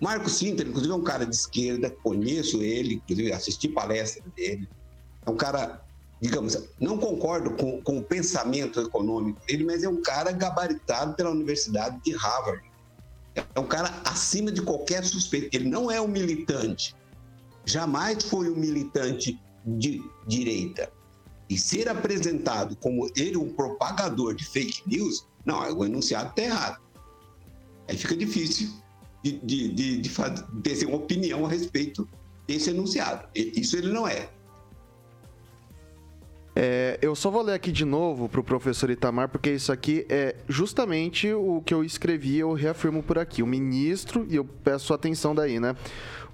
Marco 0.00 0.30
Sintra, 0.30 0.66
inclusive, 0.66 0.92
é 0.92 0.96
um 0.96 1.02
cara 1.02 1.26
de 1.26 1.34
esquerda, 1.34 1.90
conheço 1.90 2.62
ele, 2.62 2.94
inclusive 2.94 3.32
assisti 3.32 3.68
palestra 3.68 4.22
dele. 4.36 4.68
É 5.26 5.30
um 5.30 5.36
cara, 5.36 5.84
digamos, 6.20 6.56
não 6.78 6.98
concordo 6.98 7.50
com, 7.52 7.82
com 7.82 7.98
o 7.98 8.02
pensamento 8.02 8.80
econômico 8.80 9.40
dele, 9.46 9.64
mas 9.64 9.82
é 9.82 9.88
um 9.88 10.00
cara 10.00 10.30
gabaritado 10.30 11.14
pela 11.14 11.30
Universidade 11.30 12.00
de 12.04 12.12
Harvard. 12.12 12.62
É 13.54 13.60
um 13.60 13.66
cara 13.66 13.92
acima 14.04 14.50
de 14.50 14.62
qualquer 14.62 15.04
suspeito. 15.04 15.56
Ele 15.56 15.68
não 15.68 15.90
é 15.90 16.00
um 16.00 16.08
militante. 16.08 16.94
Jamais 17.64 18.22
foi 18.24 18.50
um 18.50 18.56
militante 18.56 19.38
de 19.64 20.02
direita. 20.26 20.90
E 21.50 21.56
ser 21.56 21.88
apresentado 21.88 22.76
como 22.76 23.10
ele 23.16 23.36
um 23.36 23.52
propagador 23.52 24.34
de 24.34 24.44
fake 24.44 24.82
news, 24.86 25.26
não, 25.48 25.78
o 25.78 25.84
enunciado 25.84 26.30
está 26.30 26.42
errado. 26.42 26.78
Aí 27.88 27.96
fica 27.96 28.14
difícil 28.14 28.68
de, 29.22 29.32
de, 29.38 29.68
de, 29.68 29.98
de 29.98 30.08
fa- 30.10 30.30
ter 30.62 30.86
uma 30.86 30.98
opinião 30.98 31.46
a 31.46 31.48
respeito 31.48 32.06
desse 32.46 32.70
enunciado. 32.70 33.26
Isso 33.34 33.76
ele 33.76 33.90
não 33.92 34.06
é. 34.06 34.28
É, 36.60 36.98
eu 37.00 37.14
só 37.14 37.30
vou 37.30 37.42
ler 37.42 37.54
aqui 37.54 37.70
de 37.70 37.84
novo 37.84 38.28
para 38.28 38.40
o 38.40 38.44
professor 38.44 38.90
Itamar, 38.90 39.28
porque 39.28 39.50
isso 39.50 39.70
aqui 39.70 40.04
é 40.08 40.34
justamente 40.48 41.32
o 41.32 41.62
que 41.64 41.72
eu 41.72 41.84
escrevi, 41.84 42.38
eu 42.38 42.52
reafirmo 42.52 43.00
por 43.02 43.16
aqui. 43.16 43.42
O 43.42 43.46
ministro, 43.46 44.26
e 44.28 44.34
eu 44.34 44.44
peço 44.44 44.92
atenção 44.92 45.34
daí, 45.34 45.60
né? 45.60 45.76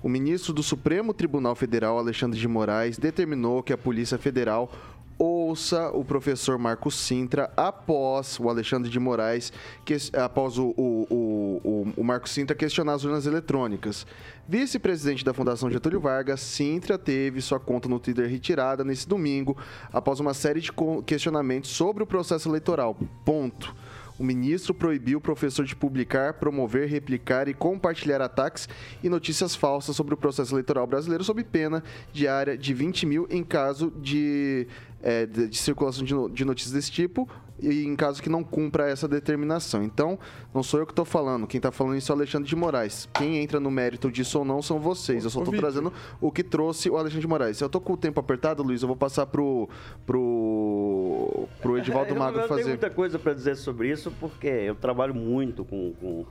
O 0.02 0.08
ministro 0.08 0.52
do 0.52 0.62
Supremo 0.62 1.12
Tribunal 1.12 1.54
Federal, 1.54 1.98
Alexandre 1.98 2.38
de 2.38 2.48
Moraes, 2.48 2.98
determinou 2.98 3.62
que 3.62 3.72
a 3.72 3.78
Polícia 3.78 4.18
Federal 4.18 4.72
ouça 5.18 5.90
o 5.90 6.04
professor 6.04 6.58
Marcos 6.58 6.94
Sintra 6.94 7.50
após 7.56 8.38
o 8.40 8.48
Alexandre 8.48 8.90
de 8.90 8.98
Moraes, 8.98 9.52
que, 9.84 9.96
após 10.14 10.58
o, 10.58 10.74
o, 10.76 11.60
o, 11.64 11.92
o, 11.96 12.04
Marcos 12.04 12.32
Sintra 12.32 12.56
questionar 12.56 12.94
as 12.94 13.04
urnas 13.04 13.26
eletrônicas. 13.26 14.06
Vice-presidente 14.48 15.24
da 15.24 15.32
Fundação 15.32 15.70
Getúlio 15.70 16.00
Vargas, 16.00 16.40
Sintra 16.40 16.98
teve 16.98 17.40
sua 17.40 17.58
conta 17.58 17.88
no 17.88 17.98
Twitter 17.98 18.28
retirada 18.28 18.84
nesse 18.84 19.08
domingo, 19.08 19.56
após 19.92 20.20
uma 20.20 20.34
série 20.34 20.60
de 20.60 20.70
questionamentos 21.06 21.70
sobre 21.70 22.02
o 22.02 22.06
processo 22.06 22.48
eleitoral. 22.48 22.96
Ponto. 23.24 23.74
O 24.18 24.22
ministro 24.22 24.72
proibiu 24.72 25.18
o 25.18 25.20
professor 25.20 25.64
de 25.64 25.74
publicar, 25.74 26.34
promover, 26.34 26.88
replicar 26.88 27.48
e 27.48 27.54
compartilhar 27.54 28.20
ataques 28.20 28.68
e 29.02 29.08
notícias 29.08 29.56
falsas 29.56 29.96
sobre 29.96 30.14
o 30.14 30.16
processo 30.16 30.54
eleitoral 30.54 30.86
brasileiro, 30.86 31.24
sob 31.24 31.42
pena 31.42 31.82
diária 32.12 32.56
de 32.56 32.72
20 32.72 33.06
mil 33.06 33.26
em 33.28 33.42
caso 33.42 33.90
de, 34.00 34.68
é, 35.02 35.26
de, 35.26 35.48
de 35.48 35.56
circulação 35.58 36.04
de, 36.04 36.14
no- 36.14 36.30
de 36.30 36.44
notícias 36.44 36.72
desse 36.72 36.92
tipo 36.92 37.28
e 37.58 37.84
em 37.84 37.94
caso 37.94 38.22
que 38.22 38.28
não 38.28 38.42
cumpra 38.42 38.88
essa 38.88 39.06
determinação. 39.06 39.82
Então, 39.82 40.18
não 40.52 40.62
sou 40.62 40.80
eu 40.80 40.86
que 40.86 40.92
estou 40.92 41.04
falando, 41.04 41.46
quem 41.46 41.58
está 41.58 41.70
falando 41.70 41.96
isso 41.96 42.10
é 42.10 42.14
o 42.14 42.18
Alexandre 42.18 42.48
de 42.48 42.56
Moraes. 42.56 43.08
Quem 43.14 43.38
entra 43.38 43.60
no 43.60 43.70
mérito 43.70 44.10
disso 44.10 44.38
ou 44.38 44.44
não 44.44 44.60
são 44.60 44.78
vocês. 44.78 45.24
Eu 45.24 45.30
só 45.30 45.40
estou 45.40 45.54
trazendo 45.54 45.92
o 46.20 46.30
que 46.30 46.42
trouxe 46.42 46.90
o 46.90 46.96
Alexandre 46.96 47.20
de 47.20 47.28
Moraes. 47.28 47.56
Se 47.58 47.64
eu 47.64 47.68
tô 47.68 47.80
com 47.80 47.92
o 47.92 47.96
tempo 47.96 48.20
apertado, 48.20 48.62
Luiz, 48.62 48.82
eu 48.82 48.88
vou 48.88 48.96
passar 48.96 49.26
pro, 49.26 49.68
pro, 50.04 51.48
pro 51.60 51.78
Edivaldo 51.78 52.14
Magro 52.14 52.40
eu 52.40 52.48
tenho 52.48 52.58
fazer. 52.58 52.68
muita 52.68 52.90
coisa 52.90 53.18
para 53.18 53.32
dizer 53.34 53.56
sobre 53.56 53.90
isso, 53.90 54.12
porque 54.20 54.46
eu 54.46 54.74
trabalho 54.74 55.14
muito 55.14 55.64
com, 55.64 55.92
com 56.00 56.26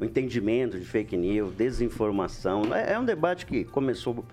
o 0.00 0.04
entendimento 0.04 0.78
de 0.78 0.86
fake 0.86 1.16
news, 1.16 1.54
desinformação. 1.54 2.74
É, 2.74 2.94
é 2.94 2.98
um 2.98 3.04
debate 3.04 3.46
que 3.46 3.64
começou 3.64 4.24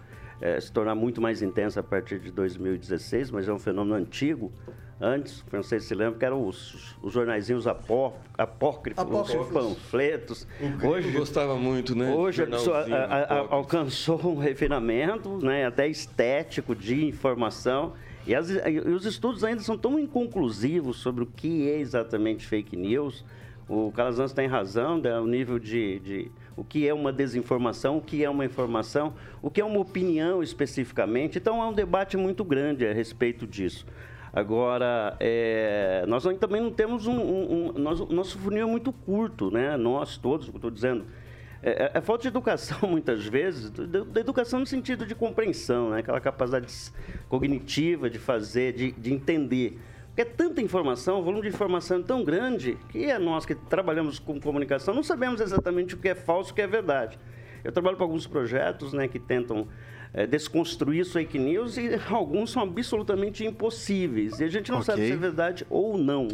eh, 0.41 0.59
se 0.59 0.71
tornar 0.71 0.95
muito 0.95 1.21
mais 1.21 1.41
intensa 1.41 1.79
a 1.79 1.83
partir 1.83 2.19
de 2.19 2.31
2016, 2.31 3.31
mas 3.31 3.47
é 3.47 3.53
um 3.53 3.59
fenômeno 3.59 3.95
antigo. 3.95 4.51
Antes, 5.01 5.45
não 5.49 5.63
sei 5.63 5.79
se 5.79 5.87
se 5.87 5.95
lembra, 5.95 6.19
que 6.19 6.25
eram 6.25 6.45
os, 6.45 6.93
os 7.01 7.13
jornaizinhos 7.13 7.65
apó, 7.67 8.17
apócrifos, 8.37 9.01
Apócrifos. 9.01 9.47
os 9.47 9.53
panfletos. 9.53 10.47
Hoje 10.83 11.09
gostava 11.11 11.55
muito, 11.55 11.95
né? 11.95 12.13
Hoje 12.13 12.43
a 12.43 12.47
a- 12.95 13.23
a- 13.23 13.47
alcançou 13.55 14.19
um 14.25 14.37
refinamento, 14.37 15.37
né, 15.37 15.65
até 15.65 15.87
estético 15.87 16.75
de 16.75 17.05
informação. 17.05 17.93
E, 18.27 18.35
as- 18.35 18.49
e 18.49 18.79
os 18.93 19.05
estudos 19.05 19.45
ainda 19.45 19.61
são 19.61 19.77
tão 19.77 19.97
inconclusivos 19.97 20.97
sobre 20.97 21.23
o 21.23 21.27
que 21.27 21.69
é 21.69 21.79
exatamente 21.79 22.45
fake 22.45 22.75
news. 22.75 23.23
O 23.69 23.93
Calazans 23.93 24.33
tem 24.33 24.47
razão, 24.47 24.97
né, 24.99 25.17
o 25.17 25.25
nível 25.25 25.59
de, 25.59 25.99
de 25.99 26.31
o 26.59 26.63
que 26.65 26.85
é 26.85 26.93
uma 26.93 27.13
desinformação, 27.13 27.97
o 27.97 28.01
que 28.01 28.23
é 28.23 28.29
uma 28.29 28.43
informação, 28.43 29.13
o 29.41 29.49
que 29.49 29.61
é 29.61 29.65
uma 29.65 29.79
opinião 29.79 30.43
especificamente. 30.43 31.37
Então 31.37 31.61
é 31.63 31.65
um 31.65 31.73
debate 31.73 32.17
muito 32.17 32.43
grande 32.43 32.85
a 32.85 32.93
respeito 32.93 33.47
disso. 33.47 33.85
Agora, 34.33 35.15
é, 35.19 36.03
nós 36.07 36.23
também 36.39 36.61
não 36.61 36.69
temos 36.69 37.07
um. 37.07 37.17
um, 37.17 37.69
um 37.69 37.79
nós- 37.79 38.01
o 38.01 38.13
nosso 38.13 38.37
funil 38.37 38.67
é 38.67 38.69
muito 38.69 38.91
curto, 38.91 39.49
né? 39.49 39.77
Nós 39.77 40.17
todos, 40.17 40.49
estou 40.49 40.69
dizendo. 40.69 41.05
É, 41.63 41.91
é 41.95 42.01
falta 42.01 42.23
de 42.23 42.27
educação, 42.27 42.77
muitas 42.89 43.25
vezes, 43.25 43.69
da 43.71 44.19
educação 44.19 44.59
no 44.59 44.65
sentido 44.65 45.05
de 45.05 45.15
compreensão, 45.15 45.89
né? 45.91 45.99
aquela 45.99 46.19
capacidade 46.21 46.67
cognitiva 47.27 48.09
de 48.09 48.19
fazer, 48.19 48.73
de, 48.73 48.91
de 48.91 49.13
entender. 49.13 49.79
Porque 50.19 50.33
é 50.33 50.35
tanta 50.35 50.61
informação, 50.61 51.21
o 51.21 51.23
volume 51.23 51.43
de 51.43 51.47
informação 51.47 51.99
é 51.99 52.03
tão 52.03 52.25
grande 52.25 52.77
que 52.89 53.05
é 53.05 53.17
nós 53.17 53.45
que 53.45 53.55
trabalhamos 53.55 54.19
com 54.19 54.37
comunicação 54.37 54.93
não 54.93 55.01
sabemos 55.01 55.39
exatamente 55.39 55.95
o 55.95 55.97
que 55.97 56.09
é 56.09 56.15
falso 56.15 56.49
e 56.49 56.51
o 56.51 56.55
que 56.55 56.61
é 56.61 56.67
verdade. 56.67 57.17
Eu 57.63 57.71
trabalho 57.71 57.95
com 57.95 58.03
alguns 58.03 58.27
projetos 58.27 58.91
né, 58.91 59.07
que 59.07 59.17
tentam 59.17 59.65
eh, 60.13 60.27
desconstruir 60.27 61.03
as 61.03 61.13
fake 61.13 61.39
news 61.39 61.77
e 61.77 61.91
alguns 62.09 62.51
são 62.51 62.63
absolutamente 62.63 63.45
impossíveis. 63.45 64.41
E 64.41 64.43
a 64.43 64.49
gente 64.49 64.69
não 64.71 64.81
sabe 64.81 65.03
Ok. 65.03 65.07
se 65.07 65.13
é 65.13 65.17
verdade 65.17 65.65
ou 65.69 65.97
não. 65.97 66.27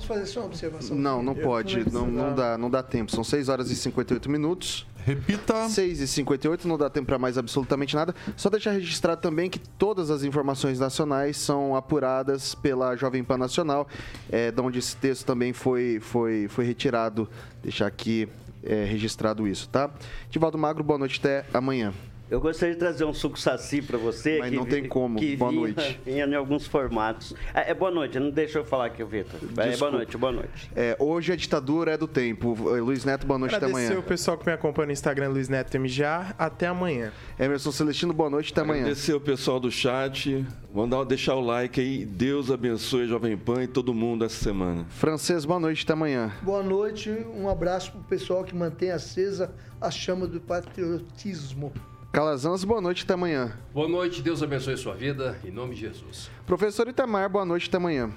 Posso 0.00 0.06
fazer 0.06 0.26
só 0.26 0.40
uma 0.40 0.46
observação? 0.46 0.96
Não, 0.96 1.22
não 1.22 1.34
pode. 1.34 1.92
Não, 1.92 2.06
não, 2.06 2.34
dá, 2.34 2.56
não 2.56 2.70
dá 2.70 2.82
tempo. 2.82 3.12
São 3.12 3.22
6 3.22 3.50
horas 3.50 3.70
e 3.70 3.76
58 3.76 4.30
minutos. 4.30 4.86
Repita. 5.04 5.68
6 5.68 6.00
e 6.00 6.08
58, 6.08 6.66
não 6.66 6.78
dá 6.78 6.88
tempo 6.88 7.06
para 7.06 7.18
mais 7.18 7.36
absolutamente 7.36 7.94
nada. 7.94 8.14
Só 8.34 8.48
deixar 8.48 8.72
registrado 8.72 9.20
também 9.20 9.50
que 9.50 9.58
todas 9.58 10.10
as 10.10 10.22
informações 10.22 10.78
nacionais 10.78 11.36
são 11.36 11.76
apuradas 11.76 12.54
pela 12.54 12.96
Jovem 12.96 13.22
Pan 13.22 13.36
Nacional, 13.36 13.86
é, 14.30 14.50
de 14.50 14.60
onde 14.60 14.78
esse 14.78 14.96
texto 14.96 15.26
também 15.26 15.52
foi, 15.52 15.98
foi, 16.00 16.48
foi 16.48 16.64
retirado. 16.64 17.28
Deixar 17.62 17.86
aqui 17.86 18.26
é, 18.62 18.84
registrado 18.84 19.46
isso, 19.46 19.68
tá? 19.68 19.90
Tivaldo 20.30 20.56
Magro, 20.56 20.82
boa 20.82 20.98
noite, 20.98 21.18
até 21.18 21.44
amanhã. 21.52 21.92
Eu 22.30 22.40
gostaria 22.40 22.74
de 22.74 22.78
trazer 22.78 23.04
um 23.04 23.12
suco 23.12 23.38
saci 23.38 23.82
para 23.82 23.98
você. 23.98 24.38
Mas 24.38 24.50
que 24.50 24.56
não 24.56 24.64
tem 24.64 24.86
como. 24.86 25.18
Que 25.18 25.36
Boa 25.36 25.50
vinha, 25.50 25.60
noite. 25.62 26.00
Vinha 26.06 26.26
em 26.26 26.34
alguns 26.34 26.64
formatos. 26.64 27.34
É, 27.52 27.72
é 27.72 27.74
boa 27.74 27.90
noite, 27.90 28.20
não 28.20 28.30
deixa 28.30 28.60
eu 28.60 28.64
falar 28.64 28.86
aqui, 28.86 29.02
Vitor. 29.02 29.40
É, 29.56 29.76
boa 29.76 29.90
noite, 29.90 30.16
boa 30.16 30.32
noite. 30.32 30.70
É, 30.76 30.96
hoje 31.00 31.32
a 31.32 31.36
ditadura 31.36 31.94
é 31.94 31.96
do 31.96 32.06
tempo. 32.06 32.56
Eh, 32.76 32.80
Luiz 32.80 33.04
Neto, 33.04 33.26
boa 33.26 33.36
noite, 33.36 33.56
até 33.56 33.66
Agradecer 33.66 33.86
amanhã. 33.88 34.00
o 34.00 34.02
pessoal 34.04 34.38
que 34.38 34.46
me 34.46 34.52
acompanha 34.52 34.86
no 34.86 34.92
Instagram, 34.92 35.30
Luiz 35.30 35.48
Neto 35.48 35.76
MGA. 35.76 36.32
Até 36.38 36.68
amanhã. 36.68 37.12
Emerson 37.36 37.72
Celestino, 37.72 38.12
boa 38.12 38.30
noite, 38.30 38.52
até 38.52 38.60
amanhã. 38.60 38.82
Agradecer 38.82 39.12
o 39.12 39.20
pessoal 39.20 39.58
do 39.58 39.70
chat. 39.70 40.46
Mandar, 40.72 41.02
deixar 41.02 41.34
o 41.34 41.40
like 41.40 41.80
aí. 41.80 42.04
Deus 42.04 42.48
abençoe 42.48 43.02
a 43.02 43.06
Jovem 43.06 43.36
Pan 43.36 43.64
e 43.64 43.66
todo 43.66 43.92
mundo 43.92 44.24
essa 44.24 44.36
semana. 44.36 44.86
Francês, 44.88 45.44
boa 45.44 45.58
noite, 45.58 45.82
até 45.82 45.94
amanhã. 45.94 46.32
Boa 46.42 46.62
noite, 46.62 47.10
um 47.34 47.48
abraço 47.48 47.90
pro 47.90 48.02
pessoal 48.02 48.44
que 48.44 48.54
mantém 48.54 48.92
acesa 48.92 49.52
a 49.80 49.90
chama 49.90 50.28
do 50.28 50.40
patriotismo. 50.40 51.72
Calazans, 52.12 52.64
boa 52.64 52.80
noite, 52.80 53.04
até 53.04 53.14
amanhã. 53.14 53.56
Boa 53.72 53.88
noite, 53.88 54.20
Deus 54.20 54.42
abençoe 54.42 54.76
sua 54.76 54.94
vida, 54.94 55.38
em 55.44 55.50
nome 55.50 55.74
de 55.76 55.82
Jesus. 55.82 56.28
Professor 56.44 56.88
Itamar, 56.88 57.30
boa 57.30 57.44
noite, 57.44 57.68
até 57.68 57.76
amanhã. 57.76 58.10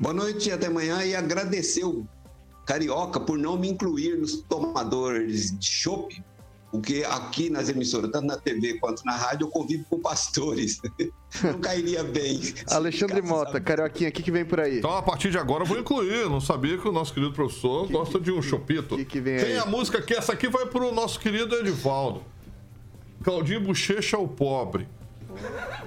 Boa 0.00 0.14
noite 0.14 0.50
até 0.50 0.66
amanhã. 0.68 1.04
E 1.04 1.14
agradecer 1.14 1.84
o 1.84 2.06
Carioca 2.64 3.20
por 3.20 3.36
não 3.38 3.58
me 3.58 3.68
incluir 3.68 4.16
nos 4.16 4.40
tomadores 4.42 5.58
de 5.58 5.66
chopp, 5.66 6.22
porque 6.70 7.04
aqui 7.06 7.50
nas 7.50 7.68
emissoras, 7.68 8.10
tanto 8.10 8.26
na 8.26 8.38
TV 8.38 8.78
quanto 8.78 9.04
na 9.04 9.12
rádio, 9.12 9.44
eu 9.46 9.50
convivo 9.50 9.84
com 9.90 10.00
pastores. 10.00 10.80
Não 11.42 11.60
cairia 11.60 12.02
bem. 12.02 12.40
Alexandre 12.70 13.20
Mota, 13.20 13.60
Carioquinha, 13.60 14.08
o 14.08 14.12
que, 14.12 14.22
que 14.22 14.30
vem 14.30 14.44
por 14.46 14.60
aí? 14.60 14.78
Então, 14.78 14.96
a 14.96 15.02
partir 15.02 15.30
de 15.30 15.36
agora, 15.38 15.62
eu 15.62 15.66
vou 15.66 15.78
incluir. 15.78 16.28
Não 16.28 16.40
sabia 16.40 16.76
que 16.78 16.88
o 16.88 16.92
nosso 16.92 17.12
querido 17.12 17.32
professor 17.34 17.86
gosta 17.88 18.18
de 18.18 18.30
um 18.32 18.40
chopito. 18.40 18.96
que 18.96 19.04
que 19.04 19.20
vem 19.20 19.36
Tem 19.38 19.52
aí? 19.52 19.58
a 19.58 19.66
música 19.66 19.98
aqui, 19.98 20.14
essa 20.14 20.32
aqui 20.32 20.48
vai 20.48 20.64
pro 20.66 20.90
nosso 20.94 21.20
querido 21.20 21.54
Edivaldo. 21.56 22.22
Claudinho 23.28 23.60
Bochecha, 23.60 24.16
o 24.16 24.26
pobre. 24.26 24.88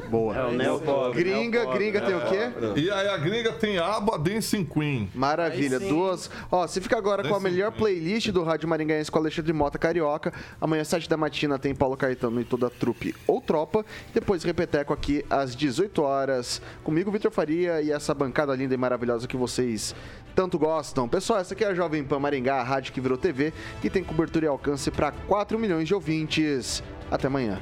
Boa. 0.09 0.35
É 0.35 0.45
o 0.45 0.51
neopobre. 0.51 1.23
Gringa, 1.23 1.59
neopobre, 1.59 1.79
gringa 1.79 2.01
tem 2.01 2.15
o 2.15 2.21
quê? 2.21 2.79
E 2.81 2.91
aí 2.91 3.07
a 3.07 3.17
gringa 3.17 3.53
tem 3.53 3.77
Aba 3.77 4.17
Dancing 4.17 4.65
Queen. 4.65 5.09
Maravilha, 5.15 5.79
duas. 5.79 6.29
Ó, 6.51 6.67
você 6.67 6.81
fica 6.81 6.97
agora 6.97 7.27
com 7.27 7.33
a 7.33 7.39
melhor 7.39 7.71
playlist 7.71 8.29
do 8.29 8.43
Rádio 8.43 8.67
Maringaense 8.67 9.09
com 9.09 9.19
Alexandre 9.19 9.53
Mota 9.53 9.77
Carioca. 9.77 10.33
Amanhã, 10.59 10.81
às 10.81 10.89
7 10.89 11.07
da 11.09 11.15
matina, 11.15 11.57
tem 11.57 11.73
Paulo 11.73 11.95
Caetano 11.95 12.41
e 12.41 12.43
toda 12.43 12.67
a 12.67 12.69
trupe 12.69 13.15
ou 13.25 13.39
tropa. 13.39 13.85
Depois, 14.13 14.43
repeteco 14.43 14.91
aqui 14.91 15.25
às 15.29 15.55
18 15.55 16.01
horas. 16.01 16.61
Comigo, 16.83 17.11
Vitor 17.11 17.31
Faria 17.31 17.81
e 17.81 17.91
essa 17.91 18.13
bancada 18.13 18.53
linda 18.53 18.73
e 18.73 18.77
maravilhosa 18.77 19.27
que 19.27 19.37
vocês 19.37 19.95
tanto 20.35 20.57
gostam. 20.57 21.07
Pessoal, 21.07 21.39
essa 21.39 21.53
aqui 21.53 21.63
é 21.63 21.67
a 21.67 21.73
Jovem 21.73 22.03
Pan 22.03 22.19
Maringá, 22.19 22.55
a 22.55 22.63
rádio 22.63 22.93
que 22.93 23.01
virou 23.01 23.17
TV, 23.17 23.53
que 23.81 23.89
tem 23.89 24.03
cobertura 24.03 24.45
e 24.45 24.49
alcance 24.49 24.89
para 24.91 25.11
4 25.11 25.57
milhões 25.59 25.87
de 25.87 25.93
ouvintes. 25.93 26.83
Até 27.09 27.27
amanhã. 27.27 27.61